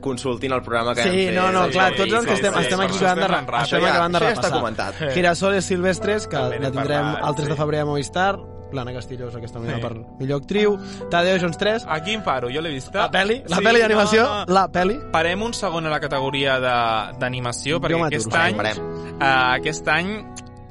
consultin 0.00 0.52
el 0.52 0.60
programa 0.62 0.94
que 0.94 1.02
Sí, 1.02 1.08
hem 1.08 1.14
fet. 1.28 1.34
no, 1.34 1.50
no, 1.52 1.64
sí, 1.66 1.70
clar, 1.72 1.92
sí, 1.92 1.96
tots 1.98 2.12
els 2.12 2.24
que 2.26 2.30
sí, 2.30 2.42
estem, 2.42 2.54
sí, 2.54 2.60
estem 2.60 2.80
aquí 2.80 2.96
acabant 2.96 3.20
de, 3.20 3.28
ràpid. 3.28 3.54
això 3.62 3.80
ja, 3.80 3.88
acabant 3.90 4.12
de 4.12 4.18
això 4.18 4.24
ja 4.24 4.32
està 4.32 4.42
repassar. 4.42 4.58
comentat. 4.58 4.94
Girasoles 5.14 5.64
Silvestres, 5.64 6.26
que 6.26 6.36
la 6.36 6.50
tindrem 6.50 6.74
parlat, 6.74 7.24
el 7.28 7.34
3 7.36 7.48
de 7.48 7.54
sí. 7.54 7.60
febrer 7.60 7.80
a 7.80 7.84
Movistar, 7.86 8.38
que 8.74 9.46
està 9.46 9.54
nominada 9.60 9.78
Sí. 9.78 9.82
per 9.82 10.18
millor 10.20 10.40
actriu, 10.42 10.78
Tadeo 11.10 11.38
Jones 11.38 11.56
3, 11.58 11.86
Aquí 11.88 12.12
em 12.12 12.22
paro, 12.22 12.48
jo 12.50 12.60
l'he 12.60 12.70
vista. 12.70 12.98
la 13.06 13.10
peli, 13.10 13.42
la 13.46 13.56
peli 13.58 13.80
d'animació, 13.80 14.22
no, 14.24 14.44
no. 14.46 14.54
la 14.54 14.68
peli. 14.68 14.98
Parem 15.12 15.42
un 15.42 15.54
segon 15.54 15.86
a 15.86 15.90
la 15.90 16.00
categoria 16.00 16.58
de- 16.60 17.18
d'animació, 17.18 17.80
perquè 17.80 18.04
aquest 18.06 18.34
any, 18.34 18.56
uh, 18.58 19.54
aquest 19.54 19.88
any 19.88 20.24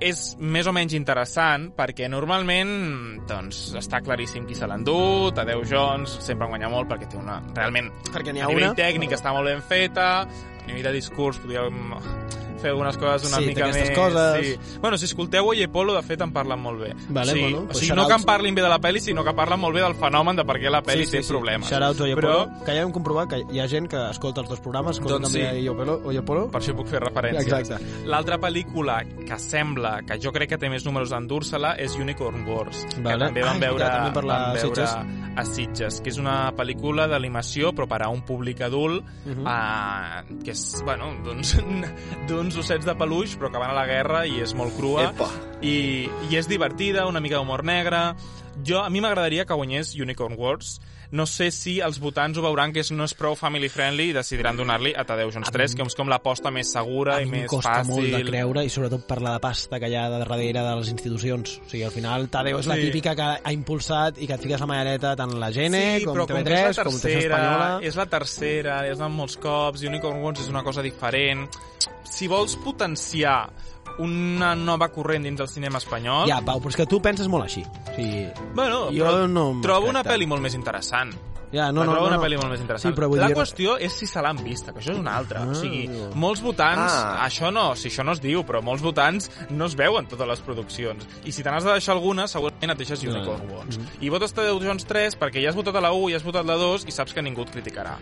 és 0.04 0.36
més 0.38 0.68
o 0.68 0.74
menys 0.74 0.92
interessant 0.94 1.70
perquè 1.78 2.10
normalment 2.10 3.22
doncs, 3.26 3.74
està 3.80 4.02
claríssim 4.04 4.46
qui 4.46 4.54
se 4.56 4.68
l'endú, 4.68 5.32
Tadeu 5.34 5.62
Jones 5.64 6.18
sempre 6.20 6.48
guanya 6.48 6.68
molt 6.68 6.90
perquè 6.90 7.08
té 7.08 7.16
una... 7.18 7.42
Realment, 7.56 7.90
Perquè 8.12 8.34
ha 8.42 8.46
a 8.46 8.50
nivell 8.50 8.66
una. 8.66 8.76
tècnic 8.76 9.12
està 9.16 9.32
molt 9.32 9.48
ben 9.48 9.62
feta, 9.62 10.22
a 10.24 10.66
nivell 10.68 10.84
de 10.84 10.92
discurs 10.92 11.38
podríem 11.38 11.94
fer 12.64 12.72
algunes 12.72 12.98
coses 12.98 13.28
una 13.30 13.42
Sí, 13.42 13.50
mica 13.52 13.68
més... 13.68 13.92
coses. 13.92 14.48
Sí. 14.48 14.78
Bueno, 14.82 14.98
si 14.98 15.06
escolteu 15.06 15.46
Oye 15.52 15.68
Polo, 15.68 15.94
de 15.94 16.02
fet, 16.08 16.22
en 16.24 16.32
parlen 16.34 16.60
molt 16.64 16.80
bé. 16.82 16.94
Vale, 17.10 17.32
o 17.32 17.36
sigui, 17.36 17.44
bueno, 17.52 17.58
o 17.60 17.68
pues 17.68 17.78
sigui 17.84 17.90
shout 17.92 18.00
no 18.00 18.08
que 18.08 18.18
en 18.22 18.24
parlin 18.24 18.56
bé 18.56 18.62
de 18.64 18.70
la 18.72 18.80
pel·li, 18.80 19.00
sinó 19.04 19.24
que 19.28 19.34
parlen 19.38 19.60
molt 19.60 19.76
bé 19.76 19.82
del 19.84 19.96
fenomen 20.00 20.36
de 20.40 20.46
per 20.48 20.58
què 20.62 20.72
la 20.72 20.82
pel·li 20.84 21.06
té 21.12 21.22
problemes. 21.28 21.68
Shoutouts 21.70 22.02
Oye 22.08 22.16
Però, 22.16 22.34
Polo, 22.48 22.64
que 22.66 22.76
ja 22.78 22.82
hem 22.88 22.92
comprovat 22.96 23.30
que 23.30 23.42
hi 23.52 23.60
ha 23.60 23.68
gent 23.68 23.88
que 23.92 24.02
escolta 24.10 24.42
els 24.42 24.50
dos 24.50 24.60
programes, 24.64 24.98
escolta 24.98 25.20
Doncs 25.20 25.34
també 25.34 25.46
sí. 25.52 25.60
Oye 25.68 25.76
Polo, 25.78 26.00
Oye 26.06 26.22
Polo. 26.24 26.48
per 26.52 26.62
això 26.62 26.76
puc 26.78 26.88
fer 26.88 27.02
referències. 27.04 27.54
Exacte. 27.60 28.08
L'altra 28.08 28.40
pel·lícula 28.40 29.02
que 29.28 29.40
sembla 29.40 30.00
que 30.08 30.20
jo 30.24 30.32
crec 30.32 30.50
que 30.56 30.58
té 30.58 30.70
més 30.70 30.86
números 30.86 31.10
d'endur-se-la 31.12 31.76
és 31.78 31.96
Unicorn 32.00 32.46
Wars, 32.48 32.86
Vale. 32.98 33.18
que 33.18 33.26
també 33.26 33.42
vam 33.44 33.56
Ai, 33.56 33.60
veure, 33.68 33.90
també 33.90 34.14
per 34.14 34.24
la 34.24 34.38
vam 34.40 34.54
veure 34.54 34.88
Sitges. 34.88 34.96
a 35.36 35.46
Sitges, 35.46 36.02
que 36.02 36.10
és 36.10 36.18
una 36.22 36.52
pel·lícula 36.56 37.08
d'animació 37.10 37.74
però 37.74 37.88
per 37.88 38.04
a 38.04 38.10
un 38.10 38.22
públic 38.24 38.62
adult 38.62 39.04
Mhm. 39.26 39.48
eh, 39.48 40.24
que 40.44 40.52
és, 40.52 40.82
bueno, 40.86 41.12
d'uns 41.24 41.58
d'uns 42.54 42.68
ossets 42.68 42.86
de 42.86 42.94
peluix 42.94 43.34
però 43.40 43.50
que 43.50 43.58
van 43.62 43.72
a 43.72 43.76
la 43.76 43.86
guerra 43.90 44.24
i 44.30 44.38
és 44.44 44.54
molt 44.54 44.76
crua 44.78 45.08
Epa. 45.10 45.26
i, 45.66 46.06
i 46.30 46.38
és 46.38 46.48
divertida, 46.50 47.08
una 47.10 47.22
mica 47.24 47.40
d'humor 47.40 47.64
negre. 47.66 48.14
Jo, 48.62 48.84
a 48.84 48.90
mi 48.94 49.02
m'agradaria 49.02 49.46
que 49.50 49.58
guanyés 49.58 49.96
Unicorn 49.98 50.38
Wars, 50.38 50.78
no 51.14 51.28
sé 51.30 51.52
si 51.54 51.76
els 51.86 52.00
votants 52.02 52.40
ho 52.40 52.42
veuran 52.42 52.72
que 52.74 52.82
és, 52.82 52.90
no 52.92 53.06
és 53.06 53.14
prou 53.14 53.36
family 53.38 53.68
friendly 53.70 54.08
i 54.10 54.14
decidiran 54.16 54.58
donar-li 54.58 54.96
a 54.98 55.04
Tadeu 55.06 55.30
Jones 55.32 55.52
3, 55.54 55.76
que 55.78 55.86
és 55.86 55.96
com 55.98 56.10
l'aposta 56.10 56.50
més 56.50 56.72
segura 56.74 57.20
i 57.22 57.28
més 57.30 57.46
costa 57.52 57.84
fàcil. 57.84 57.92
molt 57.94 58.16
de 58.18 58.22
creure 58.26 58.64
i 58.66 58.72
sobretot 58.74 59.06
per 59.06 59.20
la 59.22 59.36
de 59.36 59.42
pasta 59.44 59.78
que 59.80 59.92
hi 59.92 59.96
ha 60.00 60.08
de 60.10 60.18
darrere 60.24 60.64
de 60.66 60.76
les 60.80 60.90
institucions. 60.90 61.60
O 61.62 61.70
sigui, 61.70 61.84
al 61.86 61.94
final 61.94 62.26
Tadeu 62.34 62.58
és 62.58 62.66
la 62.72 62.80
Sí. 62.80 62.88
típica 62.90 63.14
que 63.16 63.30
ha 63.44 63.54
impulsat 63.54 64.18
i 64.18 64.26
que 64.26 64.34
et 64.34 64.42
fiques 64.42 64.60
la 64.60 64.66
mallareta 64.66 65.16
tant 65.16 65.38
la 65.40 65.52
GN 65.54 66.00
sí, 66.00 66.06
com 66.06 66.18
però 66.18 66.26
com 66.26 66.38
que 66.38 66.44
TV3, 66.44 66.70
és 66.72 66.78
la 66.78 66.84
com 66.84 66.98
TV 66.98 67.02
tercera, 67.14 67.38
Espanyola... 67.38 67.80
és 67.84 67.96
la 68.02 68.06
tercera, 68.08 68.80
és 68.90 69.00
amb 69.00 69.16
molts 69.16 69.38
cops, 69.38 69.84
i 69.84 69.88
Unicorn 69.88 70.18
Wars 70.24 70.42
és 70.42 70.50
una 70.50 70.64
cosa 70.64 70.82
diferent. 70.82 71.46
Si 72.10 72.28
vols 72.28 72.56
potenciar 72.58 73.52
una 74.00 74.54
nova 74.56 74.90
corrent 74.90 75.24
dins 75.28 75.38
del 75.38 75.50
cinema 75.52 75.78
espanyol... 75.82 76.28
Ja, 76.30 76.40
Pau, 76.46 76.62
però 76.64 76.74
és 76.74 76.80
que 76.80 76.88
tu 76.90 77.02
penses 77.04 77.30
molt 77.30 77.46
així. 77.46 77.62
O 77.64 77.94
sigui, 77.96 78.26
Bueno, 78.56 78.88
Jo 78.96 79.06
però 79.06 79.28
no 79.30 79.46
trobo 79.62 79.92
una 79.92 80.04
pel·li 80.06 80.28
molt 80.30 80.42
més 80.42 80.56
interessant. 80.58 81.14
Ja, 81.54 81.68
No, 81.72 81.84
no, 81.84 81.86
no, 81.86 81.92
trobo 81.94 82.02
no, 82.02 82.08
una 82.10 82.18
no. 82.18 82.24
pel·li 82.24 82.38
molt 82.42 82.50
més 82.52 82.60
interessant. 82.64 82.92
Sí, 82.92 82.98
però 83.00 83.08
vull 83.12 83.22
la 83.22 83.28
dir... 83.30 83.36
qüestió 83.38 83.78
és 83.80 83.94
si 83.94 84.08
se 84.10 84.22
l'han 84.26 84.42
vista, 84.44 84.74
que 84.74 84.80
això 84.82 84.92
és 84.92 85.00
una 85.00 85.14
altra. 85.16 85.44
Ah, 85.46 85.52
o 85.54 85.56
sigui, 85.56 85.86
molts 86.16 86.42
votants, 86.42 86.92
Ah. 86.92 87.24
això 87.28 87.52
no, 87.54 87.76
si 87.78 87.88
això 87.94 88.04
no 88.04 88.12
es 88.18 88.20
diu, 88.22 88.42
però 88.44 88.62
molts 88.66 88.82
votants 88.84 89.30
no 89.52 89.66
es 89.70 89.76
veuen 89.80 90.08
totes 90.12 90.28
les 90.28 90.42
produccions. 90.42 91.08
I 91.24 91.32
si 91.32 91.44
te 91.46 91.50
n'has 91.54 91.64
de 91.64 91.72
deixar 91.78 91.94
alguna, 91.96 92.28
segurament 92.28 92.72
et 92.74 92.78
deixes 92.84 93.04
Unicorn 93.04 93.48
Wars. 93.54 93.80
I 94.02 94.10
votes 94.10 94.34
Tadeu 94.34 94.60
Jones 94.60 94.84
3 94.90 95.16
perquè 95.22 95.42
ja 95.44 95.50
has 95.54 95.56
votat 95.56 95.76
a 95.76 95.82
la 95.82 95.94
1 95.94 96.10
i 96.10 96.16
has 96.18 96.24
votat 96.26 96.46
la 96.46 96.56
2 96.58 96.88
i 96.88 96.92
saps 96.92 97.14
que 97.14 97.22
ningú 97.22 97.44
et 97.46 97.52
criticarà. 97.54 97.98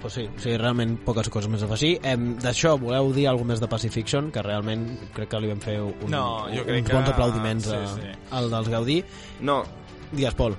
Pues 0.00 0.14
sí, 0.14 0.22
sí, 0.40 0.56
realment 0.56 0.94
poques 1.04 1.28
coses 1.28 1.50
més 1.52 1.60
a 1.60 1.66
afegir. 1.66 1.98
Em, 2.02 2.30
D'això, 2.40 2.78
voleu 2.80 3.10
dir 3.12 3.26
alguna 3.28 3.50
més 3.52 3.60
de 3.60 3.68
Pacifiction, 3.68 4.30
que 4.32 4.40
realment 4.40 4.86
crec 5.12 5.28
que 5.28 5.40
li 5.44 5.50
vam 5.50 5.60
fer 5.60 5.74
un, 5.82 5.92
No, 6.08 6.46
jo 6.48 6.64
crec 6.64 6.80
uns 6.80 6.88
que- 6.88 6.96
bons 6.96 7.10
aplaudiments 7.10 7.66
sí, 7.68 7.74
a, 7.76 7.86
sí. 7.86 8.14
al 8.30 8.48
dels 8.50 8.68
Gaudí. 8.72 9.04
No. 9.40 9.62
Digues, 10.10 10.32
Pol. 10.34 10.56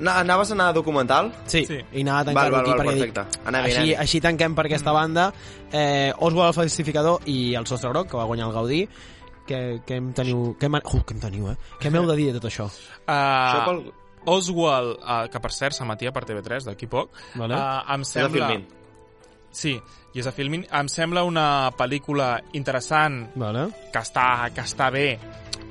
Na, 0.00 0.18
anaves 0.20 0.50
a 0.50 0.54
anar 0.54 0.68
a 0.68 0.72
documental? 0.72 1.32
Sí, 1.46 1.64
Sí. 1.66 1.78
i 1.92 2.02
anava 2.02 2.20
a 2.20 2.24
Val, 2.24 2.34
tancar-ho 2.34 2.52
val, 2.52 2.60
aquí 2.60 2.70
val, 2.70 2.78
perquè 2.78 2.94
dic, 2.94 3.14
perfecte. 3.14 3.44
Anem-hi, 3.48 3.64
així, 3.66 3.76
anem-hi. 3.78 3.94
així 4.04 4.20
tanquem 4.20 4.54
per 4.54 4.64
aquesta 4.66 4.92
banda. 4.92 5.32
Eh, 5.72 6.12
Oswald 6.18 6.48
el 6.48 6.54
falsificador 6.54 7.20
i 7.26 7.54
el 7.54 7.66
Sostre 7.66 7.90
Groc, 7.90 8.10
que 8.10 8.16
va 8.16 8.24
guanyar 8.24 8.46
el 8.48 8.52
Gaudí. 8.54 8.88
Què, 9.48 9.80
què 9.86 9.96
em 9.96 10.12
teniu... 10.12 10.54
Què, 10.60 10.68
uh, 10.68 11.02
què 11.04 11.14
em 11.16 11.20
teniu, 11.20 11.48
eh? 11.50 11.56
Què 11.80 11.90
m'heu 11.90 12.04
de 12.06 12.16
dir 12.16 12.32
de 12.32 12.38
tot 12.40 12.50
això? 12.50 12.66
Uh, 12.68 13.10
Això 13.12 13.64
pel... 13.64 13.82
Oswald, 14.28 14.98
uh, 15.00 15.22
que 15.32 15.40
per 15.40 15.50
cert 15.56 15.72
s'emetia 15.74 16.12
per 16.12 16.24
TV3 16.28 16.66
d'aquí 16.68 16.86
poc, 16.86 17.10
Vale. 17.34 17.54
uh, 17.56 17.94
em 17.94 18.02
És 18.04 18.08
sembla... 18.12 18.48
Filmin. 18.48 18.66
Sí, 19.50 19.72
i 20.12 20.20
és 20.20 20.26
a 20.28 20.32
Filmin. 20.36 20.66
Em 20.70 20.88
sembla 20.92 21.22
una 21.24 21.70
pel·lícula 21.72 22.34
interessant, 22.52 23.22
Vale. 23.40 23.68
que 23.90 23.98
està, 24.04 24.50
que 24.54 24.60
està 24.60 24.90
bé, 24.92 25.18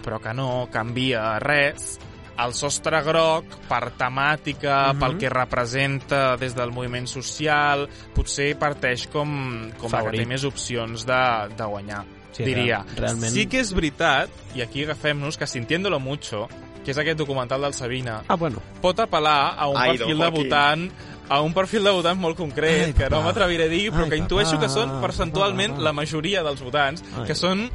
però 0.03 0.17
que 0.19 0.33
no 0.33 0.67
canvia 0.73 1.37
res. 1.43 1.99
El 2.37 2.53
sostre 2.53 3.01
groc, 3.01 3.45
per 3.67 3.91
temàtica, 3.97 4.93
Mhm. 4.93 4.99
pel 4.99 5.17
que 5.17 5.29
representa 5.29 6.37
des 6.37 6.53
del 6.55 6.71
moviment 6.71 7.07
social, 7.07 7.87
potser 8.13 8.55
parteix 8.59 9.07
com, 9.07 9.71
com 9.77 9.91
la 9.91 10.03
que 10.11 10.17
té 10.17 10.25
més 10.25 10.43
opcions 10.43 11.05
de, 11.05 11.21
de 11.57 11.63
guanyar, 11.65 12.03
Sí, 12.31 12.43
diria. 12.43 12.83
real- 12.83 12.97
realment. 12.97 13.33
Sí 13.33 13.47
que 13.47 13.59
és 13.59 13.73
veritat, 13.73 14.29
i 14.55 14.61
aquí 14.61 14.83
agafem-nos, 14.83 15.37
que 15.37 15.47
Sintiéndolo 15.47 15.99
Mucho, 15.99 16.47
que 16.87 16.95
és 16.95 17.01
aquest 17.03 17.19
documental 17.19 17.61
del 17.67 17.73
Sabina, 17.75 18.21
Ah, 18.31 18.39
bueno. 18.39 18.61
pot 18.81 18.95
apel·lar 19.03 19.55
a 19.59 19.67
un 19.67 19.75
Ai, 19.77 19.97
perfil 19.97 20.17
de 20.23 20.29
votant 20.31 20.87
a 21.27 21.41
un 21.43 21.51
perfil 21.51 21.83
de 21.83 21.91
votant 21.91 22.15
molt 22.15 22.37
concret, 22.39 22.85
Ai, 22.85 22.93
que 22.95 23.09
no 23.11 23.19
m'atreviré 23.25 23.65
a 23.65 23.67
dir, 23.67 23.89
però 23.91 24.05
Ai, 24.05 24.09
que 24.13 24.15
intueixo 24.21 24.53
papà. 24.55 24.61
que 24.61 24.69
són 24.71 24.93
percentualment 25.03 25.73
Papà. 25.75 25.83
la 25.83 25.91
majoria 25.91 26.43
dels 26.45 26.61
votants, 26.63 27.03
Ai, 27.19 27.25
que 27.27 27.35
són 27.35 27.65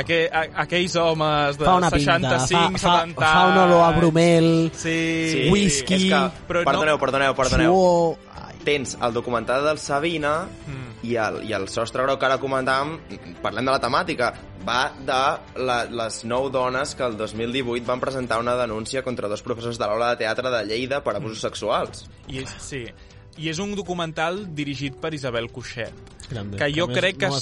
aqu 0.00 0.18
a, 0.32 0.46
aquells 0.64 0.96
homes 0.96 1.58
de 1.60 1.64
Fa 1.68 1.74
una 1.76 1.90
pinta, 1.92 2.16
65, 2.40 2.78
fa, 2.80 2.94
70 3.02 3.20
fa, 3.20 3.32
fa 3.34 3.46
un 3.52 3.58
olor 3.66 3.84
a 3.84 3.90
bromel, 3.98 4.70
Sí, 4.72 4.96
Sí, 5.34 5.50
Whisky, 5.52 5.94
és 5.94 6.08
que, 6.08 6.22
però 6.48 6.64
perdoneu, 6.64 6.96
no... 6.96 6.98
perdoneu, 7.04 7.34
perdoneu. 7.36 7.74
suor... 7.76 8.16
Tens 8.64 8.96
el 9.02 9.12
documental 9.12 9.64
del 9.66 9.78
Sabina 9.78 10.46
Mm. 10.66 10.91
I 11.02 11.16
el, 11.18 11.40
i 11.48 11.52
el 11.56 11.66
sostre 11.68 12.04
groc 12.06 12.20
que 12.20 12.26
ara 12.28 12.38
comentàvem, 12.38 12.96
parlem 13.42 13.66
de 13.66 13.72
la 13.74 13.80
temàtica, 13.82 14.32
va 14.66 14.92
de 15.02 15.62
la, 15.66 15.78
les 15.90 16.20
nou 16.24 16.48
dones 16.54 16.94
que 16.94 17.02
el 17.06 17.16
2018 17.18 17.84
van 17.88 18.00
presentar 18.00 18.38
una 18.40 18.54
denúncia 18.56 19.02
contra 19.02 19.28
dos 19.28 19.42
professors 19.42 19.78
de 19.80 19.86
l'aula 19.88 20.12
de 20.12 20.20
teatre 20.22 20.50
de 20.54 20.60
Lleida 20.68 21.02
per 21.02 21.16
abusos 21.18 21.40
sexuals. 21.42 22.06
I 22.30 22.44
és, 22.44 22.54
sí, 22.62 22.84
i 23.38 23.48
és 23.50 23.58
un 23.58 23.74
documental 23.74 24.44
dirigit 24.54 24.94
per 25.00 25.10
Isabel 25.16 25.48
Cuixet, 25.50 25.94
grande. 26.30 26.58
que 26.60 26.68
jo 26.70 26.84
A 26.84 26.92
més, 26.92 26.98
crec 27.00 27.18
que 27.24 27.30
no 27.32 27.40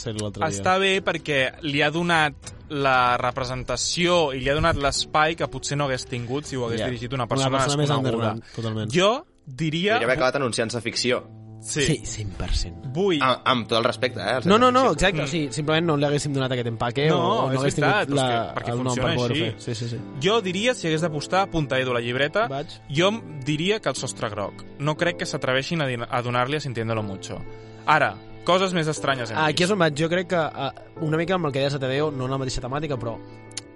està 0.48 0.78
bé 0.78 1.00
perquè 1.04 1.40
li 1.66 1.82
ha 1.82 1.90
donat 1.90 2.54
la 2.70 3.16
representació 3.18 4.30
i 4.32 4.40
li 4.40 4.48
ha 4.48 4.54
donat 4.54 4.78
l'espai 4.78 5.34
que 5.36 5.48
potser 5.50 5.76
no 5.76 5.88
hagués 5.88 6.06
tingut 6.06 6.46
si 6.46 6.56
ho 6.56 6.64
hagués 6.68 6.80
Ja. 6.80 6.86
dirigit 6.86 7.12
una 7.12 7.26
persona, 7.26 7.58
més 7.58 7.66
desconeguda. 7.66 7.96
underground, 7.98 8.44
totalment. 8.54 8.90
Jo 8.94 9.26
diria... 9.44 9.96
Podria 9.98 10.06
haver 10.06 10.16
acabat 10.16 10.36
anunciant-se 10.36 10.80
ficció. 10.80 11.24
Sí. 11.60 11.82
Sí, 11.84 12.24
100%. 12.24 12.88
Vull... 12.94 13.18
Amb, 13.20 13.42
amb 13.44 13.66
tot 13.68 13.78
el 13.78 13.84
respecte, 13.84 14.18
eh? 14.20 14.38
No, 14.48 14.56
no, 14.58 14.70
no, 14.72 14.92
exacte, 14.94 15.22
o 15.22 15.26
sigui, 15.28 15.50
simplement 15.52 15.84
no 15.90 15.96
li 16.00 16.06
haguéssim 16.08 16.32
donat 16.32 16.54
aquest 16.56 16.70
empaque 16.70 17.04
No, 17.10 17.18
o, 17.18 17.50
no 17.52 17.60
hagués 17.60 17.76
tingut 17.76 18.14
la, 18.16 18.24
és 18.24 18.30
que- 18.32 18.54
perquè 18.60 18.72
el 18.72 18.80
nom 18.86 18.96
per 18.96 19.10
poder-ho 19.18 19.36
fer. 19.36 19.50
Sí, 19.60 19.74
sí, 19.76 19.88
sí. 19.92 19.98
Jo 20.24 20.38
diria, 20.40 20.72
si 20.74 20.88
hagués 20.88 21.04
d'apostar, 21.04 21.42
apunta 21.48 21.78
Edu 21.78 21.92
la 21.92 22.00
llibreta, 22.00 22.46
Vaig. 22.48 22.78
jo 22.88 23.10
diria 23.44 23.78
que 23.80 23.90
el 23.92 23.96
sostre 24.00 24.30
groc. 24.32 24.64
No 24.78 24.96
crec 24.96 25.18
que 25.20 25.26
s'atreveixin 25.28 25.82
a, 25.84 25.90
a 26.08 26.22
donar-li 26.22 26.56
a 26.56 26.60
Sintiéndolo 26.64 27.02
Mucho. 27.04 27.36
Ara, 27.86 28.14
coses 28.48 28.72
més 28.72 28.88
estranyes 28.88 29.30
hem 29.30 29.36
Ah, 29.38 29.50
Aquí 29.52 29.64
és 29.68 29.70
on 29.70 29.78
vaig. 29.78 29.92
Jo 30.00 30.08
crec 30.08 30.28
que 30.32 30.40
uh, 30.40 30.70
una 31.04 31.18
mica 31.20 31.34
amb 31.36 31.46
el 31.46 31.52
que 31.52 31.60
deies 31.60 31.74
a 31.76 31.78
TVO, 31.78 32.10
no 32.10 32.24
en 32.24 32.30
la 32.32 32.38
mateixa 32.40 32.64
temàtica, 32.64 32.96
però 32.96 33.18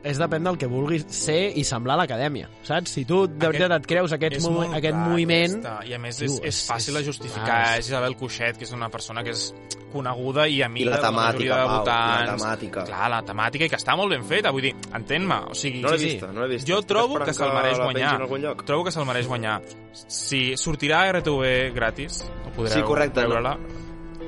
és 0.05 0.19
depèn 0.21 0.45
del 0.45 0.59
que 0.61 0.67
vulguis 0.69 1.07
ser 1.09 1.53
i 1.57 1.64
semblar 1.64 1.95
a 1.95 2.03
l'acadèmia, 2.03 2.49
saps? 2.62 2.90
Si 2.90 3.05
tu 3.09 3.27
de 3.27 3.35
Aquest- 3.35 3.47
veritat 3.53 3.73
et 3.81 3.87
creus 3.87 4.12
aquest, 4.12 4.43
mo 4.43 4.51
molt 4.59 4.75
aquest 4.77 4.93
clar, 4.95 5.09
moviment... 5.09 5.64
I 5.88 5.95
a 5.95 5.99
més 5.99 6.21
és, 6.21 6.33
és 6.33 6.40
és- 6.51 6.71
fàcil 6.71 6.95
de 6.95 7.03
justificar. 7.05 7.49
ah, 7.51 7.73
és- 7.79 7.79
És 7.87 7.88
Isabel 7.88 8.14
Cuixet, 8.17 8.59
que 8.59 8.64
és 8.64 8.73
una 8.73 8.90
persona 8.90 9.23
que 9.25 9.31
és 9.31 9.55
coneguda 9.93 10.47
i 10.49 10.57
I 10.59 10.62
amiga 10.62 10.90
la 10.90 10.97
de 10.97 11.03
la 11.03 11.11
majoria 11.11 11.55
temàtica, 11.55 11.57
de 11.57 11.67
Pau, 11.67 11.79
votants. 11.79 12.27
la 12.27 12.37
temàtica. 12.37 12.85
Clar, 12.85 13.11
la 13.11 13.23
temàtica, 13.23 13.64
i 13.64 13.69
que 13.71 13.77
està 13.77 13.97
molt 13.97 14.11
ben 14.11 14.25
feta. 14.25 14.51
Vull 14.51 14.62
dir, 14.62 14.75
entén-me. 14.93 15.37
O 15.51 15.55
sigui, 15.55 15.81
No 15.83 15.90
l'he 15.90 15.99
sí, 15.99 16.05
vista, 16.05 16.33
no 16.33 16.40
l'he 16.43 16.49
vista. 16.57 16.71
Jo 16.73 16.83
trobo 16.83 17.14
esperant 17.19 17.29
que 17.29 17.35
se'l 17.35 17.55
mereix 17.55 17.79
guanyar. 17.79 18.57
Trobo 18.67 18.85
que 18.85 18.90
se'l 18.93 19.07
mereix 19.07 19.27
guanyar. 19.27 19.62
Si 19.93 20.55
sortirà 20.57 21.03
a 21.09 21.12
RTV 21.12 21.73
gratis, 21.75 22.25
ho 22.47 22.51
podreu 22.57 22.75
Sí, 22.75 22.83
correcte, 22.83 23.23
no. 23.23 23.29
veure-la. 23.29 23.57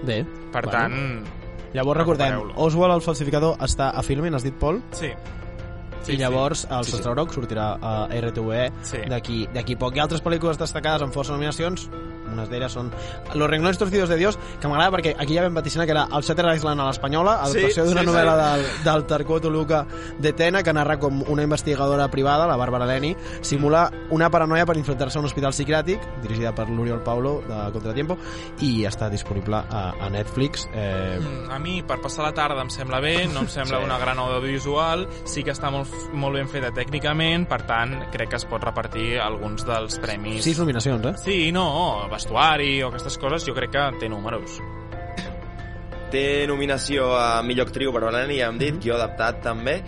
Bé. 0.04 0.24
Per 0.52 0.62
Bueno. 0.64 0.70
tant, 0.70 1.24
Llavors 1.74 1.98
recordem. 1.98 2.40
Oswald 2.56 2.94
el 2.94 3.02
falsificador 3.02 3.58
està 3.58 3.90
a 3.90 4.02
Filmin, 4.02 4.32
has 4.34 4.42
dit, 4.44 4.54
Pol? 4.54 4.82
sí. 4.92 5.10
Sí, 6.06 6.12
I 6.14 6.16
llavors 6.18 6.66
el 6.70 6.84
Sí, 6.84 6.90
sí. 6.90 6.96
Sostre 6.96 7.12
Groc 7.12 7.32
sortirà 7.34 7.78
a 7.82 8.06
RTV 8.10 8.70
Sí. 8.82 8.98
d'aquí 9.08 9.76
poc. 9.76 9.96
Hi 9.96 10.00
ha 10.00 10.04
altres 10.04 10.22
pel·lícules 10.24 10.56
destacades 10.58 11.02
amb 11.02 11.12
força 11.14 11.32
nominacions, 11.32 11.88
unes 12.26 12.48
d'elles 12.50 12.72
són 12.72 12.90
Los 13.34 13.48
renglones 13.48 13.78
torcidos 13.78 14.08
de 14.08 14.16
Dios, 14.16 14.36
que 14.60 14.66
m'agrada 14.68 14.90
perquè 14.90 15.14
aquí 15.18 15.34
ja 15.36 15.42
vam 15.42 15.54
vaticinar 15.54 15.86
que 15.86 15.92
era 15.92 16.08
el 16.12 16.22
Shutter 16.22 16.44
Island 16.54 16.80
a 16.80 16.86
l'espanyola, 16.88 17.36
adaptació 17.44 17.84
Sí, 17.84 17.88
d'una 17.88 18.00
sí, 18.02 18.06
novel·la 18.06 18.34
sí. 18.56 18.62
del, 18.62 18.84
del 18.84 19.04
Tarquoto 19.06 19.50
Luca 19.50 19.86
de 20.18 20.32
Tena, 20.32 20.62
que 20.62 20.72
narra 20.72 20.98
com 20.98 21.22
una 21.28 21.42
investigadora 21.44 22.08
privada, 22.10 22.46
la 22.46 22.56
Bàrbara 22.56 22.84
Leni, 22.86 23.14
simula 23.42 23.90
una 24.10 24.28
paranoia 24.30 24.66
per 24.66 24.76
enfrontar-se 24.76 25.18
a 25.18 25.20
un 25.20 25.26
hospital 25.26 25.52
psiquiàtric, 25.52 26.00
dirigida 26.22 26.52
per 26.54 26.68
l'Oriol 26.68 27.02
Paulo, 27.02 27.42
de 27.46 27.72
Contratiempo, 27.72 28.16
i 28.60 28.84
està 28.86 29.08
disponible 29.10 29.56
a, 29.56 29.94
a 30.00 30.10
Netflix. 30.10 30.68
Eh, 30.74 31.18
Mm, 31.20 31.50
A 31.50 31.58
mi, 31.58 31.82
per 31.82 32.00
passar 32.02 32.24
la 32.24 32.32
tarda, 32.34 32.60
em 32.62 32.68
sembla 32.70 32.98
bé, 33.00 33.26
no 33.32 33.40
em 33.40 33.48
sembla 33.48 33.78
Sí. 33.78 33.84
una 33.84 33.98
gran 33.98 34.18
audiovisual, 34.18 35.06
sí 35.24 35.42
que 35.44 35.52
està 35.52 35.70
molt, 35.70 35.88
molt 36.12 36.38
ben 36.38 36.48
feta 36.50 36.72
tècnicament, 36.74 37.46
per 37.50 37.60
tant, 37.68 37.94
crec 38.12 38.32
que 38.32 38.40
es 38.40 38.46
pot 38.48 38.62
repartir 38.64 39.16
alguns 39.22 39.66
dels 39.66 40.00
premis. 40.02 40.42
sis 40.44 40.58
nominacions, 40.62 41.06
eh? 41.10 41.14
Sí, 41.22 41.38
no, 41.52 42.08
vestuari 42.12 42.82
o 42.82 42.90
aquestes 42.90 43.18
coses, 43.18 43.46
jo 43.46 43.54
crec 43.56 43.72
que 43.74 43.86
té 44.00 44.10
números. 44.12 44.60
Té 46.10 46.46
nominació 46.46 47.10
a 47.18 47.42
millor 47.42 47.66
actriu 47.66 47.92
Barbalena, 47.92 48.32
ja 48.32 48.50
hem 48.50 48.60
dit, 48.62 48.78
guió 48.82 48.94
adaptat 48.94 49.42
també, 49.42 49.80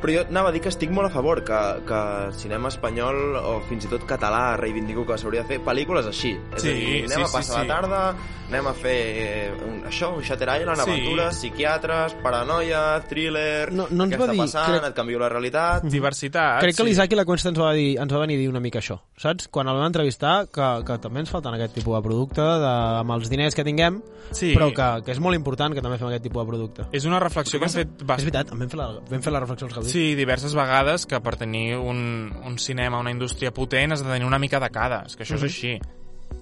però 0.00 0.14
jo 0.14 0.24
anava 0.28 0.50
a 0.50 0.52
dir 0.54 0.60
que 0.64 0.68
estic 0.72 0.90
molt 0.90 1.08
a 1.08 1.12
favor 1.14 1.42
que, 1.44 1.60
que 1.88 2.00
el 2.26 2.34
cinema 2.34 2.68
espanyol 2.72 3.36
o 3.40 3.60
fins 3.68 3.84
i 3.86 3.90
tot 3.92 4.04
català 4.08 4.56
reivindico 4.60 5.04
que 5.06 5.18
s'hauria 5.18 5.42
de 5.44 5.48
fer 5.54 5.60
pel·lícules 5.64 6.06
així. 6.10 6.34
És 6.56 6.62
Sí, 6.62 6.70
a 6.70 6.74
dir, 6.74 6.96
anem 7.06 7.18
sí, 7.18 7.22
a 7.22 7.26
sí, 7.26 7.36
passar 7.36 7.60
sí. 7.60 7.66
la 7.66 7.74
tarda, 7.74 8.00
anem 8.48 8.66
a 8.70 8.74
fer 8.76 8.96
eh, 8.96 9.52
un, 9.66 9.80
això, 9.90 10.12
un 10.16 10.22
Shutter 10.22 10.48
Island, 10.60 10.80
Sí. 10.82 10.90
aventures, 10.90 11.36
psiquiatres, 11.40 12.14
paranoia, 12.22 13.00
thriller, 13.08 13.72
No- 13.72 13.86
no 13.90 14.04
ens 14.04 14.14
què 14.14 14.18
va 14.20 14.26
està 14.26 14.32
dir, 14.36 14.40
passant, 14.44 14.70
crec- 14.74 14.88
et 14.90 14.94
canvio 14.96 15.18
la 15.18 15.28
realitat... 15.32 15.84
Diversitat, 15.84 16.60
Crec 16.62 16.76
que 16.76 16.82
sí. 16.82 16.88
l'Isaac 16.88 17.12
i 17.12 17.16
la 17.18 17.24
Cuesta 17.24 17.48
ens 17.50 17.58
va, 17.58 17.72
dir, 17.74 17.96
ens 17.98 18.12
va 18.12 18.20
venir 18.22 18.36
a 18.36 18.42
dir 18.44 18.48
una 18.50 18.60
mica 18.60 18.78
això, 18.82 18.98
saps? 19.18 19.48
Quan 19.48 19.68
el 19.68 19.76
vam 19.78 19.86
entrevistar, 19.88 20.46
que, 20.52 20.68
que 20.86 20.98
també 21.02 21.20
ens 21.24 21.30
falten 21.32 21.54
aquest 21.56 21.74
tipus 21.80 21.96
de 21.96 22.02
producte, 22.04 22.40
de, 22.42 22.72
amb 23.02 23.16
els 23.16 23.30
diners 23.32 23.54
que 23.54 23.64
tinguem, 23.66 24.02
Sí. 24.34 24.48
però 24.56 24.72
que, 24.74 24.86
que 25.06 25.12
és 25.14 25.20
molt 25.22 25.36
important 25.38 25.70
que 25.72 25.78
també 25.80 25.98
fem 26.00 26.08
aquest 26.08 26.24
tipus 26.26 26.42
de 26.42 26.48
producte. 26.50 26.86
És 26.90 27.04
una 27.06 27.20
reflexió 27.22 27.60
que 27.60 27.68
hem 27.68 27.70
fet 27.76 27.92
És 28.00 28.06
bast... 28.08 28.24
veritat, 28.26 28.50
vam 28.58 28.68
fer 28.72 28.78
la, 28.80 28.88
vam 29.06 29.22
fer 29.22 29.32
la 29.32 29.38
reflexió 29.44 29.68
als 29.68 29.76
Sí, 29.88 30.14
diverses 30.14 30.54
vegades 30.54 31.06
que 31.06 31.20
per 31.20 31.36
tenir 31.36 31.76
un, 31.76 32.32
un 32.44 32.58
cinema, 32.58 32.98
una 32.98 33.10
indústria 33.10 33.52
potent, 33.52 33.92
has 33.92 34.02
de 34.04 34.10
tenir 34.10 34.26
una 34.26 34.38
mica 34.38 34.60
de 34.60 34.70
cada. 34.70 35.02
És 35.06 35.16
que 35.16 35.24
això 35.24 35.36
és 35.36 35.42
així. 35.44 35.78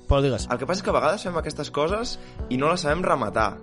Pol, 0.09 0.23
digues. 0.23 0.49
El 0.51 0.59
que 0.59 0.67
passa 0.67 0.81
és 0.81 0.85
que 0.85 0.91
a 0.91 0.99
vegades 0.99 1.23
fem 1.25 1.37
aquestes 1.37 1.71
coses 1.71 2.19
i 2.51 2.57
no 2.59 2.69
les 2.71 2.81
sabem 2.81 3.03
rematar. 3.03 3.57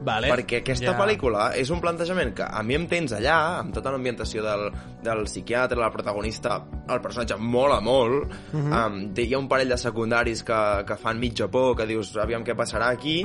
Vale. 0.00 0.28
Perquè 0.30 0.60
aquesta 0.60 0.92
Ja. 0.92 0.98
pel·lícula 0.98 1.48
és 1.58 1.70
un 1.74 1.80
plantejament 1.80 2.32
que 2.32 2.44
a 2.46 2.62
mi 2.62 2.76
em 2.76 2.86
tens 2.86 3.12
allà, 3.12 3.58
amb 3.58 3.74
tota 3.74 3.90
l'ambientació 3.90 4.44
del, 4.44 4.68
del 5.02 5.24
psiquiatre, 5.24 5.76
la 5.80 5.90
protagonista, 5.90 6.60
el 6.88 7.00
personatge 7.00 7.36
mola 7.36 7.80
molt, 7.80 8.30
uh 8.52 8.56
Mhm. 8.56 8.72
-huh. 8.72 8.86
um, 8.86 9.12
hi 9.16 9.34
ha 9.34 9.38
un 9.38 9.48
parell 9.48 9.68
de 9.68 9.76
secundaris 9.76 10.44
que, 10.44 10.84
que 10.86 10.96
fan 10.96 11.18
mitja 11.18 11.48
por, 11.48 11.76
que 11.76 11.84
dius, 11.86 12.16
aviam 12.16 12.44
què 12.44 12.54
passarà 12.54 12.88
aquí, 12.90 13.24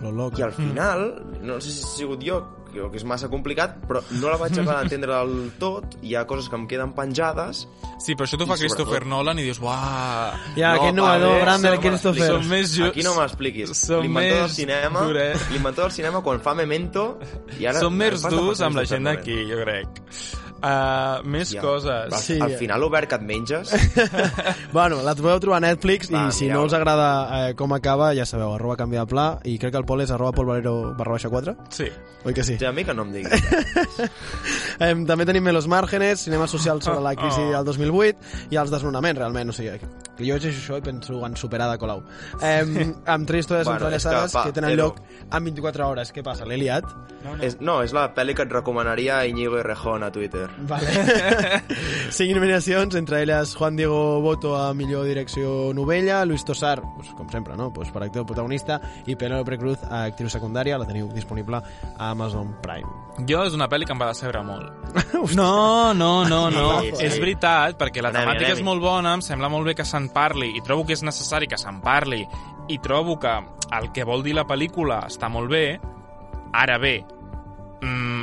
Lo 0.00 0.10
loco. 0.10 0.38
i 0.38 0.42
al 0.42 0.52
final, 0.52 1.22
no 1.42 1.60
sé 1.60 1.70
si 1.70 1.84
ha 1.84 1.86
sigut 1.86 2.22
jo, 2.24 2.57
que, 2.86 2.90
que 2.92 2.96
és 3.02 3.04
massa 3.04 3.28
complicat, 3.28 3.76
però 3.88 4.02
no 4.20 4.30
la 4.30 4.36
vaig 4.40 4.52
acabar 4.58 4.78
d'entendre 4.82 5.14
del 5.18 5.52
tot, 5.58 5.98
hi 6.02 6.14
ha 6.14 6.24
coses 6.30 6.48
que 6.48 6.56
em 6.56 6.66
queden 6.70 6.94
penjades, 6.96 7.66
Sí, 7.98 8.14
però 8.14 8.28
això 8.28 8.38
t'ho 8.38 8.46
fa 8.46 8.54
Christopher 8.54 9.00
sobretot- 9.02 9.08
Nolan 9.10 9.40
i 9.40 9.42
dius, 9.42 9.58
uah... 9.58 10.36
Ja, 10.54 10.68
No, 10.76 10.82
aquest 10.84 10.92
innovador, 10.94 11.40
Brandon 11.42 11.72
som- 11.74 11.82
Christopher. 11.82 12.28
som 12.30 12.46
més 12.48 12.74
ju- 12.76 12.86
Aquí 12.86 13.02
no 13.02 13.14
m'expliquis. 13.16 13.72
L'inventor 13.90 14.40
del 14.44 14.50
cinema, 14.54 15.02
duret. 15.02 15.48
l'inventor 15.50 15.84
del 15.88 15.92
cinema 15.96 16.20
quan 16.22 16.40
fa 16.40 16.54
Memento 16.54 17.18
i 17.58 17.66
ara 17.66 17.80
Som 17.82 17.96
més 17.98 18.22
durs 18.22 18.60
amb 18.62 18.76
la 18.78 18.84
gent 18.86 19.04
d'aquí, 19.10 19.40
jo 19.50 19.58
crec. 19.64 19.88
Uh, 20.58 21.22
més 21.22 21.52
Ja. 21.54 21.60
coses. 21.62 22.12
Al, 22.12 22.18
Sí. 22.18 22.38
al 22.40 22.50
final 22.58 22.82
obert 22.82 23.08
que 23.08 23.14
et 23.14 23.22
menges 23.22 23.70
Bueno, 24.72 25.02
la 25.02 25.14
podeu 25.14 25.38
trobar 25.38 25.58
a 25.58 25.60
Netflix 25.68 26.10
Va, 26.10 26.26
i 26.28 26.32
si 26.32 26.48
no 26.48 26.58
mireu-la. 26.62 26.66
us 26.66 26.72
agrada 26.74 27.08
eh, 27.50 27.54
com 27.54 27.72
acaba, 27.76 28.12
ja 28.14 28.26
sabeu, 28.26 28.54
arroba 28.56 28.76
canvia 28.76 29.04
de 29.04 29.06
pla 29.06 29.26
i 29.44 29.56
crec 29.58 29.70
que 29.72 29.78
el 29.78 29.84
Pol 29.86 30.00
és 30.02 30.10
arroba 30.10 30.32
polvalero 30.32 30.94
barra 30.98 31.12
baixa 31.14 31.28
4, 31.30 31.54
Sí. 31.70 31.86
oi 32.24 32.34
que 32.34 32.42
sí? 32.42 32.56
ja 32.58 32.70
a 32.70 32.72
mi 32.72 32.84
que 32.84 32.92
no 32.94 33.02
em 33.06 33.12
diguis 33.12 33.30
Eh, 34.80 34.94
també 35.06 35.24
tenim 35.26 35.42
Melos 35.42 35.66
Márgenes, 35.66 36.20
cinema 36.20 36.46
social 36.46 36.80
sobre 36.82 37.00
la 37.00 37.14
crisi 37.16 37.40
Oh. 37.40 37.52
del 37.56 37.64
2008 37.64 38.18
i 38.50 38.56
els 38.56 38.70
desnonaments, 38.70 39.18
realment, 39.18 39.50
o 39.50 39.52
sigui, 39.52 39.78
que 39.78 40.24
jo 40.26 40.36
llegeixo 40.36 40.60
això 40.60 40.78
i 40.78 40.82
penso 40.82 41.24
en 41.26 41.36
superar 41.36 41.70
de 41.70 41.78
Colau. 41.78 42.02
Eh, 42.42 42.92
amb 43.06 43.26
tres 43.26 43.44
històries 43.46 43.64
Bueno, 43.66 43.78
que, 43.78 43.84
entrellaçades 43.94 44.34
va, 44.36 44.44
que, 44.44 44.52
tenen 44.52 44.76
lloc 44.76 45.00
en 45.32 45.44
24 45.44 45.88
hores. 45.88 46.12
Què 46.14 46.22
passa, 46.22 46.44
l'he 46.46 46.56
liat? 46.58 46.84
No, 47.24 47.36
no. 47.36 47.42
és, 47.42 47.60
no, 47.60 47.82
és 47.82 47.92
la 47.92 48.08
pel·li 48.14 48.34
que 48.34 48.42
et 48.46 48.52
recomanaria 48.52 49.24
Íñigo 49.26 49.58
Errejón 49.58 50.02
a 50.04 50.12
Twitter 50.12 50.47
Vale. 50.58 51.62
Cinc 52.10 52.34
nominacions, 52.34 52.94
entre 52.98 53.22
elles 53.22 53.54
Juan 53.54 53.76
Diego 53.76 54.20
Boto 54.20 54.56
a 54.56 54.74
millor 54.74 55.06
direcció 55.06 55.72
novella, 55.74 56.24
Luis 56.24 56.44
Tosar, 56.44 56.82
pues, 56.96 57.10
com 57.14 57.28
sempre, 57.30 57.56
no? 57.56 57.72
pues, 57.72 57.90
per 57.90 58.02
actor 58.02 58.26
protagonista, 58.26 58.80
i 59.06 59.16
Penélope 59.16 59.58
Cruz 59.58 59.84
a 59.84 60.04
actriu 60.08 60.30
secundària, 60.32 60.78
la 60.78 60.86
teniu 60.88 61.10
disponible 61.14 61.60
a 61.60 62.10
Amazon 62.10 62.56
Prime. 62.62 62.88
Jo 63.28 63.42
és 63.46 63.54
una 63.56 63.68
pel·li 63.70 63.86
que 63.86 63.94
em 63.94 64.00
va 64.00 64.12
decebre 64.12 64.42
molt. 64.46 64.72
No, 65.38 65.92
no, 65.94 66.24
no, 66.28 66.48
no. 66.50 66.66
Sí, 66.80 66.92
sí. 66.94 67.04
És 67.04 67.18
veritat, 67.20 67.76
perquè 67.78 68.02
la 68.02 68.12
temàtica 68.14 68.54
és 68.54 68.62
molt 68.64 68.80
bona, 68.82 69.12
em 69.18 69.22
sembla 69.24 69.50
molt 69.52 69.66
bé 69.68 69.74
que 69.78 69.86
se'n 69.86 70.08
parli, 70.14 70.52
i 70.56 70.62
trobo 70.64 70.86
que 70.86 70.96
és 70.96 71.02
necessari 71.06 71.48
que 71.50 71.58
se'n 71.60 71.82
parli, 71.84 72.22
i 72.68 72.78
trobo 72.82 73.18
que 73.20 73.34
el 73.78 73.90
que 73.92 74.06
vol 74.08 74.24
dir 74.24 74.34
la 74.38 74.46
pel·lícula 74.48 75.02
està 75.08 75.30
molt 75.32 75.50
bé, 75.52 75.64
ara 76.56 76.78
bé, 76.80 77.02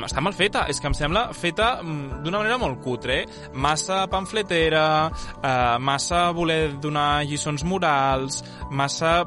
està 0.06 0.22
mal 0.24 0.34
feta, 0.36 0.64
és 0.70 0.80
que 0.80 0.88
em 0.90 0.94
sembla 0.96 1.28
feta 1.36 1.76
mm, 1.82 2.22
d'una 2.24 2.40
manera 2.42 2.58
molt 2.62 2.80
cutre, 2.84 3.22
eh? 3.22 3.50
massa 3.54 4.04
pamfletera, 4.10 4.84
eh, 5.40 5.78
massa 5.82 6.30
voler 6.36 6.76
donar 6.82 7.24
lliçons 7.26 7.64
morals, 7.64 8.42
massa 8.70 9.18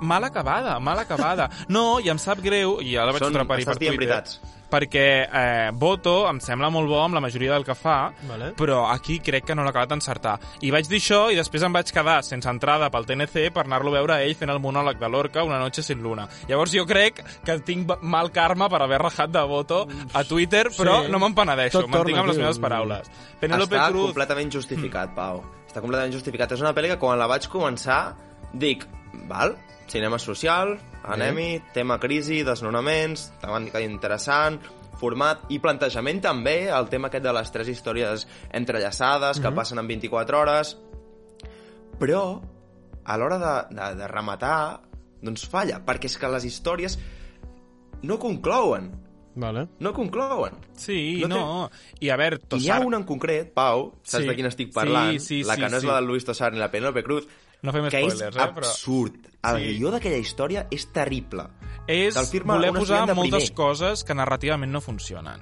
mal 0.00 0.24
acabada, 0.24 0.78
mal 0.80 0.98
acabada. 0.98 1.48
No, 1.68 1.98
i 2.00 2.08
em 2.12 2.18
sap 2.22 2.40
greu, 2.44 2.78
i 2.80 2.94
ja 2.94 3.04
la 3.08 3.12
vaig 3.16 3.24
Són- 3.24 3.34
atrapar 3.34 3.58
per 3.64 3.74
Twitter, 3.76 3.96
veritats. 3.98 4.38
Perquè 4.70 5.04
eh, 5.26 5.70
Boto 5.72 6.26
em 6.28 6.38
sembla 6.44 6.68
molt 6.70 6.88
bo 6.90 7.00
amb 7.02 7.14
la 7.16 7.22
majoria 7.24 7.52
del 7.54 7.64
que 7.64 7.74
fa, 7.74 8.12
Vale. 8.28 8.52
però 8.58 8.82
aquí 8.92 9.18
crec 9.24 9.44
que 9.48 9.54
no 9.56 9.62
l'ha 9.64 9.70
acabat 9.70 9.88
d'encertar. 9.94 10.36
I 10.60 10.70
vaig 10.74 10.88
dir 10.88 10.98
això 11.00 11.20
i 11.32 11.36
després 11.38 11.62
em 11.64 11.72
vaig 11.72 11.90
quedar 11.92 12.18
sense 12.26 12.48
entrada 12.50 12.90
pel 12.90 13.06
TNC 13.08 13.48
per 13.54 13.64
anar-lo 13.64 13.90
a 13.94 13.98
veure 13.98 14.14
a 14.18 14.22
ell 14.22 14.34
fent 14.36 14.50
el 14.52 14.60
monòleg 14.60 14.98
de 15.00 15.08
l'Orca 15.08 15.44
una 15.44 15.58
noche 15.58 15.82
sin 15.82 16.02
luna. 16.02 16.28
Llavors 16.48 16.72
jo 16.76 16.84
crec 16.86 17.22
que 17.44 17.58
tinc 17.64 17.88
mal 18.02 18.30
karma 18.32 18.68
per 18.68 18.82
haver 18.84 18.98
rajat 19.00 19.30
de 19.32 19.42
Boto 19.48 19.86
a 20.12 20.24
Twitter, 20.24 20.68
però 20.76 21.02
Sí. 21.04 21.10
no 21.12 21.18
me'n 21.18 21.34
penedeixo, 21.34 21.80
Tot 21.82 21.88
mantinc 21.90 22.18
amb 22.18 22.28
les 22.28 22.38
meves 22.38 22.58
paraules. 22.58 23.10
Penélope 23.40 23.76
Està 23.76 23.88
Cruz... 23.90 24.04
completament 24.12 24.52
justificat, 24.52 25.14
Pau. 25.14 25.42
Està 25.68 25.80
completament 25.80 26.12
justificat. 26.12 26.52
És 26.52 26.60
una 26.60 26.74
pel·li 26.74 26.88
que 26.88 26.98
quan 26.98 27.18
la 27.18 27.26
vaig 27.26 27.46
començar 27.48 28.14
dic, 28.52 28.84
val, 29.28 29.56
cinema 29.86 30.18
social, 30.18 30.78
anem-hi, 31.14 31.62
tema 31.74 31.98
crisi, 32.00 32.42
desnonaments, 32.44 33.28
temàtica 33.42 33.80
interessant, 33.84 34.58
format 34.98 35.44
i 35.54 35.60
plantejament 35.62 36.20
també, 36.24 36.68
el 36.74 36.88
tema 36.90 37.06
aquest 37.08 37.24
de 37.24 37.32
les 37.32 37.52
tres 37.54 37.68
històries 37.70 38.26
entrellaçades 38.52 39.38
que 39.40 39.52
passen 39.54 39.78
en 39.78 39.86
24 39.86 40.38
hores, 40.40 40.72
però 41.98 42.22
a 43.08 43.16
l'hora 43.18 43.38
de, 43.38 43.52
de, 43.76 43.90
de 44.02 44.08
rematar, 44.10 44.80
doncs 45.22 45.46
falla, 45.50 45.80
perquè 45.86 46.10
és 46.10 46.18
que 46.20 46.28
les 46.30 46.44
històries 46.46 46.98
no 48.02 48.18
conclouen, 48.22 48.90
Vale. 49.38 49.68
no 49.78 49.92
conclouen. 49.94 50.54
Sí, 50.74 51.22
No 51.22 51.28
té- 51.28 51.34
no. 51.34 51.70
I 52.02 52.10
a 52.10 52.16
veure, 52.18 52.36
I 52.36 52.58
n'hi 52.58 52.68
ha 52.70 52.74
Tossar... 52.74 52.86
una 52.86 52.98
en 52.98 53.04
concret, 53.06 53.52
Pau, 53.54 53.92
saps 54.02 54.24
Sí. 54.24 54.28
de 54.28 54.34
quin 54.36 54.46
estic 54.50 54.72
parlant? 54.74 55.12
Sí, 55.18 55.42
sí, 55.42 55.42
la 55.44 55.54
sí, 55.54 55.62
que 55.62 55.68
no 55.70 55.76
és 55.78 55.82
sí. 55.82 55.86
la 55.88 55.94
del 56.00 56.06
Luis 56.10 56.24
Tosar 56.26 56.52
ni 56.52 56.58
la 56.58 56.70
Penélope 56.70 57.02
Cruz, 57.06 57.26
No 57.62 57.72
fem 57.72 57.88
que 57.88 58.00
és 58.00 58.12
spoilers, 58.14 58.36
eh, 58.36 58.40
però- 58.54 58.68
absurd. 58.68 59.14
El 59.42 59.56
Sí. 59.58 59.76
guió 59.78 59.90
d'aquella 59.90 60.18
història 60.18 60.66
és 60.70 60.86
terrible. 60.92 61.48
és 61.88 62.14
voler 62.44 62.70
posar 62.70 63.14
moltes 63.14 63.44
primer. 63.44 63.54
coses 63.54 64.04
que 64.04 64.14
narrativament 64.14 64.70
no 64.70 64.80
funcionen. 64.82 65.40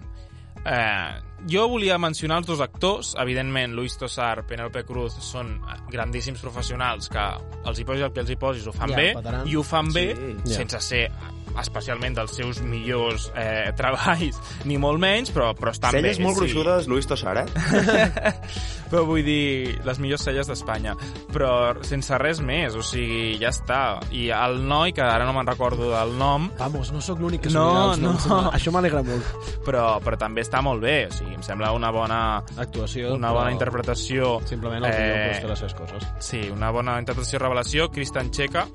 Eh, 0.64 1.20
jo 1.50 1.68
volia 1.68 1.98
mencionar 1.98 2.38
els 2.42 2.46
dos 2.48 2.60
actors, 2.64 3.14
evidentment 3.20 3.74
Luis 3.76 3.96
Tosar, 4.00 4.44
Penélope 4.48 4.82
Cruz 4.88 5.14
són 5.20 5.60
grandíssims 5.92 6.40
professionals 6.42 7.08
que 7.12 7.26
els 7.66 7.78
hi 7.78 7.84
posis 7.84 8.02
el 8.08 8.12
que 8.12 8.20
els 8.24 8.30
hi 8.30 8.36
posis 8.40 8.66
ho 8.66 8.72
fan 8.74 8.90
Ja, 8.90 8.96
bé 8.96 9.08
petaran. 9.14 9.46
i 9.48 9.56
ho 9.56 9.62
fan 9.62 9.92
bé 9.92 10.06
Sí. 10.16 10.36
Ja. 10.46 10.54
sense 10.62 10.80
ser 10.80 11.10
especialment 11.56 12.12
dels 12.18 12.34
seus 12.36 12.58
millors 12.60 13.30
eh, 13.34 13.72
treballs, 13.78 14.36
ni 14.68 14.76
molt 14.76 15.00
menys, 15.00 15.30
però, 15.32 15.54
però 15.56 15.70
estan 15.72 15.92
bé. 15.94 16.02
Celles 16.02 16.18
molt 16.20 16.36
sí. 16.36 16.40
gruixudes, 16.42 16.86
Luis 16.86 17.06
Tosar, 17.08 17.38
eh? 17.38 17.46
Però 18.90 19.00
vull 19.02 19.24
dir, 19.26 19.80
les 19.82 19.98
millors 19.98 20.22
celles 20.22 20.46
d'Espanya. 20.46 20.92
Però 21.34 21.48
sense 21.82 22.14
res 22.22 22.38
més, 22.44 22.76
o 22.78 22.84
sigui, 22.86 23.32
ja 23.40 23.48
està. 23.50 23.98
I 24.14 24.28
el 24.30 24.60
noi, 24.68 24.92
que 24.94 25.02
ara 25.02 25.24
no 25.26 25.32
me'n 25.34 25.48
recordo 25.48 25.88
del 25.90 26.12
nom, 26.20 26.50
Vamos, 26.60 26.92
no 26.94 27.00
sóc 27.02 27.18
l'únic 27.18 27.42
que 27.48 27.50
No, 27.50 27.64
els 27.90 27.98
noms. 28.04 28.28
no. 28.30 28.52
Això 28.54 28.70
m'alegra 28.70 29.02
molt. 29.02 29.26
però, 29.66 29.96
però 30.04 30.16
també 30.20 30.44
està 30.46 30.62
molt 30.62 30.84
bé, 30.84 31.08
o 31.08 31.10
sigui, 31.16 31.25
em 31.34 31.42
sembla 31.42 31.72
una 31.72 31.90
bona, 31.90 32.42
Actuació. 32.56 33.14
una 33.14 33.30
bona 33.32 33.52
interpretació. 33.52 34.40
Simplement 34.46 34.84
el 34.84 34.90
Eh, 34.92 35.38
té 35.40 35.46
les 35.48 35.58
seves 35.58 35.74
coses. 35.74 36.06
Sí, 36.18 36.48
una 36.50 36.70
bona 36.70 36.98
interpretació 36.98 37.38
revelació, 37.38 37.90
Cristian 37.90 38.30
Checa, 38.30 38.66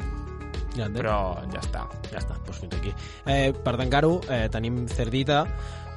Ja 0.73 0.87
però 0.87 1.35
ja 1.51 1.59
està. 1.59 1.81
Ja 2.11 2.17
està, 2.19 2.37
doncs 2.45 2.59
fins 2.61 2.73
aquí. 2.77 2.93
Eh, 3.25 3.51
per 3.63 3.75
tancar-ho, 3.75 4.21
eh, 4.29 4.47
tenim 4.49 4.87
Cerdita, 4.87 5.45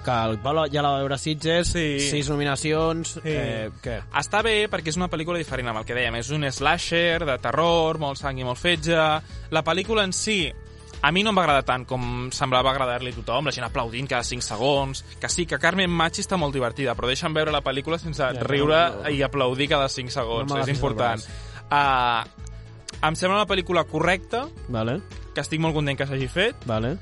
que 0.04 0.10
el 0.10 0.38
Pablo 0.40 0.66
ja 0.66 0.82
la 0.82 0.90
va 0.90 0.98
veure 0.98 1.16
Sitges, 1.16 1.68
Sí. 1.68 2.00
sis 2.00 2.28
nominacions, 2.28 3.20
eh, 3.24 3.70
què? 3.80 4.02
Està 4.12 4.42
bé 4.42 4.68
perquè 4.68 4.88
és 4.88 4.96
una 4.96 5.08
pel·lícula 5.08 5.38
diferent 5.38 5.68
amb 5.68 5.78
el 5.78 5.84
que 5.86 5.94
dèiem. 5.94 6.16
És 6.16 6.28
un 6.30 6.42
slasher 6.50 7.24
de 7.24 7.38
terror, 7.38 7.98
molt 7.98 8.18
sang 8.18 8.36
i 8.38 8.44
molt 8.44 8.58
fetge. 8.58 8.96
La 9.50 9.62
pel·lícula 9.64 10.02
en 10.04 10.12
si 10.12 10.52
a 11.04 11.10
mi 11.12 11.22
no 11.22 11.34
em 11.34 11.36
va 11.36 11.42
agradar 11.44 11.64
tant 11.68 11.82
com 11.84 12.30
semblava 12.32 12.70
agradar-li 12.72 13.10
a 13.12 13.16
tothom, 13.18 13.50
la 13.50 13.52
gent 13.52 13.66
aplaudint 13.66 14.06
cada 14.08 14.24
5 14.24 14.44
segons, 14.46 15.02
que 15.20 15.28
sí, 15.28 15.44
que 15.44 15.58
Carmen 15.60 15.92
Machi 15.92 16.22
està 16.24 16.38
molt 16.40 16.56
divertida, 16.56 16.94
però 16.96 17.10
deixa'm 17.10 17.34
veure 17.36 17.52
la 17.52 17.60
pel·lícula 17.64 17.98
sense 18.00 18.24
Ja, 18.24 18.46
riure 18.48 18.78
no, 18.94 19.02
no. 19.02 19.12
i 19.12 19.20
aplaudir 19.26 19.68
cada 19.74 19.90
5 19.92 20.14
segons, 20.14 20.48
No 20.48 20.62
és 20.62 20.72
important. 20.72 21.20
Uh, 21.68 22.24
em 23.04 23.18
sembla 23.20 23.42
una 23.42 23.48
pel·lícula 23.50 23.84
correcta, 23.84 24.46
Vale, 24.72 25.00
que 25.34 25.44
estic 25.44 25.60
molt 25.60 25.76
content 25.76 25.98
que 26.00 26.08
s'hagi 26.08 26.30
fet, 26.32 26.64
vale. 26.64 26.96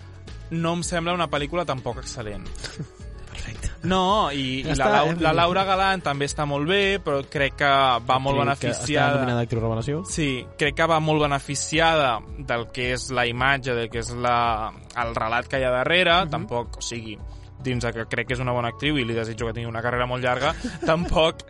no 0.51 0.75
em 0.75 0.83
sembla 0.83 1.15
una 1.15 1.31
pel·lícula 1.31 1.65
tampoc 1.69 2.03
excel·lent. 2.03 2.49
Perfecte. 3.33 3.71
No, 3.89 4.31
i, 4.31 4.63
Ja 4.63 4.69
i 4.69 4.73
està, 4.77 4.87
la, 4.87 4.99
Lau, 5.01 5.09
eh? 5.11 5.17
la 5.25 5.33
Laura 5.35 5.65
Galant 5.67 6.03
també 6.05 6.29
està 6.29 6.45
molt 6.47 6.69
bé, 6.69 7.01
però 7.03 7.23
crec 7.27 7.57
que 7.59 7.71
va 8.07 8.19
molt 8.23 8.39
Està 8.39 8.45
beneficiada. 8.45 9.17
nominada 9.19 9.41
d'actriu 9.43 9.63
revelació. 9.65 10.03
Sí, 10.07 10.29
crec 10.61 10.77
que 10.79 10.87
va 10.87 11.01
molt 11.01 11.25
beneficiada 11.25 12.19
del 12.39 12.69
que 12.71 12.93
és 12.95 13.09
la 13.11 13.27
imatge, 13.27 13.75
del 13.75 13.89
que 13.91 13.99
és 14.05 14.13
la, 14.15 14.71
el 15.03 15.15
relat 15.19 15.49
que 15.51 15.59
hi 15.59 15.65
ha 15.67 15.73
darrere, 15.75 16.21
tampoc, 16.31 16.79
o 16.79 16.85
sigui, 16.85 17.17
dins 17.63 17.85
que 17.95 18.07
crec 18.11 18.29
que 18.29 18.35
és 18.35 18.41
una 18.43 18.53
bona 18.55 18.69
actriu 18.75 18.97
i 18.99 19.05
li 19.07 19.15
desitjo 19.15 19.47
que 19.47 19.53
tingui 19.57 19.71
una 19.71 19.83
carrera 19.83 20.07
molt 20.07 20.23
llarga, 20.23 20.55
tampoc 20.87 21.43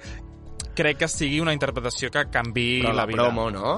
crec 0.77 1.03
que 1.03 1.09
sigui 1.09 1.41
una 1.41 1.53
interpretació 1.53 2.11
que 2.11 2.27
canvi 2.33 2.81
Però 2.81 2.95
la 2.95 3.03
la 3.03 3.07
vida. 3.11 3.23
promo, 3.27 3.51
no? 3.51 3.75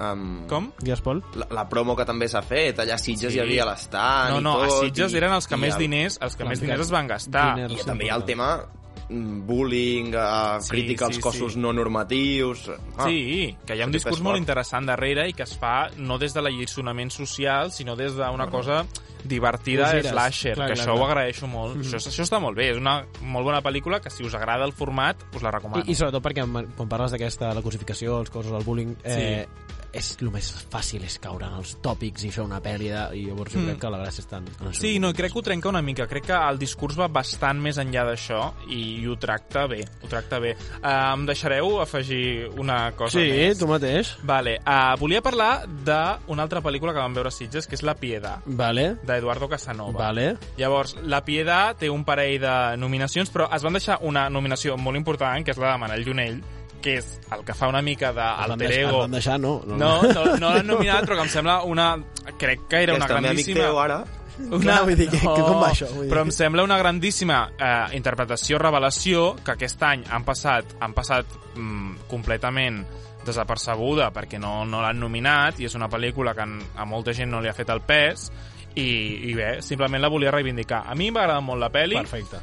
Um, 0.00 0.46
Com? 0.48 0.70
Digues, 0.80 1.02
Pol? 1.04 1.22
La, 1.36 1.46
la 1.50 1.68
promo 1.68 1.94
que 1.94 2.06
també 2.08 2.26
s'ha 2.28 2.40
fet, 2.42 2.78
allà 2.80 2.94
a 2.94 2.98
Sitges 2.98 3.32
Sí. 3.34 3.38
hi 3.38 3.42
havia 3.42 3.66
l'estant 3.68 4.30
No, 4.32 4.38
i 4.38 4.42
no, 4.42 4.54
tot. 4.60 4.64
a 4.64 4.80
Sitges 4.86 5.12
i, 5.12 5.16
eren 5.20 5.32
els 5.36 5.46
que 5.46 5.56
més 5.60 5.74
el- 5.74 5.80
diners, 5.84 6.18
els 6.22 6.36
que 6.36 6.44
més 6.44 6.60
diners 6.60 6.80
es 6.80 6.90
van 6.90 7.06
gastar. 7.06 7.54
diners. 7.56 7.74
I 7.82 7.84
també 7.84 8.06
hi 8.06 8.08
ha 8.10 8.16
el 8.16 8.24
tema 8.24 8.64
mm, 9.10 9.40
bullying, 9.46 10.14
uh, 10.14 10.60
Sí, 10.62 10.70
crítica 10.70 11.06
als 11.06 11.16
sí, 11.16 11.20
cossos 11.20 11.52
sí. 11.54 11.58
no 11.58 11.72
normatius... 11.72 12.68
Ah, 12.96 13.04
Sí, 13.08 13.56
que 13.66 13.74
hi 13.76 13.82
ha 13.82 13.86
un 13.86 13.92
discurs 13.92 14.16
és 14.16 14.22
molt 14.22 14.38
interessant 14.38 14.86
darrere 14.86 15.28
i 15.28 15.32
que 15.34 15.42
es 15.42 15.56
fa 15.58 15.88
no 15.98 16.16
des 16.16 16.32
de 16.32 16.40
l'alliçonament 16.40 17.10
social, 17.10 17.72
sinó 17.72 17.96
des 17.96 18.14
d'una 18.14 18.46
cosa 18.48 18.84
divertida, 19.24 19.88
Llegeres. 19.92 20.12
slasher, 20.12 20.54
Clar, 20.54 20.68
que 20.68 20.74
clar, 20.74 20.86
això 20.86 20.94
clar. 20.94 21.02
ho 21.02 21.10
agraeixo 21.10 21.46
molt. 21.46 21.74
Mhm. 21.76 21.82
Això, 21.82 21.96
això 22.08 22.22
està 22.22 22.40
molt 22.40 22.56
bé, 22.56 22.70
és 22.70 22.78
una 22.78 23.04
molt 23.20 23.44
bona 23.44 23.60
pel·lícula 23.60 24.00
que 24.00 24.08
si 24.10 24.22
us 24.24 24.32
agrada 24.34 24.64
el 24.64 24.72
format, 24.72 25.16
us 25.34 25.42
la 25.42 25.50
recomano. 25.50 25.82
I, 25.86 25.90
I 25.90 25.94
sobretot 25.94 26.22
perquè 26.22 26.46
quan 26.76 26.88
parles 26.88 27.10
d'aquesta, 27.10 27.52
la 27.52 27.60
cosificació, 27.62 28.20
els 28.20 28.30
cossos, 28.30 28.52
el 28.52 28.64
bullying, 28.64 28.94
eh, 29.04 29.46
és 29.92 30.16
el 30.20 30.30
més 30.30 30.48
fàcil 30.70 31.02
és 31.04 31.18
caure 31.18 31.46
en 31.46 31.54
els 31.58 31.76
tòpics 31.82 32.24
i 32.24 32.30
fer 32.30 32.44
una 32.44 32.60
pel·li 32.62 32.90
de, 32.92 33.00
i 33.18 33.24
llavors 33.26 33.52
jo 33.54 33.60
Mm. 33.60 33.66
crec 33.66 33.80
que 33.80 33.90
la 33.90 33.98
gràcia 33.98 34.22
està 34.24 34.38
en, 34.38 34.46
això. 34.70 34.72
Sí, 34.80 34.98
no, 35.02 35.12
crec 35.12 35.32
que 35.32 35.38
ho 35.38 35.42
trenca 35.42 35.68
una 35.68 35.82
mica. 35.82 36.06
Crec 36.06 36.26
que 36.26 36.32
el 36.36 36.58
discurs 36.58 36.98
va 36.98 37.08
bastant 37.08 37.58
més 37.60 37.76
enllà 37.78 38.04
d'això 38.06 38.52
i, 38.68 39.00
i 39.02 39.06
ho 39.06 39.16
tracta 39.16 39.66
bé, 39.66 39.80
ho 40.02 40.06
tracta 40.08 40.38
bé. 40.40 40.54
Uh, 40.82 41.14
em 41.14 41.26
deixareu 41.26 41.80
afegir 41.80 42.48
una 42.58 42.92
cosa 42.92 43.18
sí 43.18 43.26
més? 43.30 43.58
tu 43.58 43.66
mateix. 43.66 44.14
Vale, 44.22 44.58
uh, 44.64 44.94
volia 45.00 45.20
parlar 45.22 45.66
d'una 45.66 46.42
altra 46.42 46.62
pel·lícula 46.62 46.92
que 46.94 47.00
vam 47.02 47.14
veure 47.14 47.28
a 47.28 47.34
Sitges, 47.34 47.66
que 47.66 47.74
és 47.74 47.82
La 47.82 47.94
Piedad, 47.94 48.40
Vale, 48.46 48.96
d'Eduardo 49.02 49.48
Casanova. 49.48 49.98
vale. 49.98 50.36
Llavors, 50.56 50.96
La 51.02 51.24
Piedad 51.24 51.76
té 51.76 51.90
un 51.90 52.04
parell 52.04 52.38
de 52.40 52.76
nominacions, 52.76 53.30
però 53.32 53.48
es 53.54 53.62
van 53.62 53.72
deixar 53.72 53.98
una 54.02 54.28
nominació 54.30 54.76
molt 54.76 54.96
important, 54.96 55.44
que 55.44 55.50
és 55.50 55.58
la 55.58 55.72
de 55.72 55.78
Manel 55.78 56.04
Llull, 56.04 56.42
que 56.80 56.96
és 56.98 57.10
el 57.32 57.44
que 57.44 57.54
fa 57.54 57.68
una 57.68 57.82
mica 57.82 58.12
d'alter 58.12 58.72
ego. 58.80 58.90
es 58.90 58.96
van 59.04 59.10
deixar, 59.18 59.38
no. 59.40 59.60
No, 59.66 60.02
no, 60.02 60.24
no 60.40 60.50
l'han 60.54 60.66
nominat, 60.66 61.04
però 61.06 61.16
que 61.20 61.26
em 61.28 61.32
sembla 61.32 61.62
una... 61.64 61.92
Crec 62.38 62.66
que 62.68 62.82
era 62.84 62.94
una 62.94 63.06
grandíssima... 63.06 63.60
teu, 63.66 63.78
ara. 63.80 64.00
Clar, 64.40 64.78
vull 64.86 64.96
dir, 64.96 65.10
que- 65.12 65.18
que 65.20 65.42
com 65.44 65.58
va 65.60 65.68
això? 65.70 65.86
Vull 65.92 66.06
dir. 66.06 66.10
Però 66.14 66.22
em 66.24 66.30
sembla 66.32 66.62
una 66.64 66.78
grandíssima 66.80 67.50
eh, 67.58 67.96
interpretació, 67.98 68.58
revelació, 68.58 69.34
que 69.44 69.52
aquest 69.52 69.82
any 69.84 70.04
han 70.08 70.24
passat, 70.24 70.76
han 70.80 70.94
passat 70.96 71.26
mm, 71.56 72.06
completament 72.08 72.80
desapercebuda 73.26 74.10
perquè 74.16 74.38
no, 74.40 74.64
no 74.64 74.80
l'han 74.80 74.98
nominat 74.98 75.60
i 75.60 75.66
és 75.68 75.74
una 75.76 75.88
pel·lícula 75.92 76.32
que 76.34 76.46
en- 76.46 76.62
a 76.76 76.86
molta 76.88 77.12
gent 77.12 77.30
no 77.30 77.40
li 77.44 77.48
ha 77.50 77.54
fet 77.56 77.68
el 77.68 77.82
pes 77.84 78.30
i, 78.74 78.86
i 79.30 79.34
bé, 79.34 79.58
simplement 79.66 80.00
la 80.00 80.08
volia 80.08 80.30
reivindicar. 80.32 80.84
A 80.88 80.94
mi 80.94 81.10
m'ha 81.10 81.24
agradat 81.26 81.44
molt 81.44 81.60
la 81.60 81.68
pel·li 81.74 81.98
Perfecte. 82.00 82.40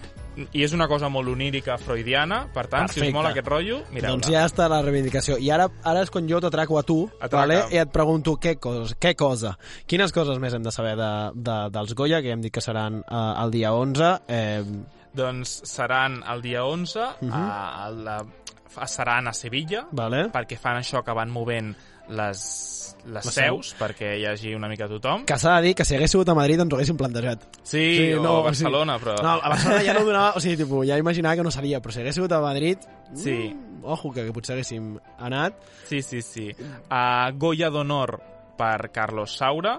I 0.53 0.63
és 0.65 0.73
una 0.75 0.87
cosa 0.89 1.09
molt 1.09 1.31
onírica 1.31 1.77
freudiana, 1.81 2.43
per 2.53 2.67
tant, 2.67 2.87
si 2.91 2.99
Perfecte. 2.99 3.09
us 3.09 3.15
mola 3.15 3.31
aquest 3.33 3.49
rotllo, 3.49 3.79
mireu-la. 3.93 4.15
Doncs 4.15 4.31
ja 4.33 4.43
està 4.47 4.67
la 4.71 4.81
reivindicació. 4.85 5.37
I 5.41 5.49
ara, 5.53 5.67
ara 5.83 6.03
és 6.05 6.11
quan 6.13 6.27
jo 6.29 6.41
t'atraco 6.43 6.77
a 6.79 6.83
tu, 6.87 6.99
Atraca. 7.17 7.39
vale? 7.41 7.59
i 7.73 7.81
et 7.81 7.93
pregunto 7.93 8.37
què 8.41 8.57
cosa, 8.61 8.95
què 8.99 9.15
cosa. 9.17 9.55
Quines 9.89 10.13
coses 10.13 10.39
més 10.43 10.53
hem 10.53 10.65
de 10.65 10.73
saber 10.73 10.95
de, 10.99 11.11
de, 11.33 11.57
dels 11.73 11.95
Goya, 11.97 12.21
que 12.21 12.35
hem 12.35 12.45
dit 12.45 12.53
que 12.53 12.63
seran 12.63 13.01
eh, 13.01 13.25
el 13.43 13.51
dia 13.55 13.73
11. 13.73 14.13
Eh, 14.27 14.63
Doncs 15.17 15.61
seran 15.65 16.21
el 16.29 16.43
dia 16.45 16.65
11, 16.65 16.99
uh. 16.99 17.07
-huh. 17.21 17.33
a, 17.33 17.89
la, 17.89 18.17
a, 18.75 18.87
seran 18.87 19.27
a 19.27 19.33
Sevilla, 19.33 19.87
vale? 19.91 20.27
perquè 20.29 20.57
fan 20.57 20.77
això 20.77 21.03
que 21.03 21.13
van 21.13 21.29
movent 21.29 21.75
les, 22.09 22.41
les 23.05 23.25
Les 23.25 23.33
seus, 23.35 23.73
perquè 23.79 24.13
hi 24.19 24.25
hagi 24.27 24.53
una 24.55 24.69
mica 24.71 24.87
tothom. 24.89 25.25
Que 25.27 25.37
s'ha 25.39 25.57
de 25.57 25.67
dir 25.67 25.73
que 25.75 25.85
si 25.87 25.95
hagués 25.95 26.11
sigut 26.11 26.29
a 26.29 26.35
Madrid 26.37 26.59
ens 26.63 26.73
ho 26.73 26.79
haguéssim 26.79 26.97
plantejat. 26.99 27.43
Sí, 27.63 28.13
o 28.15 28.23
a 28.23 28.43
Barcelona, 28.49 28.97
però... 29.01 29.17
No, 29.23 29.35
a 29.41 29.51
Barcelona 29.53 29.83
ja 29.85 29.95
no 29.97 30.05
donava... 30.07 30.31
O 30.37 30.43
sigui, 30.43 30.57
tipus, 30.63 30.87
ja 30.87 30.97
imaginava 30.99 31.39
que 31.39 31.45
no 31.47 31.51
seria, 31.51 31.81
però 31.83 31.95
si 31.95 32.01
hagués 32.03 32.17
sigut 32.19 32.31
a 32.35 32.41
Madrid... 32.43 32.87
Sí. 33.13 33.35
Mm, 33.53 33.83
ojo, 33.83 34.11
que, 34.15 34.25
que 34.27 34.33
potser 34.35 34.57
haguéssim 34.57 34.95
anat. 35.23 35.61
Sí, 35.87 36.01
sí, 36.01 36.21
sí. 36.21 36.49
Uh, 36.89 37.29
Goya 37.39 37.69
d'honor 37.71 38.17
per 38.57 38.89
Carlos 38.91 39.37
Saura, 39.37 39.77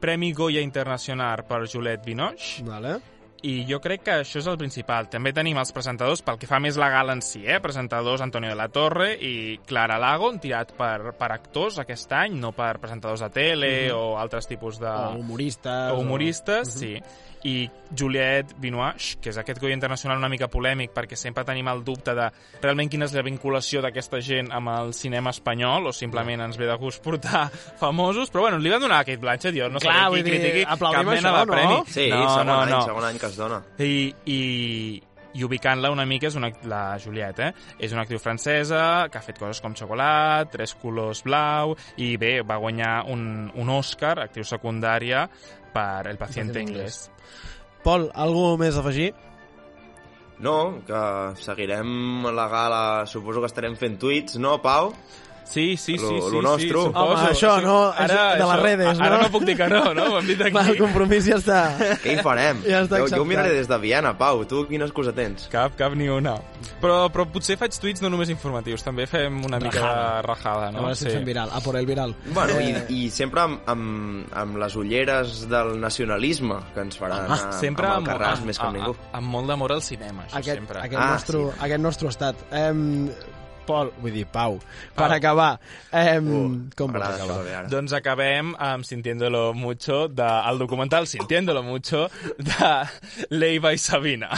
Premi 0.00 0.32
Goya 0.36 0.60
Internacional 0.60 1.46
per 1.48 1.64
Juliette 1.66 2.04
Binoche, 2.04 2.62
Vale. 2.66 2.98
I 3.44 3.64
jo 3.68 3.76
crec 3.84 4.04
que 4.06 4.14
això 4.22 4.40
és 4.40 4.46
el 4.48 4.56
principal. 4.60 5.10
També 5.12 5.34
tenim 5.36 5.58
els 5.60 5.72
presentadors, 5.76 6.22
pel 6.24 6.38
que 6.40 6.48
fa 6.48 6.60
més 6.64 6.78
la 6.80 6.88
gala 6.92 7.12
en 7.16 7.20
si, 7.24 7.42
eh? 7.44 7.58
presentadors 7.60 8.24
Antonio 8.24 8.48
de 8.54 8.56
la 8.56 8.70
Torre 8.72 9.10
i 9.20 9.58
Clara 9.68 9.98
Lago, 10.00 10.30
han 10.32 10.40
tirat 10.40 10.72
per, 10.78 11.12
per 11.18 11.30
actors 11.34 11.76
aquest 11.82 12.12
any, 12.16 12.38
no 12.40 12.54
per 12.56 12.72
presentadors 12.80 13.24
de 13.26 13.30
tele 13.34 13.74
o 13.92 14.16
altres 14.20 14.48
tipus 14.48 14.80
de... 14.80 14.88
O 14.88 15.20
humoristes. 15.20 15.92
o 15.92 16.00
humoristes, 16.00 16.72
sí. 16.72 16.94
I 17.44 17.68
Juliette 17.94 18.56
Binoche, 18.60 19.18
que 19.20 19.30
és 19.30 19.38
aquest 19.38 19.60
Goya 19.60 19.76
Internacional 19.76 20.18
una 20.18 20.30
mica 20.32 20.48
polèmic, 20.50 20.94
perquè 20.96 21.16
sempre 21.18 21.44
tenim 21.44 21.68
el 21.70 21.84
dubte 21.84 22.14
de 22.16 22.30
realment 22.62 22.90
quina 22.92 23.08
és 23.08 23.14
la 23.16 23.24
vinculació 23.26 23.82
d'aquesta 23.84 24.20
gent 24.24 24.50
amb 24.54 24.72
el 24.74 24.94
cinema 24.96 25.34
espanyol, 25.34 25.90
o 25.90 25.92
simplement 25.92 26.46
ens 26.46 26.58
ve 26.60 26.68
de 26.70 26.76
gust 26.80 27.02
portar 27.04 27.46
famosos, 27.82 28.32
però 28.32 28.46
bueno, 28.48 28.58
li 28.58 28.72
van 28.72 28.82
donar 28.82 29.02
a 29.02 29.08
Kate 29.08 29.22
Blanchett, 29.22 29.56
jo 29.56 29.70
no 29.70 29.82
Clar, 29.82 30.08
vull 30.10 30.24
qui 30.24 30.30
critiqui 30.32 30.64
cap 30.64 30.78
aplaudim 30.78 31.10
mena 31.12 31.32
això, 31.32 31.34
de 31.38 31.44
no? 31.44 31.52
premi. 31.52 31.82
Sí, 31.94 32.06
no, 32.10 32.22
segon 32.28 32.52
no, 32.52 32.60
any, 32.60 32.76
no. 32.76 32.84
segon 32.88 33.10
any 33.10 33.18
que 33.20 33.30
es 33.30 33.40
dona. 33.40 33.60
I, 33.78 33.96
i, 34.24 34.40
i 35.34 35.42
ubicant-la 35.44 35.90
una 35.90 36.06
mica 36.06 36.28
és 36.30 36.36
una, 36.38 36.50
la 36.70 36.82
Juliette, 37.02 37.50
eh? 37.50 37.74
És 37.82 37.94
una 37.94 38.04
actriu 38.04 38.20
francesa 38.22 38.80
que 39.10 39.18
ha 39.18 39.24
fet 39.24 39.40
coses 39.40 39.60
com 39.64 39.74
Xocolat, 39.76 40.52
Tres 40.54 40.76
colors 40.80 41.24
blau, 41.26 41.74
i 41.98 42.14
bé, 42.20 42.36
va 42.46 42.60
guanyar 42.62 42.94
un, 43.10 43.50
un 43.50 43.74
Oscar, 43.74 44.16
actriu 44.22 44.46
secundària, 44.46 45.26
per 45.74 46.06
El 46.08 46.18
paciente 46.18 46.54
Paciente 46.54 46.62
inglés. 46.62 47.10
Pol, 47.84 48.08
algú 48.14 48.54
més 48.60 48.78
a 48.78 48.82
afegir? 48.84 49.10
No, 50.44 50.80
que 50.86 51.00
seguirem 51.42 52.26
la 52.34 52.48
gala, 52.50 52.82
suposo 53.10 53.42
que 53.42 53.50
estarem 53.50 53.76
fent 53.78 53.98
tuits, 54.02 54.38
no, 54.42 54.56
Pau? 54.64 54.92
Sí, 55.44 55.76
sí, 55.76 55.98
sí, 55.98 56.02
Lo- 56.02 56.08
sí, 56.28 56.32
lo 56.34 56.42
nostre. 56.42 56.62
sí, 56.68 56.72
suposo. 56.72 56.98
Home, 57.04 57.14
això, 57.30 57.58
Sí, 57.60 57.64
no, 57.64 57.92
això 57.92 58.22
de 58.38 58.46
les 58.52 58.62
redes, 58.62 59.00
Ara 59.00 59.16
no? 59.16 59.22
no 59.22 59.30
puc 59.30 59.44
dir 59.44 59.56
que 59.56 59.68
no, 59.68 59.94
no? 59.94 60.18
Hem 60.18 60.26
dit 60.26 60.40
aquí. 60.40 60.50
Clar, 60.50 60.68
el 60.70 60.78
compromís 60.78 61.24
ja 61.26 61.36
està. 61.36 61.58
Què 62.02 62.14
hi 62.14 62.22
farem? 62.24 62.62
Ja 62.64 62.80
està 62.82 62.98
jo, 62.98 63.08
jo 63.16 63.24
miraré 63.28 63.52
des 63.52 63.68
de 63.68 63.78
Viena, 63.78 64.16
Pau. 64.18 64.44
Tu 64.46 64.66
quina 64.66 64.86
excusa 64.86 65.12
tens? 65.12 65.46
Cap, 65.52 65.76
cap 65.76 65.94
ni 65.94 66.08
una. 66.08 66.34
Però, 66.80 67.10
però 67.12 67.26
potser 67.30 67.56
faig 67.60 67.76
tuits 67.78 68.00
no 68.02 68.08
només 68.10 68.30
informatius, 68.32 68.82
també 68.82 69.06
fem 69.06 69.44
una 69.44 69.58
mica 69.60 69.78
Rajada. 69.80 70.16
de 70.16 70.22
rajada, 70.22 70.68
A 70.68 70.72
no? 70.72 70.80
veure 70.80 70.96
si 70.96 71.06
fem 71.10 71.24
viral. 71.24 71.50
A 71.52 71.60
por 71.60 71.76
el 71.76 71.86
viral. 71.86 72.16
Bueno, 72.32 72.58
Eh, 72.58 72.86
i, 72.88 73.04
i 73.04 73.10
sempre 73.10 73.40
amb, 73.42 73.60
amb, 73.68 74.26
amb 74.32 74.56
les 74.56 74.76
ulleres 74.76 75.48
del 75.48 75.78
nacionalisme 75.80 76.56
que 76.74 76.80
ens 76.80 76.96
faran 76.96 77.26
Ah, 77.28 77.34
amb, 77.44 77.52
Sempre 77.52 77.86
amb 77.86 78.08
el 78.08 78.14
Carràs 78.14 78.38
amb, 78.38 78.46
més 78.46 78.58
que 78.58 78.66
amb 78.66 78.76
ningú. 78.76 78.96
amb 79.12 79.26
molt 79.28 79.46
d'amor 79.48 79.72
al 79.72 79.82
cinema, 79.82 80.24
això 80.26 80.38
aquest, 80.38 80.58
sempre. 80.58 80.78
aquest, 80.80 81.00
Ah, 81.00 81.10
nostre, 81.12 81.38
sí. 81.38 81.58
aquest 81.60 81.80
nostre 81.80 82.08
estat. 82.08 82.36
Em, 82.52 83.10
Pol, 83.66 83.92
vull 84.00 84.12
dir, 84.12 84.26
Pau, 84.26 84.58
per 84.94 85.08
Pau. 85.08 85.16
acabar, 85.16 85.50
em, 85.92 86.28
Uh, 86.28 86.48
com 86.76 86.92
vols 86.92 86.92
m'agrada 86.92 87.14
acabar? 87.16 87.34
això 87.36 87.44
de 87.48 87.54
ara. 87.56 87.68
Doncs 87.68 87.92
acabem 87.92 88.54
amb 88.58 88.84
Sintiéndolo 88.84 89.54
Mucho, 89.54 90.08
del 90.08 90.58
documental 90.58 91.06
Sintiéndolo 91.06 91.62
Mucho, 91.62 92.08
de 92.38 92.74
Leiva 93.30 93.72
i 93.72 93.78
Sabina. 93.78 94.30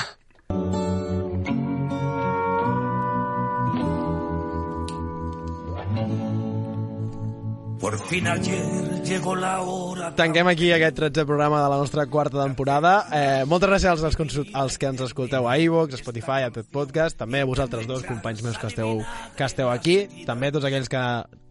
Por 7.86 8.00
fin 8.08 8.26
ayer 8.26 8.64
llegó 9.04 9.36
la 9.36 9.60
hora. 9.60 10.08
Tanquem 10.18 10.48
aquí 10.50 10.72
aquest 10.74 10.96
13è 10.98 11.22
programa 11.22 11.60
de 11.62 11.68
la 11.70 11.76
nostra 11.78 12.08
quarta 12.10 12.42
temporada. 12.42 12.94
Eh, 13.14 13.44
moltes 13.46 13.70
gràcies 13.70 13.92
als, 13.92 14.16
als, 14.58 14.78
que 14.82 14.90
ens 14.90 15.04
escolteu 15.06 15.46
a 15.46 15.54
iVox, 15.62 15.94
a 15.94 16.00
Spotify, 16.00 16.42
a 16.42 16.50
Pep 16.50 16.66
Podcast, 16.66 17.14
també 17.14 17.44
a 17.44 17.46
vosaltres 17.46 17.86
dos, 17.86 18.02
companys 18.02 18.42
meus 18.42 18.58
que 18.58 18.66
esteu, 18.72 19.04
que 19.38 19.46
esteu 19.46 19.70
aquí, 19.70 20.00
també 20.26 20.50
a 20.50 20.56
tots 20.56 20.66
aquells 20.66 20.90
que 20.90 21.04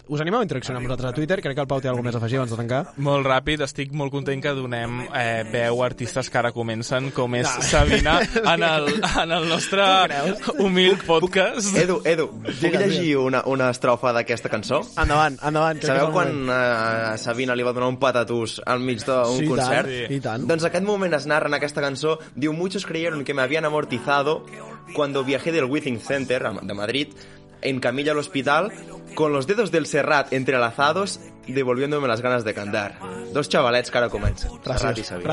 us 0.08 0.22
animeu 0.22 0.39
a 0.39 0.45
interaccionar 0.45 0.80
amb 0.80 0.88
nosaltres 0.88 1.12
a 1.12 1.16
Twitter. 1.16 1.39
Crec 1.41 1.56
que 1.58 1.64
el 1.64 1.68
Pau 1.70 1.82
té 1.82 1.89
alguna 1.89 2.10
més 2.10 2.16
a 2.16 2.20
afegir 2.22 2.38
abans 2.39 2.51
de 2.53 2.58
tancar. 2.60 2.82
Molt 3.01 3.26
ràpid, 3.28 3.64
estic 3.66 3.93
molt 3.97 4.14
content 4.14 4.41
que 4.43 4.53
donem 4.58 5.01
eh, 5.08 5.43
veu 5.51 5.82
a 5.82 5.86
artistes 5.88 6.30
que 6.30 6.39
ara 6.41 6.51
comencen, 6.56 7.10
com 7.16 7.36
és 7.39 7.49
Sabina, 7.70 8.18
en 8.53 8.66
el, 8.68 8.91
en 9.24 9.36
el 9.38 9.47
nostre 9.49 9.86
humil 10.60 10.97
podcast. 11.06 11.72
Edu, 11.82 11.99
Edu, 12.06 12.28
puc 12.45 12.78
llegir 12.78 13.16
una, 13.22 13.43
una 13.49 13.70
estrofa 13.74 14.14
d'aquesta 14.16 14.51
cançó? 14.53 14.82
Endavant, 15.01 15.39
endavant. 15.41 15.82
Sabeu 15.86 16.12
quan 16.16 16.43
uh, 16.45 17.16
Sabina 17.22 17.56
li 17.58 17.66
va 17.66 17.74
donar 17.76 17.89
un 17.93 17.99
patatús 18.01 18.60
al 18.66 18.84
mig 18.84 19.03
d'un 19.06 19.36
Sí, 19.36 19.45
i 19.45 19.49
tant, 19.49 19.56
concert? 19.56 20.12
i 20.12 20.20
tant. 20.24 20.45
Doncs 20.49 20.68
aquest 20.70 20.86
moment 20.86 21.18
es 21.18 21.26
narra 21.30 21.49
en 21.51 21.58
aquesta 21.58 21.84
cançó. 21.84 22.18
Diu, 22.36 22.53
muchos 22.53 22.86
creyeron 22.86 23.24
que 23.26 23.34
me 23.34 23.41
habían 23.41 23.66
amortizado 23.66 24.43
cuando 24.93 25.24
viajé 25.24 25.51
del 25.51 25.66
Withing 25.66 25.99
Center 25.99 26.43
de 26.62 26.74
Madrid 26.74 27.10
en 27.62 27.80
camilla 27.80 28.12
al 28.12 28.20
hospital 28.20 28.72
con 29.16 29.32
los 29.32 29.47
dedos 29.47 29.72
del 29.72 29.86
Serrat 29.86 30.34
entrelazados 30.34 31.20
devolviéndome 31.47 32.08
las 32.08 32.22
ganas 32.22 32.43
de 32.43 32.53
cantar. 32.53 32.99
Dos 33.34 33.49
xavalets 33.49 33.91
que 33.91 33.97
ara 33.97 34.10
comencen. 34.10 34.49
Bonic, 34.49 35.28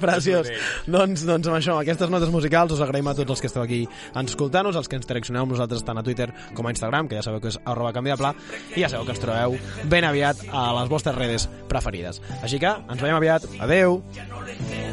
preciós. 0.00 0.46
bonic. 0.46 0.62
Doncs, 0.86 1.24
doncs 1.26 1.48
amb 1.48 1.58
això, 1.58 1.74
amb 1.74 1.82
aquestes 1.82 2.10
notes 2.10 2.30
musicals, 2.32 2.72
us 2.72 2.80
agraïm 2.80 3.10
a 3.10 3.14
tots 3.14 3.36
els 3.36 3.42
que 3.42 3.50
esteu 3.50 3.62
aquí 3.62 3.82
escoltant-nos, 4.14 4.76
els 4.76 4.88
que 4.88 4.96
ens 4.96 5.04
interaccioneu 5.04 5.44
amb 5.44 5.52
nosaltres 5.52 5.84
tant 5.84 5.98
a 5.98 6.02
Twitter 6.02 6.30
com 6.54 6.66
a 6.66 6.72
Instagram, 6.72 7.08
que 7.08 7.18
ja 7.18 7.22
sabeu 7.26 7.42
que 7.44 7.52
és 7.52 7.60
arroba 7.64 7.92
canviapla, 7.92 8.32
i 8.76 8.80
ja 8.80 8.88
sabeu 8.88 9.04
que 9.04 9.16
ens 9.16 9.20
trobeu 9.20 9.58
ben 9.84 10.08
aviat 10.08 10.46
a 10.48 10.70
les 10.80 10.88
vostres 10.88 11.18
redes 11.18 11.48
preferides. 11.68 12.22
Així 12.42 12.62
que 12.62 12.72
ens 12.72 13.02
veiem 13.02 13.20
aviat. 13.20 13.44
Adeu! 13.60 14.02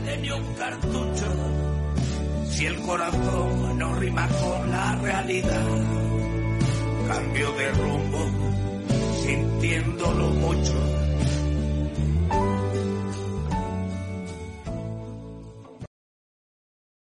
de 0.06 0.18
ni 0.18 0.32
un 0.32 0.54
cartucho. 0.56 1.26
Si 2.50 2.66
el 2.66 2.78
corazón 2.82 3.78
no 3.78 3.96
rima 3.96 4.28
con 4.28 4.72
la 4.72 4.96
realidad, 4.96 6.15
Cambio 7.08 7.52
de 7.52 7.72
rumbo, 7.72 8.20
sintiéndolo 9.24 10.30
mucho. 10.30 10.74